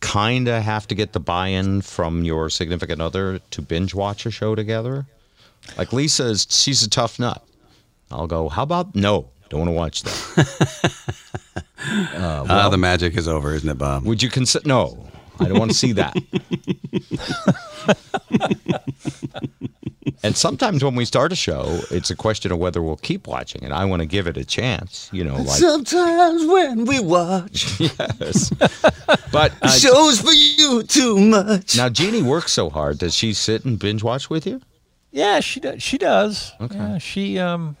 kind 0.00 0.48
of 0.48 0.62
have 0.62 0.86
to 0.88 0.94
get 0.94 1.12
the 1.12 1.20
buy-in 1.20 1.80
from 1.80 2.24
your 2.24 2.50
significant 2.50 3.00
other 3.00 3.38
to 3.52 3.62
binge 3.62 3.94
watch 3.94 4.26
a 4.26 4.30
show 4.30 4.54
together? 4.54 5.06
Like 5.78 5.92
Lisa 5.92 6.24
is, 6.24 6.46
she's 6.50 6.82
a 6.82 6.90
tough 6.90 7.18
nut. 7.18 7.42
I'll 8.10 8.26
go. 8.26 8.48
How 8.50 8.64
about 8.64 8.94
no? 8.94 9.28
Don't 9.48 9.60
want 9.60 9.68
to 9.68 9.72
watch 9.72 10.02
that. 10.02 10.92
Uh, 11.84 12.46
ah, 12.48 12.68
the 12.68 12.78
magic 12.78 13.16
is 13.16 13.26
over, 13.26 13.54
isn't 13.54 13.68
it, 13.68 13.76
Bob? 13.76 14.04
Would 14.04 14.22
you 14.22 14.30
consider? 14.30 14.66
No, 14.68 15.08
I 15.42 15.48
don't 15.48 15.58
want 15.58 15.70
to 15.70 15.76
see 15.76 15.92
that. 15.92 16.16
and 20.22 20.36
sometimes 20.36 20.84
when 20.84 20.94
we 20.94 21.04
start 21.04 21.32
a 21.32 21.36
show, 21.36 21.80
it's 21.90 22.10
a 22.10 22.16
question 22.16 22.52
of 22.52 22.58
whether 22.58 22.82
we'll 22.82 22.96
keep 22.96 23.26
watching 23.26 23.62
it. 23.62 23.72
I 23.72 23.84
want 23.84 24.00
to 24.00 24.06
give 24.06 24.26
it 24.26 24.36
a 24.36 24.44
chance. 24.44 25.08
You 25.12 25.24
know, 25.24 25.36
like 25.36 25.58
Sometimes 25.58 26.46
when 26.46 26.84
we 26.84 27.00
watch 27.00 27.80
yes. 27.80 28.50
But 29.32 29.52
uh, 29.62 29.68
shows 29.70 30.20
for 30.20 30.32
you 30.32 30.82
too 30.84 31.18
much. 31.18 31.76
now 31.76 31.88
Jeannie 31.88 32.22
works 32.22 32.52
so 32.52 32.70
hard. 32.70 32.98
Does 32.98 33.14
she 33.14 33.32
sit 33.32 33.64
and 33.64 33.78
binge 33.78 34.02
watch 34.02 34.30
with 34.30 34.46
you? 34.46 34.60
Yeah, 35.10 35.40
she 35.40 35.60
does. 35.60 35.82
She 35.82 35.98
does. 35.98 36.52
Okay. 36.60 36.76
Yeah, 36.76 36.98
she 36.98 37.38
um. 37.38 37.76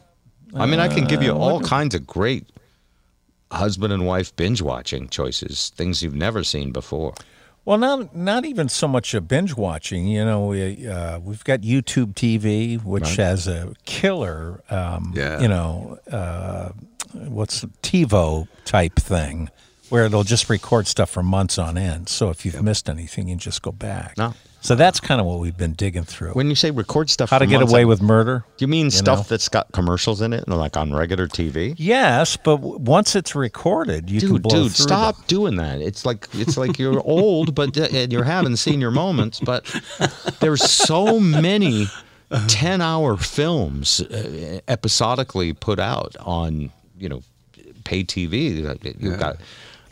I 0.54 0.66
mean, 0.66 0.80
I 0.80 0.88
can 0.88 1.06
give 1.06 1.22
you 1.22 1.32
Uh, 1.32 1.38
all 1.38 1.60
kinds 1.60 1.94
of 1.94 2.06
great 2.06 2.44
husband 3.50 3.90
and 3.92 4.04
wife 4.06 4.34
binge 4.36 4.60
watching 4.60 5.08
choices, 5.08 5.70
things 5.76 6.02
you've 6.02 6.14
never 6.14 6.44
seen 6.44 6.72
before. 6.72 7.14
Well, 7.64 7.78
not 7.78 8.14
not 8.16 8.44
even 8.44 8.68
so 8.68 8.88
much 8.88 9.14
a 9.14 9.20
binge 9.20 9.54
watching. 9.56 10.08
You 10.08 10.24
know, 10.24 10.46
we 10.46 10.86
uh, 10.88 11.20
we've 11.20 11.44
got 11.44 11.60
YouTube 11.60 12.14
TV, 12.14 12.82
which 12.82 13.16
has 13.16 13.46
a 13.46 13.72
killer, 13.84 14.62
um, 14.68 15.12
Yeah. 15.14 15.40
you 15.40 15.46
know, 15.48 15.98
uh, 16.10 16.70
what's 17.12 17.60
the 17.60 17.68
TiVo 17.82 18.48
type 18.64 18.96
thing, 18.96 19.48
where 19.90 20.04
it'll 20.06 20.24
just 20.24 20.50
record 20.50 20.88
stuff 20.88 21.10
for 21.10 21.22
months 21.22 21.56
on 21.56 21.78
end. 21.78 22.08
So 22.08 22.30
if 22.30 22.44
you've 22.44 22.60
missed 22.62 22.88
anything, 22.88 23.28
you 23.28 23.36
just 23.36 23.62
go 23.62 23.70
back. 23.70 24.18
No. 24.18 24.34
So 24.64 24.76
that's 24.76 25.00
kind 25.00 25.20
of 25.20 25.26
what 25.26 25.40
we've 25.40 25.56
been 25.56 25.72
digging 25.72 26.04
through. 26.04 26.32
When 26.34 26.48
you 26.48 26.54
say 26.54 26.70
record 26.70 27.10
stuff, 27.10 27.30
How 27.30 27.38
to 27.40 27.46
get 27.46 27.62
away 27.62 27.84
with 27.84 28.00
murder? 28.00 28.44
Do 28.56 28.62
you 28.62 28.68
mean 28.68 28.92
stuff 28.92 29.18
know? 29.18 29.24
that's 29.24 29.48
got 29.48 29.70
commercials 29.72 30.22
in 30.22 30.32
it, 30.32 30.46
like 30.48 30.76
on 30.76 30.94
regular 30.94 31.26
TV? 31.26 31.74
Yes, 31.76 32.36
but 32.36 32.56
w- 32.58 32.78
once 32.78 33.16
it's 33.16 33.34
recorded, 33.34 34.08
you 34.08 34.20
can 34.20 34.34
Dude, 34.34 34.42
blow 34.42 34.62
dude, 34.62 34.72
stop 34.72 35.16
them. 35.16 35.24
doing 35.26 35.56
that. 35.56 35.80
It's 35.80 36.06
like 36.06 36.28
it's 36.32 36.56
like 36.56 36.78
you're 36.78 37.00
old, 37.04 37.56
but 37.56 37.76
and 37.76 38.12
you're 38.12 38.22
having 38.22 38.54
senior 38.54 38.92
moments. 38.92 39.40
But 39.40 39.64
there's 40.38 40.62
so 40.62 41.18
many 41.18 41.86
ten-hour 42.46 43.16
films 43.16 44.00
uh, 44.00 44.60
episodically 44.68 45.52
put 45.52 45.80
out 45.80 46.14
on 46.20 46.70
you 46.98 47.08
know 47.08 47.22
pay 47.84 48.04
TV. 48.04 48.54
You've 49.00 49.18
got 49.18 49.38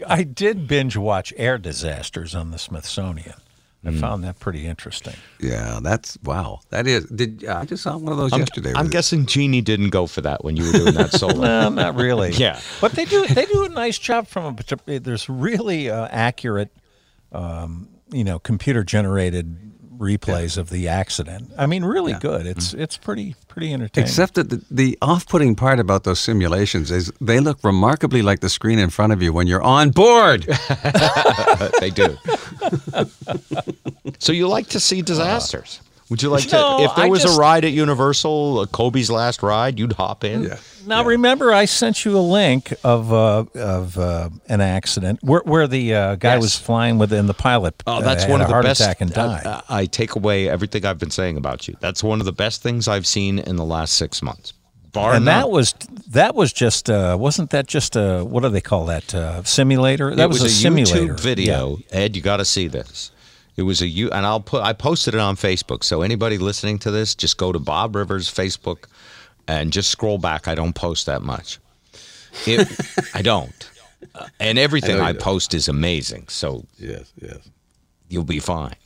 I 0.07 0.23
did 0.23 0.69
binge 0.69 0.97
watch 0.97 1.35
Air 1.37 1.59
Disasters 1.59 2.37
on 2.37 2.53
the 2.53 2.59
Smithsonian. 2.59 3.35
I 3.83 3.89
Mm. 3.89 3.99
found 4.01 4.25
that 4.25 4.39
pretty 4.39 4.67
interesting. 4.67 5.15
Yeah, 5.41 5.81
that's 5.83 6.19
wow. 6.23 6.61
That 6.69 6.87
is. 6.87 7.07
Did 7.07 7.47
I 7.47 7.65
just 7.65 7.83
saw 7.83 7.97
one 7.97 8.13
of 8.13 8.19
those 8.19 8.33
I'm, 8.33 8.41
yesterday? 8.41 8.73
I'm 8.77 8.85
with- 8.85 8.93
guessing 8.93 9.25
Jeannie 9.25 9.63
didn't 9.63 9.89
go 9.89 10.07
for 10.07 10.21
that 10.21 10.45
when 10.45 10.55
you 10.57 10.67
were 10.67 10.73
doing 10.73 10.95
that 10.95 11.13
solo. 11.13 11.41
Well, 11.41 11.71
not 11.71 11.95
really. 11.95 12.33
Yeah. 12.37 12.61
but 12.83 12.93
they 12.93 13.07
do 13.07 13.27
they 13.27 13.47
do 13.47 13.65
a 13.65 13.71
nice 13.71 13.99
job 13.99 14.27
from 14.29 14.45
a. 14.45 14.53
partic- 14.53 15.03
There's 15.05 15.31
really 15.31 15.89
uh, 15.89 16.09
accurate, 16.11 16.71
um, 17.33 17.89
you 18.13 18.23
know, 18.25 18.39
computer 18.39 18.85
generated 18.85 19.57
replays 20.01 20.57
of 20.57 20.71
the 20.71 20.89
accident. 20.89 21.53
I 21.57 21.67
mean, 21.67 21.85
really 21.85 22.15
good. 22.15 22.47
It's 22.47 22.71
mm-hmm. 22.71 22.81
it's 22.81 22.97
pretty 22.97 23.37
pretty 23.49 23.73
entertaining. 23.73 24.09
Except 24.09 24.35
that 24.35 24.51
the, 24.51 24.65
the 24.71 24.99
off-putting 25.03 25.55
part 25.55 25.79
about 25.79 26.05
those 26.05 26.19
simulations 26.19 26.91
is 26.91 27.13
they 27.21 27.39
look 27.39 27.63
remarkably 27.63 28.23
like 28.23 28.41
the 28.41 28.49
screen 28.49 28.79
in 28.79 28.91
front 28.91 29.13
of 29.13 29.23
you 29.23 29.33
when 29.33 29.47
you're 29.47 29.63
on 29.63 29.91
board. 29.91 30.43
they 31.81 31.91
do. 31.91 32.17
so 34.19 34.33
you 34.33 34.49
like 34.49 34.69
to 34.69 34.81
see 34.81 35.03
disasters? 35.03 35.81
Would 36.11 36.23
you 36.23 36.29
like 36.31 36.45
to? 36.49 36.57
No, 36.57 36.85
if 36.85 36.97
there 36.97 37.05
I 37.05 37.09
was 37.09 37.23
just- 37.23 37.37
a 37.37 37.41
ride 37.41 37.65
at 37.65 37.73
Universal, 37.73 38.61
uh, 38.61 38.67
Kobe's 38.67 39.11
last 39.11 39.43
ride, 39.43 39.79
you'd 39.79 39.93
hop 39.93 40.25
in. 40.25 40.53
now 40.87 41.05
remember, 41.05 41.53
I 41.53 41.67
sent 41.67 42.05
you 42.05 42.17
a 42.17 42.21
link 42.21 42.73
of 42.83 43.13
uh, 43.13 43.45
of 43.55 43.99
uh, 43.99 44.31
an 44.49 44.61
accident 44.61 45.21
where 45.23 45.43
where 45.45 45.67
the 45.67 45.95
uh, 45.95 46.15
guy 46.17 46.35
Yes. 46.35 46.43
was 46.43 46.57
flying 46.57 46.99
with 46.99 47.11
within 47.11 47.27
the 47.27 47.35
pilot. 47.35 47.83
Oh, 47.87 47.95
uh, 47.95 48.01
that's 48.01 48.23
had 48.23 48.31
one 48.31 48.41
a 48.41 48.45
of 48.45 48.51
the 48.51 48.63
best. 48.63 48.81
attack 48.81 49.01
and 49.01 49.13
uh, 49.13 49.27
died. 49.27 49.47
uh, 49.47 49.63
I 49.69 49.87
take 49.87 50.15
away 50.15 50.49
everything 50.49 50.87
I've 50.87 50.99
been 50.99 51.11
saying 51.11 51.37
about 51.37 51.69
you. 51.69 51.77
That's 51.81 52.03
one 52.03 52.21
of 52.21 52.27
the 52.27 52.33
best 52.33 52.63
things 52.63 52.89
I've 52.89 53.07
seen 53.07 53.39
in 53.39 53.57
the 53.57 53.65
last 53.65 53.95
six 53.95 54.23
months. 54.23 54.53
Bar 54.93 55.15
and 55.15 55.25
none. 55.25 55.41
that 55.43 55.51
was 55.51 55.75
that 56.09 56.35
was 56.35 56.53
just 56.53 56.91
uh, 56.91 57.17
wasn't 57.19 57.51
that 57.51 57.67
just 57.67 57.97
a 57.97 58.25
what 58.25 58.43
do 58.43 58.49
they 58.49 58.61
call 58.61 58.87
that 58.87 59.15
uh, 59.15 59.43
simulator? 59.45 60.15
That 60.15 60.25
it 60.25 60.29
was, 60.29 60.43
was, 60.43 60.53
a, 60.53 60.55
a, 60.55 60.59
simulator 60.59 61.15
YouTube 61.15 61.21
video. 61.21 61.79
Ed, 61.91 62.17
you 62.17 62.23
got 62.23 62.39
to 62.39 62.45
see 62.45 62.67
this. 62.67 63.11
It 63.61 63.65
was 63.65 63.83
a 63.83 63.87
you, 63.87 64.11
and 64.11 64.25
I'll 64.25 64.41
put. 64.41 64.63
I 64.63 64.73
posted 64.73 65.13
it 65.13 65.21
on 65.21 65.37
Facebook. 65.37 65.85
So 65.85 66.01
anybody 66.01 66.39
listening 66.39 66.79
to 66.79 66.91
this, 66.91 67.15
just 67.15 67.37
go 67.37 67.53
to 67.53 67.59
Bob 67.59 67.95
Rivers 67.95 68.31
Facebook, 68.31 68.87
and 69.47 69.71
just 69.71 69.91
scroll 69.91 70.17
back. 70.17 70.49
I 70.49 70.55
don't 70.55 70.73
post 70.73 71.05
that 71.05 71.21
much. 71.21 71.59
It, 72.47 72.67
I 73.15 73.21
don't, 73.21 73.71
and 74.41 74.59
everything 74.59 74.97
you 74.97 75.03
I, 75.03 75.13
post 75.13 75.53
is 75.53 75.69
amazing. 75.69 76.29
So 76.29 76.65
yes, 76.79 77.13
yes. 77.21 77.51
you'll 78.09 78.25
be 78.25 78.39
fine. 78.39 78.77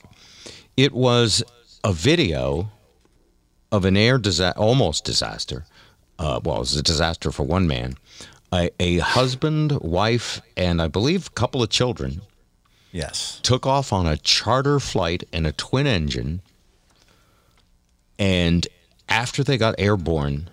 It 0.75 0.91
was 0.91 1.41
a 1.85 1.93
video 1.93 2.69
of 3.71 3.85
an 3.85 3.95
air 3.95 4.17
disaster, 4.17 4.59
almost 4.59 5.05
disaster. 5.05 5.63
Uh, 6.19 6.41
well, 6.43 6.57
it 6.57 6.59
was 6.59 6.75
a 6.75 6.83
disaster 6.83 7.31
for 7.31 7.43
one 7.43 7.65
man. 7.65 7.95
A, 8.51 8.71
a 8.81 8.97
husband, 8.97 9.71
wife, 9.79 10.41
and 10.57 10.81
I 10.81 10.89
believe 10.89 11.27
a 11.27 11.31
couple 11.31 11.63
of 11.63 11.69
children 11.69 12.21
Yes. 12.95 13.41
took 13.43 13.65
off 13.65 13.91
on 13.91 14.07
a 14.07 14.15
charter 14.15 14.79
flight 14.79 15.23
in 15.33 15.45
a 15.45 15.51
twin 15.51 15.85
engine. 15.85 16.41
And 18.17 18.65
after 19.09 19.43
they 19.43 19.57
got 19.57 19.75
airborne, 19.77 20.49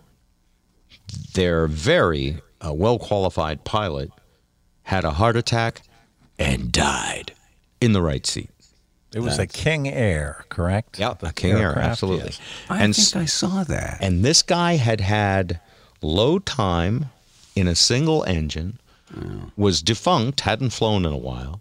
their 1.34 1.66
very 1.68 2.40
uh, 2.64 2.72
well 2.72 2.98
qualified 2.98 3.64
pilot 3.64 4.10
had 4.82 5.04
a 5.04 5.12
heart 5.12 5.36
attack 5.36 5.82
and 6.38 6.72
died 6.72 7.32
in 7.80 7.92
the 7.92 8.02
right 8.02 8.26
seat. 8.26 8.50
It 9.14 9.20
was 9.20 9.38
a 9.38 9.46
King 9.46 9.88
Air, 9.88 10.44
correct? 10.48 10.98
Yep, 10.98 11.20
The 11.20 11.26
a 11.28 11.32
King 11.32 11.52
Air, 11.58 11.78
absolutely. 11.78 12.30
yes. 12.30 12.40
I 12.70 12.82
and 12.82 12.96
think 12.96 13.16
I 13.22 13.26
saw 13.26 13.62
that. 13.64 13.98
and 14.00 14.24
this 14.24 14.42
guy 14.42 14.76
had 14.76 15.00
had 15.02 15.60
low 16.00 16.38
time 16.38 17.06
in 17.54 17.68
a 17.68 17.74
single 17.74 18.24
engine, 18.24 18.78
was 19.56 19.82
defunct, 19.82 20.40
hadn't 20.40 20.70
flown 20.70 21.04
in 21.04 21.12
a 21.12 21.18
while, 21.18 21.60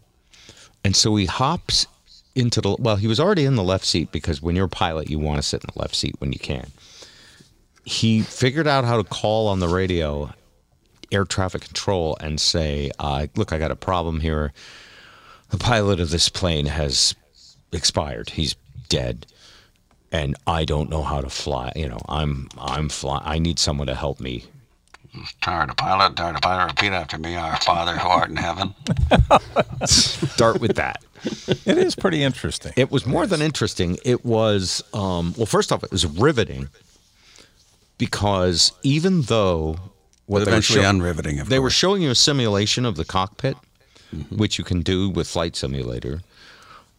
and 0.83 0.95
so 0.95 1.15
he 1.15 1.25
hops 1.25 1.87
into 2.35 2.61
the 2.61 2.75
well. 2.79 2.95
He 2.95 3.07
was 3.07 3.19
already 3.19 3.45
in 3.45 3.55
the 3.55 3.63
left 3.63 3.85
seat 3.85 4.11
because 4.11 4.41
when 4.41 4.55
you're 4.55 4.65
a 4.65 4.69
pilot, 4.69 5.09
you 5.09 5.19
want 5.19 5.37
to 5.37 5.43
sit 5.43 5.63
in 5.63 5.69
the 5.73 5.79
left 5.79 5.95
seat 5.95 6.15
when 6.19 6.31
you 6.31 6.39
can. 6.39 6.71
He 7.83 8.21
figured 8.21 8.67
out 8.67 8.85
how 8.85 8.97
to 8.97 9.03
call 9.03 9.47
on 9.47 9.59
the 9.59 9.67
radio, 9.67 10.31
air 11.11 11.25
traffic 11.25 11.63
control, 11.63 12.17
and 12.19 12.39
say, 12.39 12.91
uh, 12.99 13.27
"Look, 13.35 13.51
I 13.53 13.59
got 13.59 13.71
a 13.71 13.75
problem 13.75 14.19
here. 14.19 14.53
The 15.49 15.57
pilot 15.57 15.99
of 15.99 16.09
this 16.09 16.29
plane 16.29 16.67
has 16.67 17.15
expired. 17.71 18.31
He's 18.31 18.55
dead." 18.89 19.25
and 20.11 20.35
I 20.45 20.65
don't 20.65 20.89
know 20.89 21.03
how 21.03 21.21
to 21.21 21.29
fly. 21.29 21.71
You 21.75 21.87
know, 21.87 22.01
I'm 22.09 22.49
I'm 22.59 22.89
fly. 22.89 23.21
I 23.23 23.39
need 23.39 23.59
someone 23.59 23.87
to 23.87 23.95
help 23.95 24.19
me. 24.19 24.45
Tired 25.41 25.69
of 25.69 25.77
pilot, 25.77 26.15
tired 26.15 26.35
of 26.35 26.41
pilot. 26.41 26.67
Repeat 26.71 26.93
after 26.93 27.17
me, 27.17 27.35
Our 27.35 27.57
Father 27.57 27.97
who 27.97 28.07
art 28.07 28.29
in 28.29 28.37
heaven. 28.37 28.73
Start 29.85 30.61
with 30.61 30.75
that. 30.77 31.03
It 31.65 31.77
is 31.77 31.95
pretty 31.95 32.23
interesting. 32.23 32.71
It 32.77 32.91
was 32.91 33.05
more 33.05 33.27
than 33.27 33.41
interesting. 33.41 33.97
It 34.05 34.23
was 34.25 34.81
um, 34.93 35.33
well. 35.37 35.45
First 35.45 35.71
off, 35.71 35.83
it 35.83 35.91
was 35.91 36.05
riveting 36.05 36.69
because 37.97 38.71
even 38.83 39.23
though 39.23 39.75
what 40.25 40.39
But 40.39 40.45
they 40.45 40.51
were 40.51 40.57
eventually 40.57 40.85
unriveting, 40.85 41.39
of 41.41 41.49
they 41.49 41.59
were 41.59 41.69
showing 41.69 42.01
you 42.01 42.09
a 42.09 42.15
simulation 42.15 42.85
of 42.85 42.95
the 42.95 43.03
cockpit, 43.03 43.57
which 44.29 44.57
you 44.57 44.63
can 44.63 44.81
do 44.81 45.09
with 45.09 45.27
Flight 45.27 45.57
Simulator. 45.57 46.21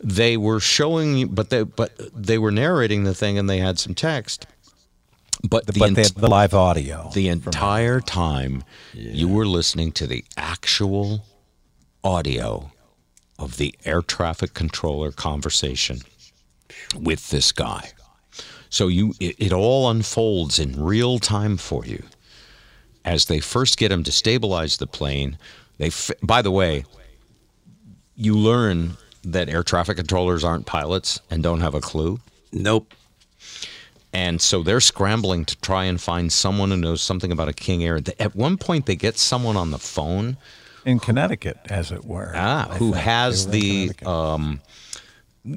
They 0.04 0.36
were 0.36 0.60
showing, 0.60 1.16
you, 1.16 1.26
but 1.28 1.48
they 1.50 1.62
but 1.62 1.92
they 2.14 2.36
were 2.36 2.50
narrating 2.50 3.04
the 3.04 3.14
thing, 3.14 3.38
and 3.38 3.48
they 3.48 3.58
had 3.58 3.78
some 3.78 3.94
text. 3.94 4.46
But 5.48 5.66
the, 5.66 5.78
but 5.78 5.86
ent- 5.88 5.96
they 5.96 6.02
had 6.02 6.14
the 6.14 6.28
live 6.28 6.54
audio. 6.54 7.10
the 7.14 7.28
entire 7.28 8.00
time 8.00 8.62
you 8.94 9.28
were 9.28 9.46
listening 9.46 9.92
to 9.92 10.06
the 10.06 10.24
actual 10.36 11.24
audio 12.04 12.70
of 13.38 13.56
the 13.56 13.74
air 13.84 14.02
traffic 14.02 14.54
controller 14.54 15.10
conversation 15.10 16.00
with 16.98 17.30
this 17.30 17.50
guy. 17.52 17.90
So 18.70 18.88
you 18.88 19.14
it, 19.20 19.36
it 19.38 19.52
all 19.52 19.90
unfolds 19.90 20.58
in 20.58 20.80
real 20.82 21.18
time 21.18 21.56
for 21.56 21.84
you 21.84 22.04
as 23.04 23.26
they 23.26 23.40
first 23.40 23.78
get 23.78 23.90
him 23.90 24.04
to 24.04 24.12
stabilize 24.12 24.76
the 24.76 24.86
plane. 24.86 25.38
They 25.78 25.88
f- 25.88 26.12
by 26.22 26.40
the 26.40 26.50
way, 26.52 26.84
you 28.14 28.36
learn 28.36 28.96
that 29.24 29.48
air 29.48 29.62
traffic 29.62 29.96
controllers 29.96 30.44
aren't 30.44 30.66
pilots 30.66 31.20
and 31.30 31.42
don't 31.42 31.60
have 31.60 31.74
a 31.74 31.80
clue. 31.80 32.20
Nope. 32.52 32.94
And 34.12 34.40
so 34.42 34.62
they're 34.62 34.80
scrambling 34.80 35.44
to 35.46 35.56
try 35.60 35.84
and 35.84 36.00
find 36.00 36.32
someone 36.32 36.70
who 36.70 36.76
knows 36.76 37.00
something 37.00 37.32
about 37.32 37.48
a 37.48 37.54
King 37.54 37.82
Air. 37.82 37.98
At 38.18 38.36
one 38.36 38.58
point, 38.58 38.86
they 38.86 38.96
get 38.96 39.16
someone 39.18 39.56
on 39.56 39.70
the 39.70 39.78
phone 39.78 40.36
In 40.84 41.00
Connecticut, 41.00 41.58
as 41.70 41.90
it 41.90 42.04
were. 42.04 42.32
ah, 42.34 42.68
I 42.70 42.76
who 42.76 42.92
has 42.92 43.46
They 43.46 43.58
were 43.58 43.64
in 43.64 43.94
the 44.02 44.08
um, 44.10 44.60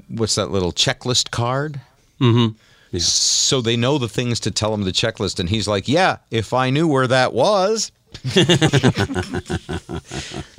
what's 0.07 0.35
that 0.35 0.51
little 0.51 0.71
checklist 0.71 1.31
card? 1.31 1.81
Mm-hmm. 2.21 2.57
So 2.97 3.61
they 3.61 3.75
know 3.75 3.97
the 3.97 4.07
things 4.07 4.39
to 4.41 4.51
tell 4.51 4.73
him 4.73 4.83
the 4.83 4.91
checklist, 4.91 5.39
and 5.39 5.49
he's 5.49 5.67
like, 5.67 5.89
"Yeah, 5.89 6.17
if 6.31 6.53
I 6.53 6.69
knew 6.69 6.87
where 6.87 7.07
that 7.07 7.33
was." 7.33 7.91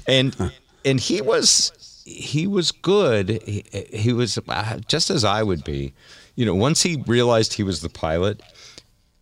and 0.06 0.52
and 0.84 1.00
he 1.00 1.22
was 1.22 2.02
he 2.04 2.46
was 2.46 2.72
good. 2.72 3.40
He, 3.46 3.64
he 3.90 4.12
was 4.12 4.38
uh, 4.48 4.80
just 4.86 5.08
as 5.08 5.24
I 5.24 5.42
would 5.42 5.64
be. 5.64 5.94
You 6.36 6.46
know, 6.46 6.54
once 6.54 6.82
he 6.82 7.02
realized 7.06 7.54
he 7.54 7.62
was 7.62 7.80
the 7.80 7.88
pilot, 7.88 8.42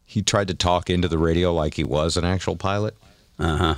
he 0.04 0.20
tried 0.20 0.48
to 0.48 0.54
talk 0.54 0.90
into 0.90 1.08
the 1.08 1.18
radio 1.18 1.52
like 1.54 1.74
he 1.74 1.84
was 1.84 2.16
an 2.16 2.24
actual 2.24 2.56
pilot. 2.56 2.94
Uh 3.38 3.56
huh. 3.56 3.74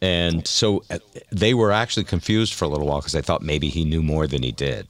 And 0.00 0.46
so 0.46 0.82
uh, 0.90 0.98
they 1.30 1.54
were 1.54 1.70
actually 1.70 2.04
confused 2.04 2.54
for 2.54 2.64
a 2.64 2.68
little 2.68 2.86
while 2.86 2.98
because 2.98 3.12
they 3.12 3.22
thought 3.22 3.42
maybe 3.42 3.68
he 3.68 3.84
knew 3.84 4.02
more 4.02 4.26
than 4.26 4.42
he 4.42 4.50
did. 4.50 4.88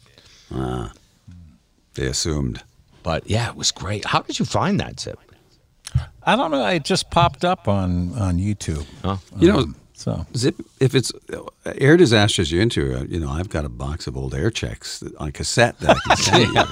They 1.95 2.07
assumed. 2.07 2.63
But 3.03 3.29
yeah, 3.29 3.49
it 3.49 3.57
was 3.57 3.73
great. 3.73 4.07
How 4.07 4.23
did 4.23 4.39
you 4.39 4.47
find 4.47 4.81
that, 4.81 5.01
Zip? 5.01 5.19
I 6.23 6.37
don't 6.37 6.51
know. 6.51 6.67
It 6.69 6.85
just 6.85 7.11
popped 7.11 7.45
up 7.45 7.69
on 7.69 8.17
on 8.19 8.39
YouTube. 8.39 8.87
Huh? 9.03 9.17
You 9.39 9.49
know, 9.53 9.67
So 10.03 10.27
Zip, 10.37 10.57
if 10.81 10.97
it's 10.97 11.13
uh, 11.33 11.43
air 11.79 11.97
disasters 11.97 12.51
you're 12.51 12.61
into, 12.61 12.93
uh, 12.99 13.05
you 13.05 13.21
know, 13.21 13.31
I've 13.31 13.49
got 13.49 13.65
a 13.65 13.69
box 13.69 14.09
of 14.09 14.17
old 14.17 14.35
air 14.35 14.51
checks 14.51 14.99
that- 14.99 15.15
on 15.19 15.31
cassette 15.31 15.79
that 15.79 15.91
I 15.97 16.01
can 16.09 16.17
send 16.51 16.55
you. 16.55 16.63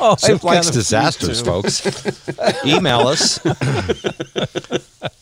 oh, 0.00 0.16
Zip 0.18 0.42
likes 0.42 0.70
disasters, 0.70 1.42
folks. 1.42 1.84
Email 2.64 3.00
us. 3.06 3.38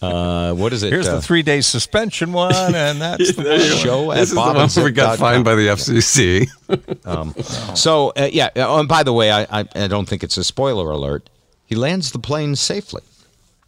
uh, 0.03 0.55
what 0.55 0.73
is 0.73 0.83
it? 0.85 0.93
Here's 0.93 1.09
uh, 1.09 1.17
the 1.17 1.23
three 1.23 1.43
day 1.43 1.61
suspension 1.63 2.33
one, 2.33 2.55
and 2.77 3.01
that's 3.01 3.35
the 3.35 3.59
show 3.83 4.13
at 4.13 4.19
This 4.19 4.29
is 4.29 4.35
the 4.35 4.41
one 4.41 4.57
where 4.57 4.85
we 4.85 4.91
got 4.93 5.19
fined 5.19 5.45
by 5.45 5.55
the 5.57 5.67
FCC. 5.69 6.47
So 7.77 8.11
uh, 8.17 8.29
yeah. 8.33 8.51
Oh, 8.57 8.79
and 8.81 8.89
by 8.89 9.03
the 9.03 9.13
way, 9.13 9.31
I, 9.33 9.43
I 9.61 9.65
I 9.75 9.87
don't 9.89 10.09
think 10.09 10.23
it's 10.23 10.37
a 10.37 10.45
spoiler 10.45 10.91
alert. 10.91 11.29
He 11.67 11.75
lands 11.75 12.13
the 12.13 12.19
plane 12.19 12.55
safely, 12.55 13.03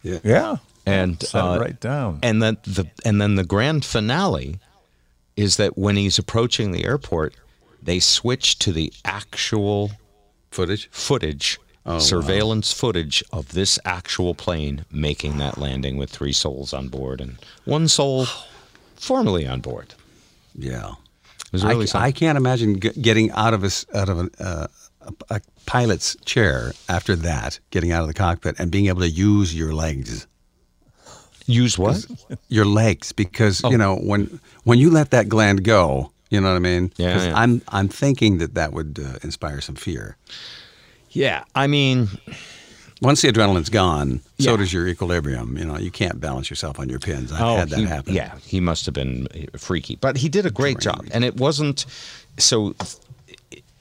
Yeah. 0.03 0.19
yeah. 0.23 0.55
And 0.85 1.21
Set 1.21 1.43
uh, 1.43 1.53
it 1.55 1.59
right 1.59 1.79
down. 1.79 2.19
and 2.23 2.41
then 2.43 2.57
the 2.63 2.85
and 3.03 3.19
then 3.21 3.35
the 3.35 3.43
grand 3.43 3.83
finale 3.85 4.59
is 5.35 5.57
that 5.57 5.77
when 5.77 5.95
he's 5.97 6.17
approaching 6.19 6.71
the 6.71 6.85
airport, 6.85 7.33
they 7.81 7.99
switch 7.99 8.57
to 8.59 8.71
the 8.71 8.91
actual 9.03 9.91
Footage. 10.51 10.87
footage, 10.91 11.59
surveillance 11.99 12.71
footage 12.71 13.21
of 13.33 13.51
this 13.51 13.77
actual 13.83 14.33
plane 14.33 14.85
making 14.91 15.37
that 15.39 15.57
landing 15.57 15.97
with 15.97 16.09
three 16.09 16.31
souls 16.33 16.73
on 16.73 16.87
board 16.87 17.19
and 17.19 17.37
one 17.65 17.87
soul 17.89 18.25
formerly 18.95 19.45
on 19.45 19.59
board. 19.59 19.93
Yeah. 20.57 20.91
It 21.47 21.51
was 21.51 21.65
I, 21.65 21.69
really 21.71 21.87
ca- 21.87 21.99
I 21.99 22.11
can't 22.13 22.37
imagine 22.37 22.79
g- 22.79 22.89
getting 23.01 23.29
out 23.31 23.53
of 23.53 23.63
a 23.63 23.67
s- 23.67 23.85
out 23.93 24.07
of 24.09 24.19
a, 24.19 24.29
uh, 24.39 24.67
a, 25.01 25.35
a 25.35 25.41
pilot's 25.65 26.15
chair 26.25 26.71
after 26.89 27.15
that, 27.17 27.59
getting 27.71 27.91
out 27.91 28.01
of 28.01 28.07
the 28.07 28.13
cockpit 28.13 28.55
and 28.57 28.71
being 28.71 28.87
able 28.87 29.01
to 29.01 29.09
use 29.09 29.53
your 29.53 29.73
legs, 29.73 30.25
use 31.45 31.77
what? 31.77 32.05
your 32.49 32.65
legs, 32.65 33.11
because 33.11 33.61
Oh. 33.63 33.71
you 33.71 33.77
know 33.77 33.95
when 33.97 34.39
when 34.63 34.79
you 34.79 34.89
let 34.89 35.09
that 35.11 35.27
gland 35.29 35.63
go, 35.63 36.11
you 36.29 36.39
know 36.41 36.49
what 36.49 36.55
I 36.55 36.59
mean. 36.59 36.91
Yeah, 36.97 37.23
yeah. 37.25 37.33
I'm 37.35 37.61
I'm 37.69 37.87
thinking 37.87 38.39
that 38.39 38.53
that 38.55 38.73
would 38.73 38.99
uh, 38.99 39.19
inspire 39.23 39.61
some 39.61 39.75
fear. 39.75 40.17
Yeah, 41.11 41.43
I 41.55 41.67
mean, 41.67 42.09
Once 43.01 43.21
the 43.21 43.29
adrenaline's 43.31 43.69
gone, 43.69 44.19
so 44.39 44.57
does 44.57 44.73
your 44.73 44.87
equilibrium. 44.87 45.57
You 45.57 45.65
know, 45.65 45.77
you 45.77 45.91
can't 45.91 46.19
balance 46.19 46.49
yourself 46.49 46.79
on 46.79 46.89
your 46.89 46.99
pins. 46.99 47.31
I've 47.31 47.41
oh, 47.41 47.55
had 47.57 47.69
that 47.69 47.79
he- 47.79 47.85
happen. 47.85 48.13
yeah, 48.13 48.37
he 48.45 48.59
must 48.59 48.85
have 48.85 48.93
been 48.93 49.27
freaky, 49.57 49.95
but 49.95 50.17
he 50.17 50.29
did 50.29 50.45
a 50.45 50.51
great 50.51 50.79
job, 50.79 51.05
and 51.13 51.23
it 51.23 51.37
wasn't 51.37 51.85
so. 52.37 52.73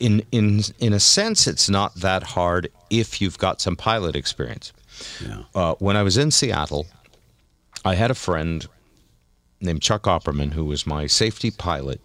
In 0.00 0.22
in 0.32 0.60
in 0.78 0.92
a 0.92 1.00
sense, 1.00 1.46
it's 1.46 1.68
not 1.68 1.94
that 1.94 2.22
hard 2.22 2.68
if 2.90 3.20
you've 3.20 3.38
got 3.38 3.60
some 3.60 3.76
pilot 3.76 4.16
experience. 4.16 4.72
Yeah. 5.20 5.42
Uh, 5.54 5.74
when 5.78 5.96
I 5.96 6.02
was 6.02 6.16
in 6.16 6.30
Seattle, 6.30 6.86
I 7.84 7.94
had 7.94 8.10
a 8.10 8.14
friend 8.14 8.66
named 9.60 9.82
Chuck 9.82 10.04
Opperman 10.04 10.52
who 10.52 10.64
was 10.64 10.86
my 10.86 11.06
safety 11.06 11.50
pilot. 11.50 12.00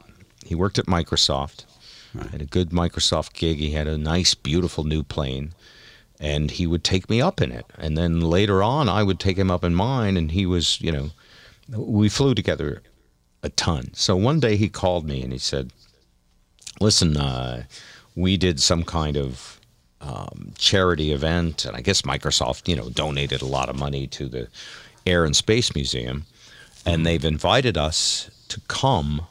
He 0.46 0.56
worked 0.56 0.80
at 0.80 0.86
Microsoft, 0.86 1.66
had 2.32 2.42
a 2.42 2.46
good 2.46 2.70
Microsoft 2.72 3.34
gig. 3.34 3.58
He 3.60 3.72
had 3.72 3.88
a 3.88 3.98
nice, 3.98 4.34
beautiful 4.34 4.84
new 4.84 5.04
plane, 5.04 5.54
and 6.20 6.52
he 6.52 6.66
would 6.66 6.84
take 6.84 7.10
me 7.10 7.22
up 7.22 7.42
in 7.42 7.52
it. 7.52 7.66
And 7.78 7.98
then 7.98 8.20
later 8.20 8.64
on, 8.64 8.90
I 8.90 9.04
would 9.04 9.20
take 9.20 9.38
him 9.38 9.52
up 9.52 9.64
in 9.64 9.76
mine, 9.76 10.18
and 10.18 10.32
he 10.32 10.46
was, 10.46 10.82
you 10.82 10.92
know, 10.92 11.12
we 11.70 12.10
flew 12.10 12.34
together 12.34 12.82
a 13.44 13.50
ton. 13.50 13.94
So 13.94 14.16
one 14.16 14.40
day 14.40 14.58
he 14.58 14.70
called 14.70 15.08
me 15.08 15.22
and 15.22 15.32
he 15.32 15.40
said, 15.40 15.72
"Listen, 16.82 17.16
uh, 17.16 17.64
we 18.16 18.38
did 18.38 18.60
some 18.60 18.84
kind 18.84 19.16
of 19.16 19.60
um, 20.02 20.54
charity 20.58 21.12
event, 21.12 21.66
and 21.66 21.76
I 21.76 21.82
guess 21.82 22.02
Microsoft, 22.02 22.68
you 22.68 22.76
know, 22.76 22.90
donated 22.90 23.42
a 23.42 23.46
lot 23.46 23.70
of 23.70 23.78
money 23.78 24.08
to 24.08 24.28
the 24.28 24.48
Air 25.06 25.26
and 25.26 25.36
Space 25.36 25.74
Museum, 25.76 26.26
and 26.86 27.06
they've 27.06 27.26
invited 27.26 27.78
us 27.78 28.30
to 28.50 28.60
come 28.68 29.28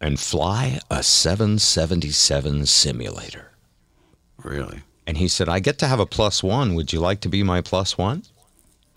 and 0.00 0.18
fly 0.20 0.80
a 0.90 1.02
777 1.02 2.66
simulator." 2.66 3.50
Really. 4.42 4.82
And 5.06 5.18
he 5.18 5.28
said, 5.28 5.48
"I 5.48 5.60
get 5.60 5.78
to 5.78 5.86
have 5.86 6.00
a 6.00 6.06
plus 6.06 6.42
one. 6.42 6.74
Would 6.74 6.92
you 6.92 7.00
like 7.00 7.20
to 7.20 7.28
be 7.28 7.42
my 7.42 7.60
plus 7.60 7.96
one?" 7.96 8.24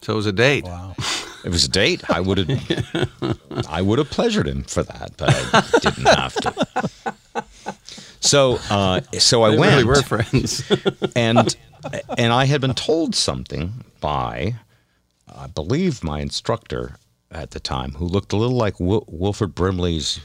So 0.01 0.13
it 0.13 0.15
was 0.15 0.25
a 0.25 0.31
date. 0.33 0.65
Wow. 0.65 0.95
It 1.41 1.51
was 1.51 1.63
a 1.63 1.69
date. 1.69 2.01
I 2.09 2.19
would 2.19 2.37
have, 2.37 3.37
I 3.69 3.81
would 3.81 3.97
have 3.97 4.09
pleasured 4.09 4.45
him 4.45 4.63
for 4.63 4.83
that, 4.83 5.11
but 5.15 5.29
I 5.29 5.79
didn't 5.79 6.05
have 6.05 6.35
to. 6.35 7.43
So, 8.19 8.59
uh, 8.69 9.01
so 9.13 9.43
I 9.43 9.51
They 9.51 9.57
went, 9.57 9.71
really 9.71 9.83
were 9.85 10.01
friends. 10.01 10.69
and 11.15 11.55
and 12.17 12.33
I 12.33 12.45
had 12.45 12.59
been 12.59 12.73
told 12.73 13.15
something 13.15 13.85
by, 14.01 14.55
I 15.35 15.47
believe, 15.47 16.03
my 16.03 16.19
instructor 16.19 16.95
at 17.31 17.51
the 17.51 17.59
time, 17.59 17.93
who 17.93 18.05
looked 18.05 18.33
a 18.33 18.37
little 18.37 18.57
like 18.57 18.79
Wil- 18.79 19.05
Wilford 19.07 19.55
Brimley's 19.55 20.19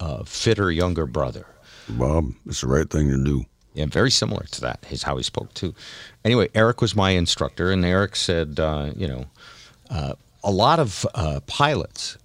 uh, 0.00 0.24
fitter 0.24 0.70
younger 0.70 1.06
brother. 1.06 1.46
Bob, 1.88 2.32
it's 2.46 2.60
the 2.60 2.66
right 2.68 2.88
thing 2.88 3.08
to 3.10 3.22
do. 3.22 3.44
Yeah, 3.74 3.86
very 3.86 4.10
similar 4.10 4.44
to 4.50 4.60
that 4.62 4.84
is 4.90 5.04
how 5.04 5.16
he 5.16 5.22
spoke 5.22 5.54
too. 5.54 5.74
Anyway, 6.24 6.48
Eric 6.54 6.80
was 6.80 6.96
my 6.96 7.10
instructor, 7.10 7.70
and 7.70 7.84
Eric 7.84 8.16
said, 8.16 8.58
uh, 8.58 8.92
you 8.96 9.06
know, 9.06 9.26
uh, 9.90 10.14
a 10.42 10.50
lot 10.50 10.80
of 10.80 11.06
uh, 11.14 11.40
pilots 11.46 12.18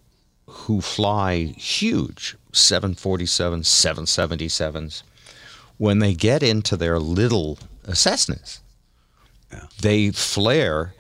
who 0.48 0.82
fly 0.82 1.54
huge 1.58 2.36
747, 2.52 3.62
777s, 3.62 5.04
when 5.78 6.00
they 6.00 6.14
get 6.14 6.44
into 6.44 6.78
their 6.78 7.00
little 7.00 7.58
Cessnas, 7.88 8.60
they 9.82 10.12
flare 10.12 10.94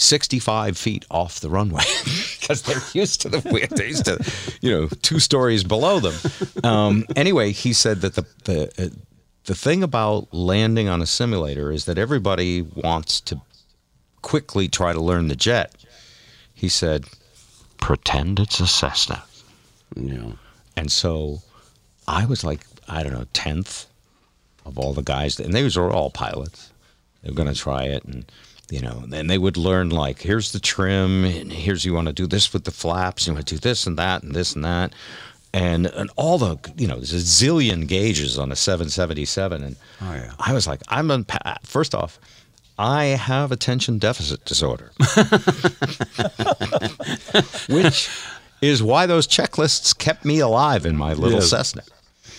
65 0.00 0.76
feet 0.78 1.04
off 1.10 1.40
the 1.40 1.50
runway 1.50 1.82
because 2.40 2.62
they're 2.62 2.80
used 2.92 3.20
to 3.22 3.28
the 3.28 3.40
wind. 3.50 3.68
they're 3.70 3.86
used 3.86 4.06
to 4.06 4.18
you 4.60 4.70
know 4.70 4.88
two 5.02 5.18
stories 5.20 5.62
below 5.64 6.00
them. 6.00 6.14
Um, 6.64 7.04
anyway, 7.16 7.52
he 7.52 7.72
said 7.72 8.00
that 8.00 8.14
the 8.14 8.26
the 8.44 8.72
uh, 8.78 8.88
the 9.44 9.54
thing 9.54 9.82
about 9.82 10.32
landing 10.32 10.88
on 10.88 11.02
a 11.02 11.06
simulator 11.06 11.72
is 11.72 11.84
that 11.86 11.98
everybody 11.98 12.62
wants 12.62 13.20
to 13.22 13.40
quickly 14.22 14.68
try 14.68 14.92
to 14.92 15.00
learn 15.00 15.28
the 15.28 15.36
jet. 15.36 15.74
He 16.54 16.68
said, 16.68 17.06
Pretend 17.78 18.38
it's 18.38 18.60
a 18.60 18.66
Cessna. 18.66 19.22
Yeah. 19.96 20.32
and 20.76 20.92
so 20.92 21.42
I 22.06 22.26
was 22.26 22.44
like 22.44 22.60
I 22.88 23.02
don't 23.02 23.12
know 23.12 23.26
tenth 23.32 23.86
of 24.66 24.78
all 24.78 24.92
the 24.92 25.02
guys, 25.02 25.40
and 25.40 25.54
these 25.54 25.76
were 25.76 25.90
all 25.90 26.10
pilots. 26.10 26.70
They 27.22 27.30
were 27.30 27.36
going 27.36 27.52
to 27.52 27.58
try 27.58 27.84
it, 27.84 28.04
and 28.04 28.24
you 28.70 28.80
know, 28.80 29.04
and 29.12 29.28
they 29.28 29.38
would 29.38 29.56
learn 29.56 29.90
like 29.90 30.20
here's 30.22 30.52
the 30.52 30.60
trim, 30.60 31.24
and 31.24 31.52
here's 31.52 31.84
you 31.84 31.94
want 31.94 32.06
to 32.08 32.12
do 32.12 32.26
this 32.26 32.52
with 32.52 32.64
the 32.64 32.70
flaps, 32.70 33.26
you 33.26 33.32
want 33.34 33.46
to 33.46 33.54
do 33.54 33.58
this 33.60 33.86
and 33.86 33.98
that, 33.98 34.22
and 34.22 34.34
this 34.34 34.54
and 34.54 34.64
that, 34.64 34.92
and 35.52 35.86
and 35.86 36.10
all 36.16 36.38
the 36.38 36.56
you 36.76 36.86
know 36.86 36.96
there's 36.96 37.12
a 37.12 37.16
zillion 37.16 37.86
gauges 37.86 38.38
on 38.38 38.52
a 38.52 38.56
777, 38.56 39.62
and 39.62 39.76
Oh, 40.02 40.14
yeah. 40.14 40.32
I 40.38 40.52
was 40.52 40.66
like, 40.66 40.80
I'm 40.88 41.10
on. 41.10 41.26
First 41.62 41.94
off. 41.94 42.18
I 42.78 43.04
have 43.04 43.52
attention 43.52 43.98
deficit 43.98 44.42
disorder, 44.46 44.90
which 47.68 48.08
is 48.62 48.82
why 48.82 49.04
those 49.04 49.26
checklists 49.26 49.96
kept 49.96 50.24
me 50.24 50.38
alive 50.38 50.86
in 50.86 50.96
my 50.96 51.12
little. 51.12 51.42
Cessna. 51.42 51.82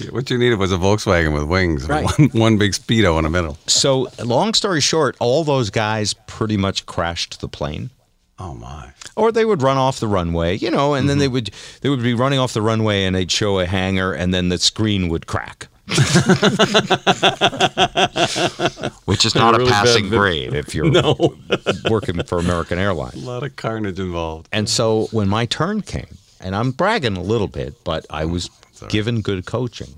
What 0.09 0.29
you 0.29 0.37
needed 0.37 0.57
was 0.59 0.71
a 0.71 0.77
Volkswagen 0.77 1.33
with 1.33 1.43
wings, 1.43 1.87
Right. 1.87 2.05
one, 2.17 2.29
one 2.29 2.57
big 2.57 2.71
speedo 2.73 3.17
in 3.17 3.23
the 3.23 3.29
middle. 3.29 3.57
So, 3.67 4.07
long 4.23 4.53
story 4.53 4.81
short, 4.81 5.15
all 5.19 5.43
those 5.43 5.69
guys 5.69 6.13
pretty 6.27 6.57
much 6.57 6.85
crashed 6.85 7.41
the 7.41 7.47
plane. 7.47 7.89
Oh 8.39 8.55
my! 8.55 8.91
or 9.15 9.31
they 9.31 9.45
would 9.45 9.61
run 9.61 9.77
off 9.77 9.99
the 9.99 10.07
runway, 10.07 10.57
you 10.57 10.71
know, 10.71 10.95
and 10.95 11.07
then 11.07 11.19
they 11.19 11.25
mm-hmm. 11.25 11.33
would 11.33 11.51
they 11.81 11.89
would 11.89 12.01
be 12.01 12.15
running 12.15 12.39
off 12.39 12.53
the 12.53 12.61
runway 12.61 13.03
and 13.03 13.15
they'd 13.15 13.31
show 13.31 13.59
a 13.59 13.65
hangar 13.67 14.13
and 14.13 14.33
then 14.33 14.49
the 14.49 14.57
screen 14.57 15.09
would 15.09 15.27
crack. 15.27 15.67
Which 19.05 19.25
is 19.25 19.35
not 19.35 19.55
a 19.55 19.57
Really 19.57 19.69
bad 19.69 19.85
passing 19.85 20.09
vid- 20.09 20.19
grade. 20.19 20.53
if 20.53 20.73
you're 20.73 20.89
working 21.89 22.23
for 22.23 22.39
American 22.39 22.79
Airlines. 22.79 23.21
A 23.21 23.25
lot 23.29 23.43
of 23.43 23.55
carnage 23.57 23.99
involved. 23.99 24.47
And 24.51 24.69
so 24.69 25.07
when 25.11 25.27
my 25.27 25.45
turn 25.45 25.81
came, 25.81 26.17
and 26.39 26.55
I'm 26.55 26.71
bragging 26.71 27.17
a 27.17 27.21
little 27.21 27.47
bit, 27.47 27.83
but 27.83 28.05
I 28.09 28.25
was 28.25 28.49
given 28.89 29.21
good 29.21 29.45
coaching. 29.45 29.95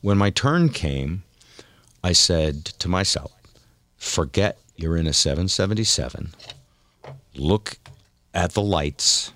When 0.00 0.18
my 0.18 0.30
turn 0.30 0.68
came, 0.68 1.22
I 2.02 2.12
said 2.12 2.64
to 2.66 2.88
myself, 2.88 3.32
forget 3.96 4.58
you're 4.76 4.96
in 4.96 5.06
a 5.06 5.12
777. 5.12 6.30
Look 7.36 7.78
at 8.34 8.52
the 8.52 8.62
lights, 8.62 9.32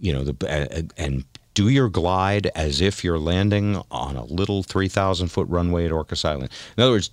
you 0.00 0.12
know, 0.12 0.24
the, 0.24 0.48
and, 0.48 0.92
and 0.96 1.24
do 1.54 1.68
your 1.68 1.88
glide 1.88 2.46
as 2.54 2.80
if 2.80 3.02
you're 3.02 3.18
landing 3.18 3.82
on 3.90 4.16
a 4.16 4.24
little 4.24 4.62
3,000 4.62 5.28
foot 5.28 5.48
runway 5.48 5.86
at 5.86 5.90
Orcas 5.90 6.24
Island. 6.24 6.50
In 6.76 6.82
other 6.84 6.92
words, 6.92 7.10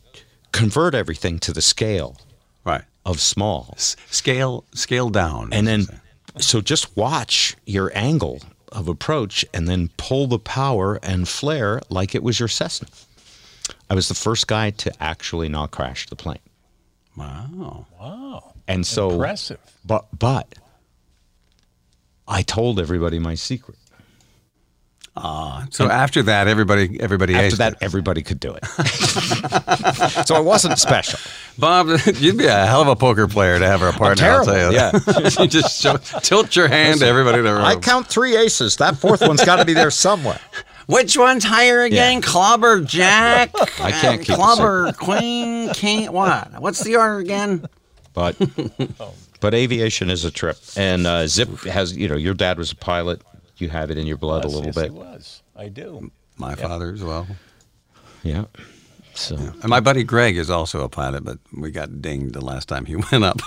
convert 0.51 0.93
everything 0.93 1.39
to 1.39 1.51
the 1.53 1.61
scale 1.61 2.17
Right. 2.63 2.83
of 3.05 3.19
small. 3.19 3.73
S- 3.75 3.95
scale 4.11 4.65
scale 4.73 5.09
down. 5.09 5.51
And 5.51 5.67
then, 5.67 5.87
so 6.39 6.61
just 6.61 6.95
watch 6.95 7.55
your 7.65 7.91
angle 7.95 8.39
of 8.75 8.87
approach 8.87 9.45
and 9.53 9.67
then 9.67 9.89
pull 9.97 10.27
the 10.27 10.37
power 10.37 10.99
and 11.01 11.27
flare 11.27 11.81
like 11.89 12.13
it 12.13 12.21
was 12.21 12.39
your 12.39 12.49
Cessna. 12.49 12.87
I 13.89 13.95
was 13.95 14.09
the 14.09 14.13
first 14.13 14.47
guy 14.47 14.69
to 14.71 14.91
actually 15.01 15.49
not 15.49 15.71
crash 15.71 16.07
the 16.07 16.15
plane. 16.15 16.37
wow. 17.15 17.87
Wow. 17.99 18.53
And 18.67 18.85
so, 18.85 19.11
Impressive. 19.11 19.59
but, 19.85 20.07
but 20.17 20.53
I 22.27 22.41
told 22.41 22.79
everybody 22.79 23.17
my 23.19 23.35
secret. 23.35 23.77
So 25.17 25.89
after 25.89 26.23
that, 26.23 26.47
everybody 26.47 26.99
everybody 26.99 27.35
After 27.35 27.57
that, 27.57 27.73
it. 27.73 27.79
everybody 27.81 28.21
could 28.21 28.39
do 28.39 28.53
it. 28.53 28.65
so 30.27 30.35
I 30.35 30.39
wasn't 30.39 30.77
special. 30.77 31.19
Bob, 31.57 31.87
you'd 32.15 32.37
be 32.37 32.45
a 32.47 32.65
hell 32.65 32.81
of 32.81 32.87
a 32.87 32.95
poker 32.95 33.27
player 33.27 33.57
to 33.57 33.65
have 33.65 33.81
a 33.81 33.91
partner. 33.93 34.25
I'll 34.25 34.45
tell 34.45 34.71
you. 34.71 34.77
that. 34.77 35.37
you 35.39 35.47
just 35.47 35.81
show, 35.81 35.97
tilt 35.97 36.55
your 36.55 36.67
hand 36.67 36.99
to 36.99 37.05
everybody 37.05 37.39
in 37.39 37.45
the 37.45 37.53
room. 37.53 37.63
I 37.63 37.75
count 37.77 38.07
three 38.07 38.35
aces. 38.35 38.75
That 38.77 38.97
fourth 38.97 39.21
one's 39.21 39.43
got 39.43 39.57
to 39.57 39.65
be 39.65 39.73
there 39.73 39.91
somewhere. 39.91 40.39
Which 40.87 41.17
one's 41.17 41.43
higher 41.43 41.81
again? 41.81 42.21
Clobber 42.21 42.81
Jack? 42.81 43.51
I 43.79 43.91
can't 43.91 44.21
keep 44.21 44.35
Clobber 44.35 44.91
Queen? 44.93 45.73
King? 45.73 46.11
What? 46.11 46.61
What's 46.61 46.83
the 46.83 46.97
order 46.97 47.17
again? 47.17 47.65
but 48.13 48.37
but 49.41 49.53
aviation 49.53 50.09
is 50.09 50.23
a 50.23 50.31
trip 50.31 50.57
and 50.77 51.05
uh, 51.05 51.27
zip 51.27 51.49
has 51.65 51.95
you 51.95 52.07
know 52.07 52.15
your 52.15 52.33
dad 52.33 52.57
was 52.57 52.71
a 52.71 52.75
pilot 52.75 53.21
you 53.57 53.69
have 53.69 53.91
it 53.91 53.97
in 53.97 54.07
your 54.07 54.17
blood 54.17 54.45
a 54.45 54.47
little 54.47 54.65
yes, 54.65 54.75
bit 54.75 54.85
It 54.85 54.93
was. 54.93 55.43
I 55.55 55.69
do. 55.69 56.11
My 56.37 56.55
father 56.55 56.91
as 56.91 57.03
well. 57.03 57.27
yeah 58.23 58.45
so 59.13 59.35
And 59.35 59.65
my 59.65 59.79
buddy 59.79 60.03
Greg 60.03 60.37
is 60.37 60.49
also 60.49 60.81
a 60.81 60.89
pilot, 60.89 61.23
but 61.23 61.39
we 61.55 61.71
got 61.71 62.01
dinged 62.01 62.33
the 62.33 62.43
last 62.43 62.67
time 62.67 62.85
he 62.85 62.95
went 63.11 63.23
up, 63.23 63.39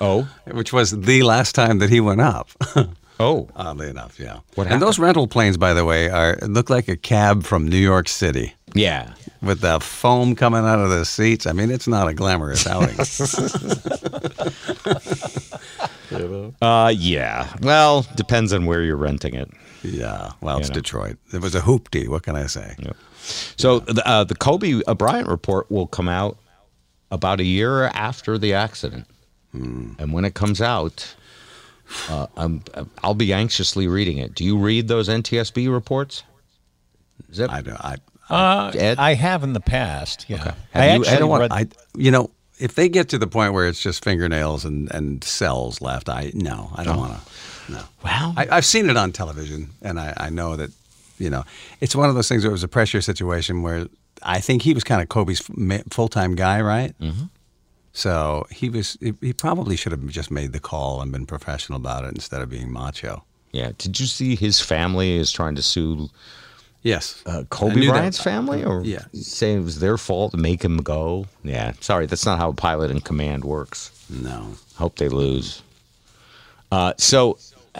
oh 0.00 0.28
which 0.46 0.72
was 0.72 0.92
the 0.92 1.22
last 1.22 1.54
time 1.54 1.78
that 1.78 1.90
he 1.90 2.00
went 2.00 2.20
up. 2.20 2.48
oh 3.20 3.48
Oddly 3.56 3.88
enough, 3.88 4.20
yeah. 4.20 4.40
What 4.54 4.68
and 4.68 4.80
those 4.80 4.98
rental 4.98 5.26
planes, 5.26 5.56
by 5.56 5.74
the 5.74 5.84
way, 5.84 6.08
are 6.08 6.38
look 6.42 6.70
like 6.70 6.88
a 6.88 6.96
cab 6.96 7.42
from 7.42 7.68
New 7.68 7.78
York 7.78 8.08
City 8.08 8.54
yeah 8.74 9.14
with 9.42 9.60
the 9.60 9.80
foam 9.80 10.34
coming 10.34 10.64
out 10.64 10.78
of 10.78 10.90
the 10.90 11.04
seats. 11.04 11.46
I 11.46 11.52
mean, 11.52 11.70
it's 11.70 11.88
not 11.88 12.08
a 12.08 12.14
glamorous 12.14 12.66
outing. 12.66 12.98
uh 16.62 16.94
yeah 16.96 17.52
well 17.62 18.06
depends 18.14 18.52
on 18.52 18.64
where 18.64 18.82
you're 18.82 18.96
renting 18.96 19.34
it 19.34 19.50
yeah. 19.86 20.32
Well, 20.40 20.58
it's 20.58 20.68
know. 20.68 20.74
Detroit. 20.74 21.16
It 21.32 21.40
was 21.40 21.54
a 21.54 21.60
hoopty. 21.60 22.08
What 22.08 22.22
can 22.22 22.36
I 22.36 22.46
say? 22.46 22.76
so 23.56 23.80
the, 23.80 24.06
uh, 24.06 24.24
the 24.24 24.34
Kobe 24.34 24.82
Bryant 24.96 25.28
report 25.28 25.70
will 25.70 25.86
come 25.86 26.08
out 26.08 26.38
about 27.10 27.40
a 27.40 27.44
year 27.44 27.84
after 27.86 28.38
the 28.38 28.54
accident 28.54 29.06
and 29.52 30.12
when 30.12 30.24
it 30.24 30.34
comes 30.34 30.60
out 30.60 31.14
uh, 32.08 32.26
I'm, 32.36 32.62
I'll 33.02 33.14
be 33.14 33.32
anxiously 33.32 33.88
reading 33.88 34.18
it 34.18 34.34
do 34.34 34.44
you 34.44 34.58
read 34.58 34.88
those 34.88 35.08
NTSB 35.08 35.72
reports 35.72 36.24
Zip? 37.32 37.50
I 37.50 37.62
don't. 37.62 37.80
I, 37.80 37.96
Uh, 38.28 38.72
Ed? 38.74 38.98
I 38.98 39.14
have 39.14 39.42
in 39.44 39.52
the 39.52 39.60
past. 39.60 40.26
Yeah. 40.28 40.38
Have 40.38 40.56
I 40.74 40.86
you- 40.86 40.92
actually 41.00 41.08
I 41.08 41.18
don't 41.18 41.28
want. 41.30 41.40
read- 41.42 41.52
I 41.52 41.66
you 41.96 42.10
know 42.10 42.30
if 42.58 42.74
they 42.74 42.88
get 42.88 43.08
to 43.10 43.18
the 43.18 43.26
point 43.26 43.52
where 43.52 43.66
it's 43.68 43.80
just 43.82 44.02
fingernails 44.04 44.64
and 44.64 44.90
and 44.94 45.22
cells 45.24 45.80
left, 45.80 46.08
I 46.08 46.32
no, 46.34 46.70
I 46.74 46.84
don't 46.84 46.96
want 46.98 47.12
to. 47.14 47.72
No. 47.72 47.80
Wow. 48.04 48.32
I, 48.36 48.46
I've 48.50 48.64
seen 48.64 48.88
it 48.88 48.96
on 48.96 49.10
television, 49.12 49.70
and 49.82 49.98
I, 49.98 50.14
I 50.16 50.30
know 50.30 50.56
that 50.56 50.70
you 51.18 51.30
know 51.30 51.44
it's 51.80 51.94
one 51.96 52.08
of 52.08 52.14
those 52.14 52.28
things 52.28 52.44
where 52.44 52.50
it 52.50 52.52
was 52.52 52.62
a 52.64 52.68
pressure 52.68 53.00
situation 53.00 53.62
where 53.62 53.86
I 54.22 54.40
think 54.40 54.62
he 54.62 54.72
was 54.74 54.84
kind 54.84 55.02
of 55.02 55.08
Kobe's 55.08 55.40
full 55.90 56.08
time 56.08 56.34
guy, 56.34 56.60
right? 56.60 56.94
Mm-hmm. 57.00 57.24
So 57.92 58.46
he 58.50 58.68
was. 58.70 58.96
He 59.00 59.32
probably 59.32 59.76
should 59.76 59.92
have 59.92 60.06
just 60.08 60.30
made 60.30 60.52
the 60.52 60.60
call 60.60 61.00
and 61.00 61.10
been 61.12 61.26
professional 61.26 61.76
about 61.76 62.04
it 62.04 62.08
instead 62.14 62.42
of 62.42 62.50
being 62.50 62.70
macho. 62.70 63.24
Yeah. 63.52 63.72
Did 63.78 63.98
you 63.98 64.06
see 64.06 64.36
his 64.36 64.60
family 64.60 65.16
is 65.16 65.32
trying 65.32 65.54
to 65.54 65.62
sue 65.62 66.10
Yes, 66.86 67.22
uh, 67.26 67.42
Kobe 67.50 67.74
knew 67.74 67.86
that. 67.86 67.92
Bryant's 67.94 68.22
family, 68.22 68.62
or 68.64 68.82
Yeah. 68.84 69.04
say 69.12 69.54
it 69.54 69.60
was 69.64 69.80
their 69.80 69.98
fault 69.98 70.30
to 70.32 70.36
make 70.38 70.62
him 70.64 70.78
go? 70.78 71.26
Yeah. 71.42 71.72
Sorry, 71.80 72.06
that's 72.06 72.24
not 72.24 72.38
how 72.38 72.50
a 72.50 72.54
pilot 72.54 72.90
in 72.92 73.00
command 73.00 73.44
works. 73.44 73.90
No. 74.08 74.52
Hope 74.76 74.96
they 74.96 75.08
lose. 75.08 75.62
Uh, 76.70 76.92
so 76.96 77.38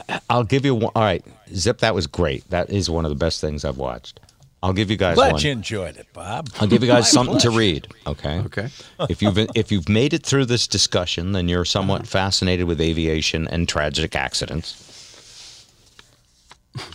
I- 0.09 0.21
I'll 0.29 0.45
give 0.45 0.65
you 0.65 0.75
one. 0.75 0.93
All 0.97 1.03
right, 1.03 1.25
Zip, 1.55 1.79
that 1.79 1.95
was 1.95 2.07
great. 2.07 2.49
That 2.51 2.69
is 2.71 2.91
one 2.91 3.05
of 3.05 3.11
the 3.11 3.15
best 3.17 3.41
things 3.41 3.65
I've 3.65 3.77
watched. 3.79 4.19
I'll 4.63 4.73
give 4.73 4.91
you 4.91 4.97
guys 4.97 5.15
Glad 5.15 5.35
one. 5.35 5.43
you 5.43 5.51
enjoyed 5.53 5.97
it, 5.97 6.07
Bob. 6.13 6.49
I'll 6.61 6.67
give 6.67 6.83
you 6.83 6.89
guys 6.95 7.05
My 7.05 7.09
something 7.11 7.39
to 7.39 7.51
read. 7.51 7.87
Okay. 8.09 8.39
Okay. 8.47 8.69
if 9.09 9.23
you've 9.23 9.39
if 9.55 9.71
you've 9.71 9.89
made 9.89 10.13
it 10.15 10.25
through 10.27 10.47
this 10.47 10.67
discussion, 10.67 11.31
then 11.33 11.49
you're 11.49 11.65
somewhat 11.65 12.09
fascinated 12.09 12.67
with 12.67 12.81
aviation 12.81 13.47
and 13.47 13.69
tragic 13.69 14.17
accidents. 14.17 14.83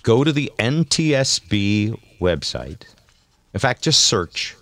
Go 0.04 0.24
to 0.24 0.32
the 0.32 0.52
NTSB 0.60 2.00
website. 2.20 2.84
In 3.54 3.60
fact, 3.60 3.82
just 3.82 4.02
search 4.06 4.56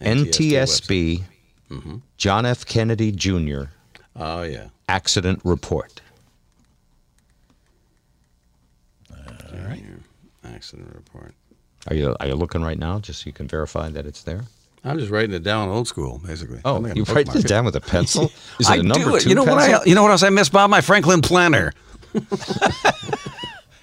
NTSB, 0.00 1.22
mm-hmm. 1.70 1.96
John 2.16 2.46
F. 2.46 2.64
Kennedy 2.66 3.12
Jr. 3.12 3.64
Oh 4.16 4.42
yeah. 4.42 4.68
accident 4.88 5.40
report. 5.44 6.00
All 9.10 9.60
right. 9.66 9.82
Accident 10.44 10.90
report. 10.94 11.34
Are 11.88 11.94
you 11.94 12.16
are 12.20 12.26
you 12.28 12.34
looking 12.34 12.62
right 12.62 12.78
now, 12.78 12.98
just 12.98 13.22
so 13.22 13.26
you 13.26 13.32
can 13.32 13.48
verify 13.48 13.88
that 13.90 14.06
it's 14.06 14.22
there? 14.22 14.44
I'm 14.84 14.98
just 14.98 15.10
writing 15.10 15.34
it 15.34 15.42
down 15.42 15.70
old 15.70 15.88
school, 15.88 16.20
basically. 16.24 16.60
Oh, 16.64 16.84
you 16.88 17.04
write 17.04 17.30
this 17.32 17.44
down 17.44 17.64
with 17.64 17.74
a 17.74 17.80
pencil? 17.80 18.24
Is 18.60 18.68
it 18.68 18.72
I 18.72 18.76
a 18.76 18.82
number 18.82 19.04
do 19.04 19.16
it. 19.16 19.22
two 19.22 19.30
You 19.30 19.34
know 19.34 19.44
what? 19.44 19.58
pencil? 19.58 19.80
I, 19.80 19.84
you 19.86 19.94
know 19.94 20.02
what 20.02 20.10
else 20.10 20.22
I 20.22 20.28
miss, 20.28 20.50
Bob? 20.50 20.68
My 20.68 20.82
Franklin 20.82 21.22
planner. 21.22 21.72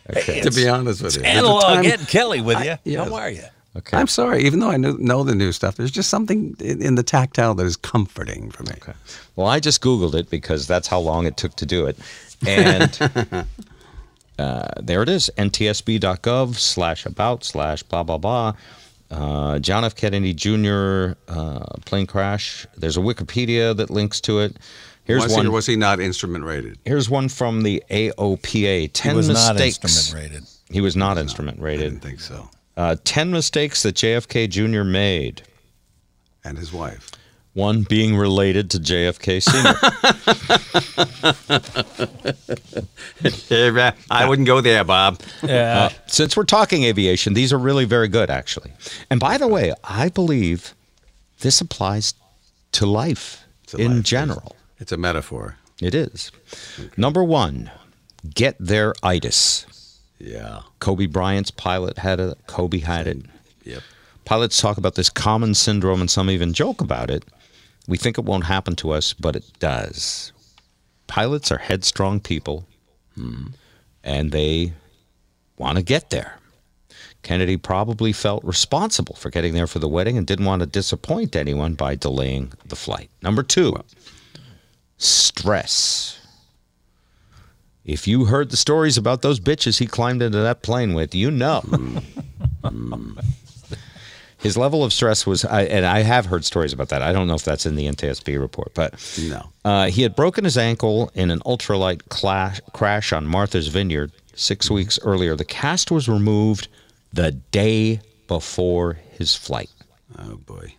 Okay. 0.09 0.41
to 0.41 0.51
be 0.51 0.67
honest 0.67 1.01
with 1.01 1.15
you, 1.15 1.21
There's 1.21 1.35
a 1.35 1.37
Analog 1.37 1.61
time- 1.63 1.85
Ed 1.85 2.07
Kelly 2.07 2.41
with 2.41 2.59
you. 2.63 2.75
yes. 2.83 3.07
How 3.09 3.15
are 3.15 3.29
you? 3.29 3.43
Okay. 3.77 3.95
I'm 3.97 4.07
sorry, 4.07 4.43
even 4.43 4.59
though 4.59 4.69
I 4.69 4.75
know, 4.75 4.93
know 4.99 5.23
the 5.23 5.33
new 5.35 5.53
stuff, 5.53 5.75
there's 5.77 5.91
just 5.91 6.09
something 6.09 6.57
in, 6.59 6.81
in 6.81 6.95
the 6.95 7.03
tactile 7.03 7.53
that 7.55 7.65
is 7.65 7.77
comforting 7.77 8.51
for 8.51 8.63
me. 8.63 8.71
Okay. 8.73 8.93
Well, 9.37 9.47
I 9.47 9.61
just 9.61 9.81
Googled 9.81 10.13
it 10.13 10.29
because 10.29 10.67
that's 10.67 10.87
how 10.89 10.99
long 10.99 11.25
it 11.25 11.37
took 11.37 11.55
to 11.55 11.65
do 11.65 11.85
it. 11.85 11.97
And 12.45 12.99
uh, 14.39 14.67
there 14.81 15.01
it 15.03 15.07
is 15.09 15.29
ntsb.gov 15.37 16.55
slash 16.55 17.05
about 17.05 17.43
slash 17.45 17.83
blah, 17.83 18.03
blah, 18.03 18.17
blah. 18.17 18.53
Uh, 19.09 19.59
John 19.59 19.83
F. 19.85 19.95
Kennedy 19.95 20.33
Jr. 20.33 21.13
Uh, 21.29 21.63
plane 21.85 22.07
crash. 22.07 22.65
There's 22.77 22.97
a 22.97 23.01
Wikipedia 23.01 23.75
that 23.77 23.89
links 23.89 24.19
to 24.21 24.39
it. 24.39 24.57
Here's 25.03 25.23
was, 25.23 25.31
he, 25.31 25.37
one. 25.37 25.47
or 25.47 25.51
was 25.51 25.65
he 25.65 25.75
not 25.75 25.99
instrument 25.99 26.45
rated? 26.45 26.77
Here's 26.85 27.09
one 27.09 27.27
from 27.27 27.63
the 27.63 27.83
AOPA. 27.89 28.41
Ten 28.41 28.81
He 28.81 28.87
Ten 28.89 29.15
was 29.15 29.29
not 29.29 29.59
instrument 29.59 30.13
rated. 30.13 30.43
He 30.69 30.81
was 30.81 30.95
not 30.95 31.17
instrument 31.17 31.59
I 31.59 31.63
rated. 31.63 31.85
I 31.85 31.89
didn't 31.89 32.01
think 32.01 32.19
so. 32.19 32.49
Uh, 32.77 32.95
Ten 33.03 33.31
mistakes 33.31 33.83
that 33.83 33.95
JFK 33.95 34.49
Jr. 34.49 34.83
made. 34.83 35.43
And 36.43 36.57
his 36.57 36.71
wife. 36.71 37.11
One 37.53 37.83
being 37.83 38.15
related 38.15 38.69
to 38.71 38.79
JFK 38.79 39.43
Sr. 39.43 39.75
I 44.09 44.27
wouldn't 44.27 44.47
go 44.47 44.61
there, 44.61 44.85
Bob. 44.85 45.19
Yeah. 45.43 45.91
Since 46.07 46.37
we're 46.37 46.45
talking 46.45 46.83
aviation, 46.83 47.33
these 47.33 47.51
are 47.51 47.57
really 47.57 47.83
very 47.83 48.07
good, 48.07 48.29
actually. 48.29 48.71
And 49.09 49.19
by 49.19 49.37
the 49.37 49.49
way, 49.49 49.73
I 49.83 50.07
believe 50.07 50.73
this 51.41 51.59
applies 51.59 52.13
to 52.73 52.85
life 52.85 53.43
To 53.67 53.77
in 53.77 53.97
life, 53.97 54.05
general. 54.05 54.55
It's 54.81 54.91
a 54.91 54.97
metaphor. 54.97 55.57
It 55.79 55.93
is. 55.93 56.31
Number 56.97 57.23
one, 57.23 57.69
get-there-itis. 58.33 59.99
Yeah. 60.17 60.61
Kobe 60.79 61.05
Bryant's 61.05 61.51
pilot 61.51 61.99
had 61.99 62.19
it. 62.19 62.37
Kobe 62.47 62.79
had 62.79 63.05
it. 63.05 63.25
Yep. 63.63 63.83
Pilots 64.25 64.59
talk 64.59 64.77
about 64.77 64.95
this 64.95 65.09
common 65.09 65.53
syndrome, 65.53 66.01
and 66.01 66.09
some 66.09 66.31
even 66.31 66.53
joke 66.53 66.81
about 66.81 67.11
it. 67.11 67.23
We 67.87 67.97
think 67.97 68.17
it 68.17 68.25
won't 68.25 68.45
happen 68.45 68.75
to 68.77 68.91
us, 68.91 69.13
but 69.13 69.35
it 69.35 69.45
does. 69.59 70.33
Pilots 71.05 71.51
are 71.51 71.57
headstrong 71.59 72.19
people, 72.19 72.65
hmm. 73.15 73.47
and 74.03 74.31
they 74.31 74.73
want 75.57 75.77
to 75.77 75.83
get 75.83 76.09
there. 76.09 76.39
Kennedy 77.21 77.57
probably 77.57 78.13
felt 78.13 78.43
responsible 78.43 79.15
for 79.15 79.29
getting 79.29 79.53
there 79.53 79.67
for 79.67 79.77
the 79.77 79.87
wedding 79.87 80.17
and 80.17 80.25
didn't 80.25 80.45
want 80.45 80.61
to 80.61 80.65
disappoint 80.65 81.35
anyone 81.35 81.75
by 81.75 81.93
delaying 81.93 82.53
the 82.65 82.75
flight. 82.75 83.11
Number 83.21 83.43
two, 83.43 83.75
stress. 85.03 86.19
If 87.83 88.07
you 88.07 88.25
heard 88.25 88.51
the 88.51 88.57
stories 88.57 88.97
about 88.97 89.21
those 89.21 89.39
bitches 89.39 89.79
he 89.79 89.87
climbed 89.87 90.21
into 90.21 90.39
that 90.39 90.61
plane 90.61 90.93
with, 90.93 91.15
you 91.15 91.31
know. 91.31 91.63
His 94.37 94.57
level 94.57 94.83
of 94.83 94.91
stress 94.91 95.27
was, 95.27 95.45
I, 95.45 95.63
and 95.63 95.85
I 95.85 95.99
have 96.01 96.25
heard 96.25 96.43
stories 96.43 96.73
about 96.73 96.89
that. 96.89 97.03
I 97.03 97.11
don't 97.13 97.27
know 97.27 97.35
if 97.35 97.43
that's 97.43 97.67
in 97.67 97.75
the 97.75 97.85
NTSB 97.85 98.39
report, 98.39 98.73
but 98.73 98.93
No. 99.21 99.51
uh, 99.63 99.87
he 99.87 100.01
had 100.01 100.15
broken 100.15 100.45
his 100.45 100.57
ankle 100.57 101.11
in 101.13 101.29
an 101.29 101.41
ultralight 101.41 102.09
clash, 102.09 102.59
crash 102.73 103.13
on 103.13 103.27
Martha's 103.27 103.67
Vineyard 103.67 104.11
six 104.33 104.71
weeks 104.71 104.97
earlier. 105.03 105.35
The 105.35 105.45
cast 105.45 105.91
was 105.91 106.09
removed 106.09 106.69
the 107.13 107.31
day 107.31 108.01
before 108.27 108.93
his 109.11 109.35
flight. 109.35 109.69
Oh 110.17 110.37
boy. 110.37 110.73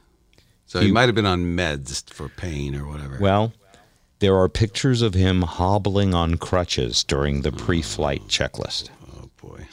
So 0.66 0.80
he, 0.80 0.90
might 0.90 1.06
have 1.06 1.14
been 1.14 1.26
on 1.26 1.56
meds 1.56 2.10
for 2.12 2.28
pain 2.28 2.74
or 2.74 2.86
whatever. 2.86 3.18
Well, 3.20 3.52
there 4.22 4.36
are 4.36 4.48
pictures 4.48 5.02
of 5.02 5.14
him 5.14 5.42
hobbling 5.42 6.14
on 6.14 6.36
crutches 6.36 7.02
during 7.02 7.42
the 7.42 7.50
pre 7.50 7.82
flight 7.82 8.22
checklist. 8.28 8.88
oh 9.16 9.28
boy. 9.40 9.66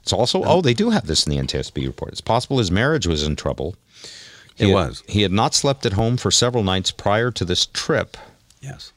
It's 0.00 0.12
also, 0.12 0.44
oh, 0.44 0.60
they 0.60 0.74
do 0.74 0.90
have 0.90 1.08
this 1.08 1.26
in 1.26 1.32
the 1.32 1.42
NTSB 1.42 1.84
report. 1.84 2.12
It's 2.12 2.20
possible 2.20 2.58
his 2.58 2.70
marriage 2.70 3.08
was 3.08 3.24
in 3.24 3.34
trouble. 3.34 3.74
It 4.56 4.66
had- 4.66 4.74
was. 4.74 5.02
He 5.08 5.22
had 5.22 5.32
not 5.32 5.54
slept 5.54 5.84
at 5.84 5.94
home 5.94 6.16
for 6.16 6.30
several 6.30 6.62
nights 6.62 6.92
prior 6.92 7.32
to 7.32 7.44
this 7.44 7.66
trip. 7.66 8.16
Yes. 8.60 8.92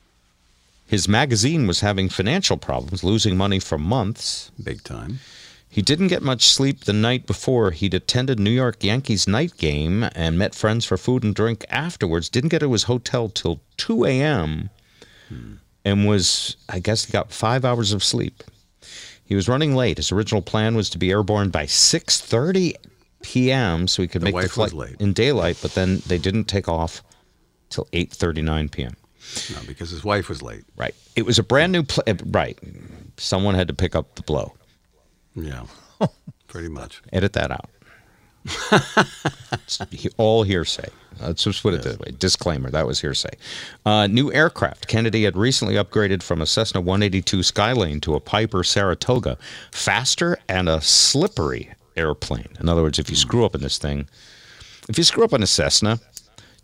His 0.85 1.07
magazine 1.07 1.65
was 1.65 1.79
having 1.79 2.07
financial 2.09 2.57
problems, 2.57 3.03
losing 3.03 3.35
money 3.35 3.57
for 3.57 3.79
months. 3.79 4.51
Big 4.63 4.83
time. 4.83 5.19
He 5.67 5.81
didn't 5.81 6.07
get 6.09 6.21
much 6.21 6.47
sleep 6.49 6.85
the 6.85 6.93
night 6.93 7.25
before. 7.25 7.71
He'd 7.71 7.95
attended 7.95 8.39
New 8.39 8.51
York 8.51 8.83
Yankees 8.83 9.27
night 9.27 9.57
game 9.57 10.07
and 10.13 10.37
met 10.37 10.53
friends 10.53 10.85
for 10.85 10.97
food 10.97 11.23
and 11.23 11.33
drink 11.33 11.65
afterwards. 11.69 12.29
Didn't 12.29 12.49
get 12.49 12.59
to 12.59 12.71
his 12.71 12.83
hotel 12.83 13.29
till 13.29 13.61
2 13.77 14.05
a.m. 14.05 14.69
and 15.85 16.07
was, 16.07 16.57
I 16.67 16.79
guess, 16.79 17.05
he 17.05 17.11
got 17.11 17.31
five 17.31 17.65
hours 17.65 17.93
of 17.93 18.03
sleep. 18.03 18.43
He 19.25 19.35
was 19.35 19.47
running 19.47 19.75
late. 19.75 19.97
His 19.97 20.11
original 20.11 20.41
plan 20.41 20.75
was 20.75 20.89
to 20.91 20.97
be 20.97 21.11
airborne 21.11 21.49
by 21.49 21.65
6:30 21.65 22.73
p.m. 23.21 23.87
so 23.87 24.01
he 24.01 24.07
could 24.07 24.21
The 24.21 24.31
make 24.31 24.41
the 24.41 24.49
flight 24.49 24.73
in 24.99 25.13
daylight. 25.13 25.59
But 25.61 25.75
then 25.75 26.01
they 26.07 26.17
didn't 26.17 26.45
take 26.45 26.67
off 26.67 27.03
till 27.69 27.85
8:39 27.93 28.71
p.m. 28.71 28.93
No, 29.53 29.61
because 29.67 29.91
his 29.91 30.03
wife 30.03 30.29
was 30.29 30.41
late. 30.41 30.63
Right. 30.75 30.95
It 31.15 31.25
was 31.25 31.37
a 31.37 31.43
brand 31.43 31.71
new 31.71 31.83
pl- 31.83 32.03
uh, 32.07 32.15
right. 32.25 32.57
Someone 33.17 33.53
had 33.53 33.67
to 33.67 33.73
pick 33.73 33.95
up 33.95 34.15
the 34.15 34.23
blow. 34.23 34.53
Yeah. 35.35 35.65
Pretty 36.47 36.69
much. 36.69 37.01
Edit 37.13 37.33
that 37.33 37.51
out. 37.51 37.69
All 40.17 40.43
hearsay. 40.43 40.89
Let's 41.21 41.43
just 41.43 41.61
put 41.61 41.73
it 41.73 41.83
this 41.83 41.99
way. 41.99 42.11
Disclaimer: 42.17 42.69
that 42.69 42.87
was 42.87 43.01
hearsay. 43.01 43.31
Uh, 43.85 44.07
new 44.07 44.31
aircraft. 44.31 44.87
Kennedy 44.87 45.23
had 45.25 45.35
recently 45.35 45.75
upgraded 45.75 46.23
from 46.23 46.41
a 46.41 46.45
Cessna 46.45 46.79
182 46.79 47.39
Skylane 47.39 48.01
to 48.01 48.15
a 48.15 48.19
Piper 48.19 48.63
Saratoga, 48.63 49.37
faster 49.71 50.37
and 50.47 50.69
a 50.69 50.79
slippery 50.81 51.71
airplane. 51.97 52.47
In 52.59 52.69
other 52.69 52.81
words, 52.81 52.99
if 52.99 53.09
you 53.09 53.15
screw 53.15 53.45
up 53.45 53.55
in 53.55 53.61
this 53.61 53.77
thing, 53.77 54.07
if 54.87 54.97
you 54.97 55.03
screw 55.03 55.23
up 55.25 55.33
in 55.33 55.43
a 55.43 55.47
Cessna, 55.47 55.99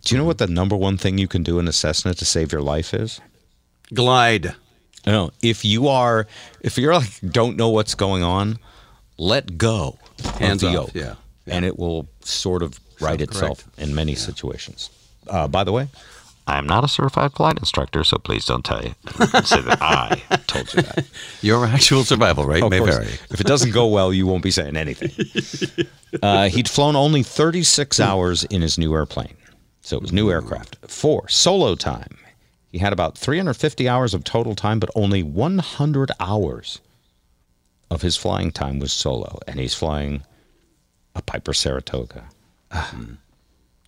do 0.02 0.14
you 0.14 0.18
know 0.18 0.24
what 0.24 0.38
the 0.38 0.46
number 0.46 0.76
one 0.76 0.96
thing 0.96 1.18
you 1.18 1.28
can 1.28 1.42
do 1.42 1.58
in 1.58 1.68
a 1.68 1.72
Cessna 1.72 2.14
to 2.14 2.24
save 2.24 2.52
your 2.52 2.62
life 2.62 2.94
is? 2.94 3.20
Glide. 3.92 4.54
No, 5.06 5.30
if 5.42 5.64
you 5.64 5.86
are, 5.88 6.26
if 6.62 6.78
you're 6.78 6.94
like 6.94 7.20
don't 7.28 7.56
know 7.56 7.68
what's 7.68 7.94
going 7.94 8.22
on, 8.22 8.58
let 9.18 9.56
go 9.58 9.98
Hands 10.38 10.60
of 10.62 10.72
the 10.72 10.78
off, 10.78 10.94
yoke, 10.94 10.94
yeah, 10.94 11.14
and 11.46 11.64
it 11.64 11.78
will 11.78 12.08
sort 12.20 12.62
of 12.62 12.78
right 13.00 13.18
Self-correct. 13.20 13.30
itself 13.30 13.64
in 13.78 13.94
many 13.94 14.14
situations. 14.14 14.90
Uh, 15.28 15.46
by 15.48 15.64
the 15.64 15.72
way, 15.72 15.88
I 16.48 16.58
am 16.58 16.66
not 16.66 16.84
a 16.84 16.88
certified 16.88 17.32
flight 17.32 17.58
instructor, 17.58 18.04
so 18.04 18.18
please 18.18 18.46
don't 18.46 18.64
tell 18.64 18.80
you. 18.82 18.94
Say 19.42 19.60
that 19.62 19.78
I 19.80 20.22
told 20.46 20.72
you 20.74 20.82
that. 20.82 21.04
Your 21.42 21.66
actual 21.66 22.04
survival 22.04 22.44
rate 22.44 22.62
Of 22.62 22.70
may 22.70 22.78
course, 22.78 22.96
vary. 22.96 23.08
if 23.30 23.40
it 23.40 23.46
doesn't 23.48 23.72
go 23.72 23.88
well, 23.88 24.12
you 24.12 24.26
won't 24.26 24.44
be 24.44 24.50
saying 24.50 24.76
anything. 24.76 25.10
Uh, 26.22 26.48
he'd 26.48 26.68
flown 26.68 26.96
only 26.96 27.22
36 27.22 28.00
hours 28.00 28.44
in 28.44 28.62
his 28.62 28.78
new 28.78 28.94
airplane, 28.94 29.36
so 29.82 29.96
it 29.96 30.02
was 30.02 30.12
new 30.14 30.30
aircraft. 30.30 30.76
Four 30.88 31.28
solo 31.28 31.74
time. 31.74 32.16
He 32.72 32.78
had 32.78 32.92
about 32.94 33.18
350 33.18 33.86
hours 33.86 34.14
of 34.14 34.24
total 34.24 34.54
time, 34.54 34.78
but 34.80 34.88
only 34.94 35.22
100 35.22 36.10
hours 36.18 36.80
of 37.90 38.00
his 38.00 38.16
flying 38.16 38.50
time 38.50 38.78
was 38.78 38.92
solo, 38.94 39.38
and 39.46 39.60
he's 39.60 39.74
flying 39.74 40.22
a 41.16 41.22
Piper 41.22 41.52
Saratoga. 41.52 42.24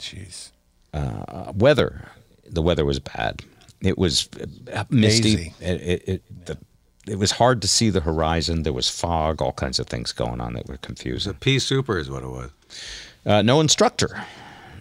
Jeez. 0.00 0.50
Uh, 0.92 1.52
weather, 1.54 2.08
the 2.48 2.62
weather 2.62 2.84
was 2.84 2.98
bad. 2.98 3.42
It 3.80 3.98
was 3.98 4.28
uh, 4.72 4.84
misty. 4.90 5.36
Hazy. 5.36 5.54
It, 5.60 5.80
it, 5.82 6.08
it, 6.08 6.46
the, 6.46 6.58
it 7.06 7.18
was 7.18 7.32
hard 7.32 7.62
to 7.62 7.68
see 7.68 7.90
the 7.90 8.00
horizon. 8.00 8.62
There 8.62 8.72
was 8.72 8.88
fog, 8.88 9.40
all 9.40 9.52
kinds 9.52 9.78
of 9.78 9.86
things 9.86 10.12
going 10.12 10.40
on 10.40 10.54
that 10.54 10.68
were 10.68 10.78
confusing. 10.78 11.34
Pea 11.34 11.58
super 11.58 11.98
is 11.98 12.10
what 12.10 12.22
it 12.22 12.28
was. 12.28 12.50
Uh, 13.24 13.42
no 13.42 13.60
instructor. 13.60 14.24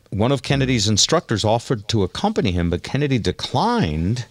One 0.10 0.32
of 0.32 0.42
Kennedy's 0.42 0.88
instructors 0.88 1.44
offered 1.44 1.88
to 1.90 2.04
accompany 2.04 2.52
him, 2.52 2.70
but 2.70 2.82
Kennedy 2.84 3.20
declined, 3.20 4.26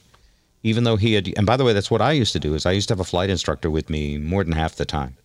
even 0.63 0.85
though 0.85 0.97
he 0.97 1.13
had. 1.13 1.33
And 1.37 1.47
by 1.47 1.57
the 1.57 1.65
way, 1.65 1.73
that's 1.75 1.91
what 1.91 2.01
I 2.01 2.13
used 2.13 2.33
to 2.33 2.41
do. 2.41 2.55
Is 2.55 2.65
I 2.65 2.73
used 2.73 2.89
to 2.89 2.93
have 2.93 3.01
a 3.01 3.05
flight 3.05 3.29
instructor 3.31 3.71
with 3.71 3.91
me 3.91 4.17
more 4.19 4.43
than 4.43 4.53
half 4.55 4.77
the 4.77 4.87
time. 4.87 5.17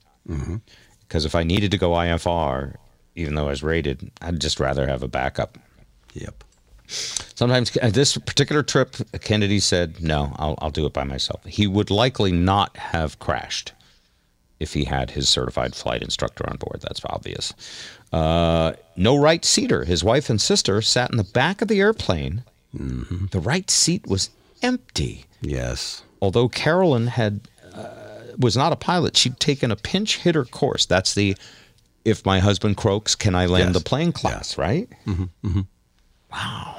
Because 1.07 1.25
if 1.25 1.35
I 1.35 1.43
needed 1.43 1.71
to 1.71 1.77
go 1.77 1.91
IFR, 1.91 2.75
even 3.15 3.35
though 3.35 3.47
I 3.47 3.51
was 3.51 3.63
rated, 3.63 4.11
I'd 4.21 4.39
just 4.39 4.59
rather 4.59 4.87
have 4.87 5.03
a 5.03 5.07
backup. 5.07 5.57
Yep. 6.13 6.43
Sometimes 6.87 7.75
uh, 7.81 7.89
this 7.89 8.17
particular 8.17 8.63
trip, 8.63 8.95
Kennedy 9.21 9.59
said, 9.59 10.01
"No, 10.01 10.35
I'll, 10.37 10.55
I'll 10.61 10.71
do 10.71 10.85
it 10.85 10.93
by 10.93 11.05
myself." 11.05 11.45
He 11.45 11.67
would 11.67 11.89
likely 11.89 12.31
not 12.31 12.75
have 12.77 13.19
crashed 13.19 13.71
if 14.59 14.73
he 14.73 14.83
had 14.83 15.11
his 15.11 15.29
certified 15.29 15.73
flight 15.73 16.01
instructor 16.01 16.47
on 16.49 16.57
board. 16.57 16.81
That's 16.81 17.01
obvious. 17.05 17.53
Uh, 18.11 18.73
no 18.95 19.15
right 19.17 19.43
seater. 19.43 19.85
His 19.85 20.03
wife 20.03 20.29
and 20.29 20.39
sister 20.39 20.81
sat 20.81 21.11
in 21.11 21.17
the 21.17 21.23
back 21.23 21.61
of 21.61 21.67
the 21.67 21.79
airplane. 21.79 22.43
The 22.73 23.39
right 23.39 23.69
seat 23.71 24.07
was 24.07 24.29
empty. 24.61 25.25
Yes. 25.41 26.03
Although 26.21 26.47
Carolyn 26.49 27.07
had 27.07 27.41
uh, 27.73 27.89
was 28.37 28.55
not 28.55 28.71
a 28.71 28.75
pilot, 28.75 29.17
she'd 29.17 29.39
taken 29.39 29.71
a 29.71 29.75
pinch 29.75 30.19
hitter 30.19 30.45
course. 30.45 30.85
That's 30.85 31.13
the 31.13 31.35
if 32.05 32.25
my 32.25 32.39
husband 32.39 32.77
croaks, 32.77 33.15
can 33.15 33.35
I 33.35 33.45
land 33.45 33.73
Yes. 33.73 33.83
the 33.83 33.89
plane 33.89 34.11
class, 34.11 34.57
right? 34.57 34.89
Mm-hmm, 35.05 35.61
Wow. 36.31 36.77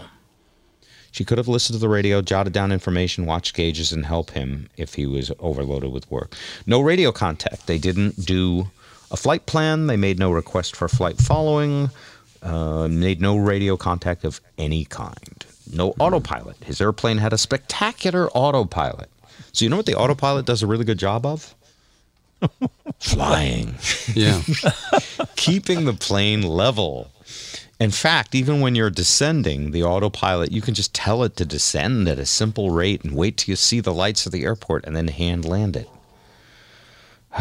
She 1.11 1.25
could 1.25 1.37
have 1.37 1.49
listened 1.49 1.75
to 1.75 1.81
the 1.81 1.91
radio, 1.91 2.23
jotted 2.23 2.55
down 2.55 2.73
information, 2.73 3.27
watched 3.27 3.55
gauges, 3.55 3.93
and 3.93 4.07
help 4.07 4.31
him 4.31 4.69
if 4.79 4.95
he 4.95 5.05
was 5.05 5.31
overloaded 5.41 5.93
with 5.93 6.11
work. 6.11 6.35
No 6.67 6.81
radio 6.81 7.13
contact. 7.13 7.67
They 7.67 7.77
didn't 7.77 8.25
do 8.25 8.71
a 9.11 9.17
flight 9.19 9.45
plan. 9.45 9.89
They 9.89 9.99
made 9.99 10.19
no 10.19 10.31
request 10.33 10.75
for 10.75 10.89
flight 10.89 11.19
following. 11.19 11.91
Uh, 12.43 12.89
made 12.89 13.21
no 13.21 13.37
radio 13.37 13.77
contact 13.77 14.25
of 14.25 14.41
any 14.57 14.87
kind. 14.87 15.45
No 15.71 15.91
autopilot. 16.01 16.57
His 16.65 16.81
airplane 16.81 17.19
had 17.19 17.35
a 17.35 17.39
spectacular 17.39 18.31
autopilot. 18.31 19.11
So 19.53 19.67
you 19.67 19.69
know 19.69 19.77
what 19.77 19.87
the 19.87 19.95
autopilot 19.95 20.47
does 20.47 20.63
a 20.63 20.67
really 20.67 20.85
good 20.87 20.99
job 20.99 21.27
of? 21.27 21.55
Flying 22.99 23.75
Yeah. 24.15 24.43
keeping 25.37 25.85
the 25.85 25.95
plane 25.95 26.43
level. 26.43 27.11
In 27.81 27.91
fact, 27.91 28.35
even 28.35 28.61
when 28.61 28.77
you're 28.77 28.91
descending, 28.91 29.73
the 29.73 29.83
autopilot, 29.83 30.53
you 30.53 30.61
can 30.61 30.75
just 30.75 30.95
tell 30.95 31.25
it 31.25 31.35
to 31.37 31.45
descend 31.45 32.07
at 32.09 32.19
a 32.19 32.27
simple 32.27 32.71
rate 32.71 33.03
and 33.03 33.17
wait 33.17 33.39
till 33.39 33.51
you 33.53 33.57
see 33.57 33.81
the 33.81 33.93
lights 33.93 34.25
of 34.25 34.31
the 34.31 34.45
airport 34.45 34.85
and 34.85 34.95
then 34.95 35.09
hand 35.09 35.45
land 35.45 35.77
it. 35.77 35.89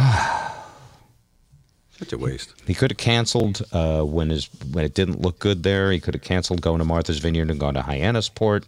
Such 2.00 2.14
a 2.14 2.18
waste. 2.18 2.56
He 2.66 2.74
could 2.74 2.90
have 2.90 2.98
canceled 2.98 3.62
uh, 3.72 4.02
when 4.02 4.32
his 4.32 4.50
when 4.72 4.84
it 4.84 4.96
didn't 4.96 5.22
look 5.22 5.38
good 5.38 5.62
there. 5.62 5.92
He 5.92 6.00
could 6.00 6.16
have 6.16 6.24
canceled 6.24 6.62
going 6.62 6.80
to 6.80 6.86
Martha's 6.86 7.20
Vineyard 7.20 7.52
and 7.52 7.60
gone 7.60 7.76
to 7.76 7.82
Hyannisport. 7.82 8.64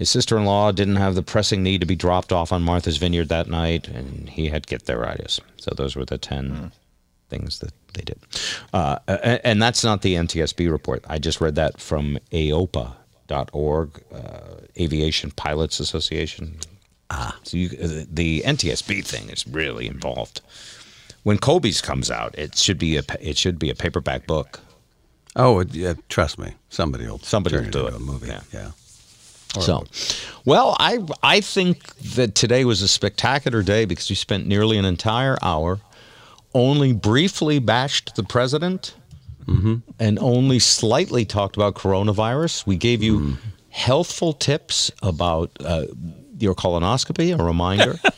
His 0.00 0.08
sister-in-law 0.08 0.72
didn't 0.72 0.96
have 0.96 1.14
the 1.14 1.22
pressing 1.22 1.62
need 1.62 1.82
to 1.82 1.86
be 1.86 1.94
dropped 1.94 2.32
off 2.32 2.52
on 2.52 2.62
Martha's 2.62 2.96
Vineyard 2.96 3.28
that 3.28 3.48
night, 3.48 3.86
and 3.86 4.30
he 4.30 4.48
had 4.48 4.66
get-there-itis. 4.66 5.40
So 5.58 5.72
those 5.76 5.94
were 5.94 6.06
the 6.06 6.16
ten 6.16 6.72
things 7.28 7.58
that 7.58 7.74
they 7.92 8.00
did. 8.04 8.18
Uh, 8.72 8.98
and 9.44 9.60
that's 9.60 9.84
not 9.84 10.00
the 10.00 10.14
NTSB 10.14 10.72
report. 10.72 11.04
I 11.06 11.18
just 11.18 11.38
read 11.42 11.54
that 11.56 11.78
from 11.82 12.18
AOPA.org, 12.32 14.02
uh, 14.10 14.40
Aviation 14.78 15.32
Pilots 15.32 15.80
Association. 15.80 16.56
Ah. 17.10 17.36
So 17.42 17.58
you, 17.58 17.68
uh, 17.82 18.04
the 18.10 18.40
NTSB 18.46 19.04
thing 19.04 19.28
is 19.28 19.46
really 19.46 19.86
involved. 19.86 20.40
When 21.24 21.36
Kobe's 21.36 21.82
comes 21.82 22.10
out, 22.10 22.34
it 22.38 22.56
should 22.56 22.78
be 22.78 22.96
a 22.96 23.02
it 23.20 23.36
should 23.36 23.58
be 23.58 23.68
a 23.68 23.74
paperback 23.74 24.26
book. 24.26 24.60
Oh, 25.36 25.60
it- 25.60 25.74
yeah, 25.74 25.92
trust 26.08 26.38
me, 26.38 26.54
somebody 26.70 27.06
will 27.06 27.18
Somebody 27.18 27.56
turn 27.56 27.64
will 27.66 27.70
do 27.70 27.78
into 27.86 27.94
it. 27.94 27.96
A 27.96 27.98
movie. 28.00 28.28
Yeah. 28.28 28.40
yeah. 28.52 28.70
So, 29.58 29.84
well, 30.44 30.76
I 30.78 31.04
I 31.22 31.40
think 31.40 31.94
that 32.14 32.34
today 32.36 32.64
was 32.64 32.82
a 32.82 32.88
spectacular 32.88 33.62
day 33.62 33.84
because 33.84 34.08
you 34.08 34.16
spent 34.16 34.46
nearly 34.46 34.78
an 34.78 34.84
entire 34.84 35.36
hour, 35.42 35.80
only 36.54 36.92
briefly 36.92 37.58
bashed 37.58 38.14
the 38.14 38.22
president, 38.22 38.94
and 39.98 40.18
only 40.20 40.60
slightly 40.60 41.24
talked 41.24 41.56
about 41.56 41.74
coronavirus. 41.74 42.66
We 42.66 42.76
gave 42.76 43.02
you 43.02 43.36
healthful 43.70 44.32
tips 44.32 44.92
about 45.02 45.50
uh, 45.64 45.86
your 46.38 46.54
colonoscopy, 46.54 47.36
a 47.36 47.42
reminder. 47.42 47.98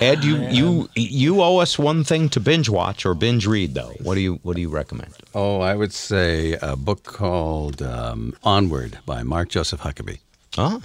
Ed, 0.00 0.24
you, 0.24 0.36
you 0.48 0.88
you 0.94 1.42
owe 1.42 1.58
us 1.58 1.78
one 1.78 2.04
thing 2.04 2.28
to 2.30 2.40
binge 2.40 2.68
watch 2.68 3.04
or 3.04 3.14
binge 3.14 3.46
read 3.46 3.74
though. 3.74 3.92
What 4.02 4.14
do 4.14 4.20
you 4.20 4.38
what 4.42 4.54
do 4.56 4.62
you 4.62 4.68
recommend? 4.68 5.12
Oh, 5.34 5.60
I 5.60 5.74
would 5.74 5.92
say 5.92 6.56
a 6.62 6.76
book 6.76 7.02
called 7.04 7.82
um, 7.82 8.34
Onward 8.44 8.98
by 9.06 9.22
Mark 9.22 9.48
Joseph 9.48 9.80
Huckabee. 9.80 10.20
Ah. 10.56 10.80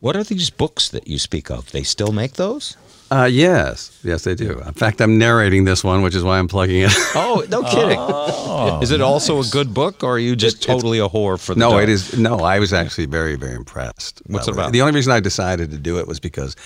What 0.00 0.16
are 0.16 0.24
these 0.24 0.50
books 0.50 0.88
that 0.88 1.06
you 1.06 1.18
speak 1.18 1.50
of? 1.50 1.70
They 1.70 1.82
still 1.84 2.12
make 2.12 2.32
those? 2.34 2.76
Uh, 3.10 3.26
yes, 3.30 4.00
yes, 4.02 4.24
they 4.24 4.34
do. 4.34 4.58
In 4.60 4.72
fact, 4.72 5.00
I'm 5.02 5.18
narrating 5.18 5.64
this 5.66 5.84
one, 5.84 6.00
which 6.00 6.14
is 6.14 6.24
why 6.24 6.38
I'm 6.38 6.48
plugging 6.48 6.80
it. 6.82 6.92
Oh, 7.14 7.44
no 7.50 7.62
kidding. 7.62 8.82
is 8.82 8.90
it 8.90 9.02
also 9.02 9.38
a 9.40 9.44
good 9.44 9.74
book, 9.74 10.02
or 10.02 10.12
are 10.14 10.18
you 10.18 10.34
just 10.34 10.56
It- 10.56 10.62
it's- 10.64 10.74
totally 10.76 10.98
a 10.98 11.08
whore 11.08 11.38
for 11.38 11.52
the 11.54 11.60
no, 11.60 11.70
dark? 11.72 11.82
it 11.84 11.88
is. 11.90 12.16
No, 12.18 12.38
I 12.38 12.58
was 12.58 12.72
actually 12.72 13.04
very, 13.06 13.36
very 13.36 13.54
impressed. 13.54 14.22
What's 14.26 14.48
it 14.48 14.52
what- 14.52 14.60
about? 14.60 14.72
The 14.72 14.80
only 14.80 14.94
reason 14.94 15.12
I 15.12 15.20
decided 15.20 15.70
to 15.72 15.76
do 15.78 15.98
it 15.98 16.08
was 16.08 16.20
because 16.20 16.56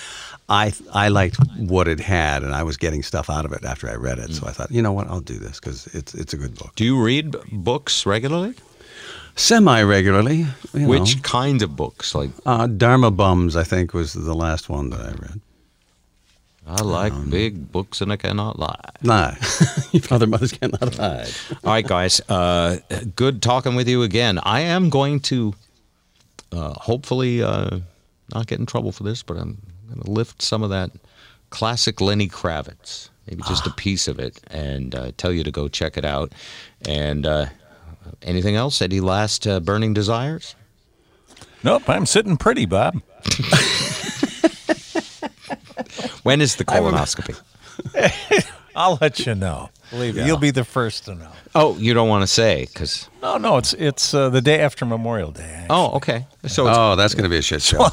I 0.49 0.73
I 0.93 1.09
liked 1.09 1.39
what 1.59 1.89
it 1.89 2.01
had, 2.01 2.43
and 2.45 2.55
I 2.55 2.63
was 2.63 2.77
getting 2.77 3.03
stuff 3.03 3.29
out 3.29 3.45
of 3.45 3.53
it 3.53 3.65
after 3.65 3.89
I 3.89 3.95
read 3.95 4.19
it. 4.19 4.33
So 4.33 4.47
I 4.47 4.53
thought, 4.53 4.71
you 4.71 4.81
know 4.81 4.93
what, 4.93 5.09
I'll 5.09 5.21
do 5.21 5.39
this 5.39 5.59
because 5.59 5.87
it's 5.89 6.15
it's 6.15 6.33
a 6.33 6.37
good 6.37 6.55
book. 6.55 6.73
Do 6.77 6.85
you 6.85 7.01
read 7.03 7.35
books 7.51 8.07
regularly? 8.07 8.55
Semi 9.35 9.83
regularly. 9.83 10.45
Which 10.73 11.23
kind 11.23 11.61
of 11.63 11.77
books? 11.77 12.15
Like 12.15 12.31
uh, 12.47 12.67
Dharma 12.69 13.11
Bums, 13.11 13.55
I 13.57 13.65
think, 13.65 13.93
was 13.93 14.15
the 14.15 14.35
last 14.35 14.69
one 14.69 14.91
that 14.91 15.01
I 15.01 15.11
read. 15.11 15.41
I 16.67 16.83
like 16.83 17.13
big 17.31 17.71
books 17.71 18.01
and 18.01 18.11
I 18.11 18.17
cannot 18.17 18.59
lie. 18.59 18.91
Lie. 19.03 19.37
Your 19.93 20.03
father, 20.03 20.27
mothers 20.27 20.53
cannot 20.53 20.97
hide. 20.97 21.31
All 21.63 21.73
right, 21.73 21.87
guys. 21.87 22.21
Uh, 22.29 22.79
good 23.15 23.41
talking 23.41 23.77
with 23.77 23.89
you 23.89 24.03
again. 24.03 24.41
I 24.43 24.61
am 24.63 24.91
going 24.91 25.21
to 25.21 25.55
uh, 26.51 26.73
hopefully 26.73 27.41
uh, 27.41 27.79
not 28.35 28.49
get 28.49 28.59
in 28.59 28.67
trouble 28.67 28.91
for 28.91 29.05
this, 29.05 29.23
but 29.23 29.37
I'm 29.37 29.59
going 29.87 30.03
to 30.03 30.11
lift 30.11 30.43
some 30.43 30.63
of 30.63 30.71
that 30.71 30.91
classic 31.51 32.01
Lenny 32.01 32.29
Kravitz, 32.29 33.09
maybe 33.27 33.43
just 33.47 33.67
a 33.67 33.71
piece 33.71 34.09
of 34.09 34.19
it, 34.19 34.41
and 34.49 34.95
uh, 34.95 35.13
tell 35.17 35.33
you 35.33 35.45
to 35.45 35.51
go 35.51 35.69
check 35.69 35.97
it 35.97 36.05
out. 36.05 36.33
And 36.87 37.27
uh, 37.27 37.47
anything 38.23 38.57
else? 38.57 38.83
Any 38.83 39.01
last 39.01 39.47
uh, 39.47 39.61
burning 39.61 39.95
desires? 39.95 40.55
Nope, 41.63 41.89
I'm 41.89 42.07
sitting 42.07 42.37
pretty, 42.37 42.67
Bob. 42.67 43.01
When 46.23 46.41
is 46.41 46.57
the 46.57 46.65
colonoscopy? 46.65 47.41
I'll 48.77 48.99
let 49.01 49.27
you 49.27 49.35
know. 49.35 49.71
Believe 49.91 50.17
me, 50.17 50.27
you'll 50.27 50.37
be 50.39 50.51
the 50.51 50.65
first 50.65 51.05
to 51.07 51.15
know. 51.15 51.31
Oh, 51.55 51.77
you 51.79 51.95
don't 51.95 52.09
want 52.09 52.23
to 52.23 52.27
say 52.27 52.67
because. 52.67 53.09
No, 53.23 53.39
no, 53.39 53.57
it's 53.57 53.73
it's 53.75 54.13
uh, 54.13 54.29
the 54.31 54.41
day 54.41 54.61
after 54.61 54.85
Memorial 54.85 55.31
Day. 55.31 55.67
Oh, 55.71 55.93
okay. 55.97 56.27
So 56.47 56.67
it's, 56.69 56.77
Oh, 56.77 56.97
that's 56.97 57.15
going 57.15 57.25
to 57.25 57.31
be 57.31 57.39
a 57.39 57.43
shit 57.43 57.63
show. 57.63 57.79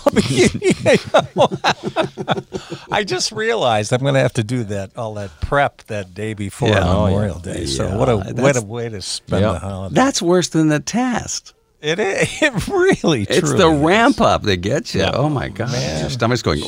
I 2.91 3.03
just 3.03 3.31
realized 3.31 3.93
I'm 3.93 4.01
going 4.01 4.13
to 4.15 4.19
have 4.19 4.33
to 4.33 4.43
do 4.43 4.63
that 4.65 4.95
all 4.97 5.13
that 5.15 5.29
prep 5.41 5.83
that 5.83 6.13
day 6.13 6.33
before 6.33 6.69
Yeah. 6.69 6.83
Oh, 6.87 7.05
Memorial 7.05 7.41
yeah. 7.45 7.53
Day. 7.53 7.65
So 7.65 7.97
what 7.97 8.09
a 8.09 8.17
what 8.17 8.57
a 8.57 8.61
way 8.65 8.89
to 8.89 9.01
spend 9.01 9.41
Yeah. 9.43 9.53
the 9.53 9.59
holiday. 9.59 9.95
That's 9.95 10.21
worse 10.21 10.49
than 10.49 10.69
the 10.69 10.79
test. 10.79 11.53
it 11.81 11.99
is. 11.99 12.27
It 12.41 12.67
really. 12.67 13.23
It's 13.23 13.53
the 13.53 13.69
is. 13.69 13.79
ramp 13.81 14.21
up 14.21 14.43
that 14.43 14.57
gets 14.57 14.93
you. 14.95 15.01
Yeah. 15.01 15.11
Oh 15.13 15.29
my 15.29 15.49
god, 15.49 15.71
your 16.01 16.09
stomach's 16.09 16.41
going. 16.41 16.61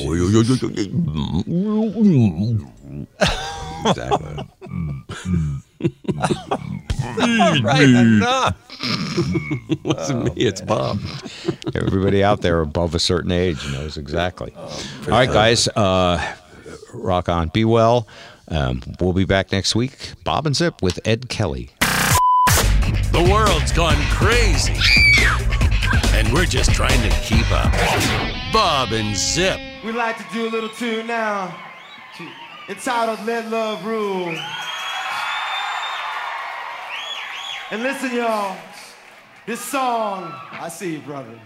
Exactly. 3.86 4.48
Right 7.62 7.82
enough. 7.82 8.56
Wasn't 9.84 10.24
me. 10.26 10.32
It's 10.44 10.62
Bob. 10.62 11.00
Everybody 11.74 12.24
out 12.24 12.42
there 12.42 12.62
above 12.62 12.96
a 12.96 13.00
certain 13.00 13.32
age 13.32 13.64
knows 13.72 13.98
exactly. 13.98 14.54
All 14.56 14.70
right, 15.08 15.30
guys, 15.30 15.68
uh, 15.70 16.36
rock 16.94 17.30
on. 17.30 17.50
Be 17.50 17.66
well. 17.66 18.08
Um, 18.48 18.82
we'll 19.00 19.14
be 19.14 19.26
back 19.26 19.52
next 19.52 19.76
week. 19.76 20.14
Bob 20.24 20.46
and 20.46 20.56
Zip 20.56 20.82
with 20.82 21.00
Ed 21.06 21.30
Kelly. 21.30 21.70
The 23.12 23.28
world's 23.32 23.72
gone 23.72 24.02
crazy. 24.12 24.76
And 26.14 26.32
we're 26.34 26.46
just 26.46 26.72
trying 26.72 27.02
to 27.10 27.16
keep 27.20 27.50
up. 27.52 27.72
Bob 28.52 28.92
and 28.92 29.16
Zip. 29.16 29.60
We 29.84 29.92
like 29.92 30.18
to 30.18 30.34
do 30.34 30.48
a 30.48 30.50
little 30.50 30.70
tune 30.70 31.08
now 31.08 31.56
entitled 32.68 33.26
Let 33.26 33.50
Love 33.50 33.86
Rule. 33.86 34.36
And 37.72 37.84
listen, 37.84 38.16
y'all, 38.16 38.56
this 39.46 39.60
song, 39.60 40.34
I 40.52 40.70
see 40.70 40.94
you, 40.94 41.00
brother. 41.00 41.40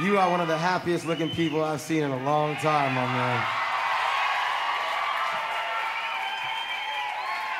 You 0.00 0.18
are 0.18 0.30
one 0.30 0.40
of 0.40 0.48
the 0.48 0.56
happiest 0.56 1.06
looking 1.06 1.30
people 1.30 1.62
I've 1.62 1.80
seen 1.80 2.02
in 2.04 2.10
a 2.10 2.24
long 2.24 2.54
time, 2.56 2.94
my 2.94 3.04
man. 3.04 3.46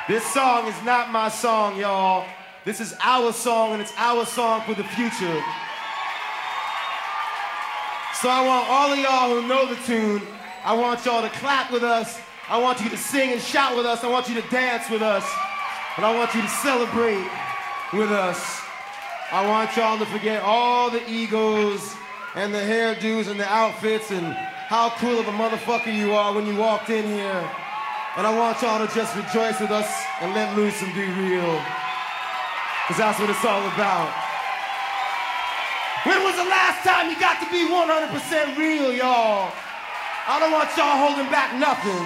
This 0.07 0.25
song 0.33 0.67
is 0.67 0.83
not 0.83 1.11
my 1.11 1.29
song, 1.29 1.77
y'all. 1.77 2.25
This 2.65 2.79
is 2.81 2.95
our 3.01 3.31
song, 3.31 3.73
and 3.73 3.81
it's 3.81 3.93
our 3.97 4.25
song 4.25 4.61
for 4.61 4.73
the 4.73 4.83
future. 4.83 5.43
So 8.15 8.27
I 8.27 8.45
want 8.45 8.69
all 8.69 8.91
of 8.91 8.99
y'all 8.99 9.29
who 9.29 9.47
know 9.47 9.65
the 9.67 9.75
tune, 9.83 10.21
I 10.69 10.73
want 10.73 11.03
y'all 11.03 11.23
to 11.23 11.29
clap 11.39 11.71
with 11.71 11.81
us. 11.81 12.21
I 12.47 12.61
want 12.61 12.79
you 12.79 12.91
to 12.91 12.97
sing 12.97 13.31
and 13.31 13.41
shout 13.41 13.75
with 13.75 13.87
us. 13.87 14.03
I 14.03 14.07
want 14.07 14.29
you 14.29 14.39
to 14.39 14.47
dance 14.49 14.87
with 14.87 15.01
us. 15.01 15.25
And 15.97 16.05
I 16.05 16.15
want 16.15 16.31
you 16.35 16.43
to 16.43 16.47
celebrate 16.47 17.25
with 17.91 18.11
us. 18.11 18.61
I 19.31 19.47
want 19.47 19.75
y'all 19.75 19.97
to 19.97 20.05
forget 20.05 20.43
all 20.43 20.91
the 20.91 21.01
egos 21.09 21.81
and 22.35 22.53
the 22.53 22.59
hairdos 22.59 23.31
and 23.31 23.39
the 23.39 23.49
outfits 23.51 24.11
and 24.11 24.27
how 24.69 24.91
cool 25.01 25.19
of 25.19 25.27
a 25.27 25.31
motherfucker 25.31 25.91
you 25.91 26.13
are 26.13 26.35
when 26.35 26.45
you 26.45 26.55
walked 26.55 26.91
in 26.91 27.03
here. 27.03 27.49
And 28.15 28.27
I 28.27 28.37
want 28.37 28.61
y'all 28.61 28.85
to 28.85 28.93
just 28.93 29.15
rejoice 29.15 29.59
with 29.59 29.71
us 29.71 29.89
and 30.21 30.35
let 30.35 30.55
loose 30.55 30.79
and 30.83 30.93
be 30.93 31.01
real. 31.01 31.57
Because 32.85 33.01
that's 33.01 33.19
what 33.19 33.31
it's 33.31 33.43
all 33.43 33.65
about. 33.73 34.13
When 36.05 36.21
was 36.21 36.35
the 36.37 36.45
last 36.45 36.85
time 36.85 37.09
you 37.09 37.19
got 37.19 37.41
to 37.41 37.49
be 37.49 37.65
100% 37.65 38.55
real, 38.55 38.93
y'all? 38.93 39.51
I 40.27 40.39
don't 40.39 40.51
want 40.51 40.69
y'all 40.75 40.97
holding 40.97 41.31
back 41.31 41.53
nothing. 41.55 42.05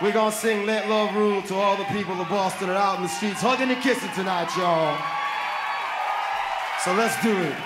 We're 0.00 0.12
gonna 0.12 0.30
sing 0.30 0.64
Let 0.64 0.88
Love 0.88 1.14
Rule 1.14 1.42
to 1.42 1.54
all 1.54 1.76
the 1.76 1.84
people 1.84 2.20
of 2.20 2.28
Boston 2.28 2.68
that 2.68 2.76
are 2.76 2.82
out 2.82 2.96
in 2.98 3.02
the 3.02 3.08
streets 3.08 3.40
hugging 3.40 3.70
and 3.70 3.82
kissing 3.82 4.10
tonight, 4.14 4.48
y'all. 4.56 4.96
So 6.84 6.94
let's 6.94 7.20
do 7.22 7.36
it. 7.36 7.56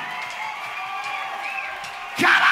Come! 2.17 2.52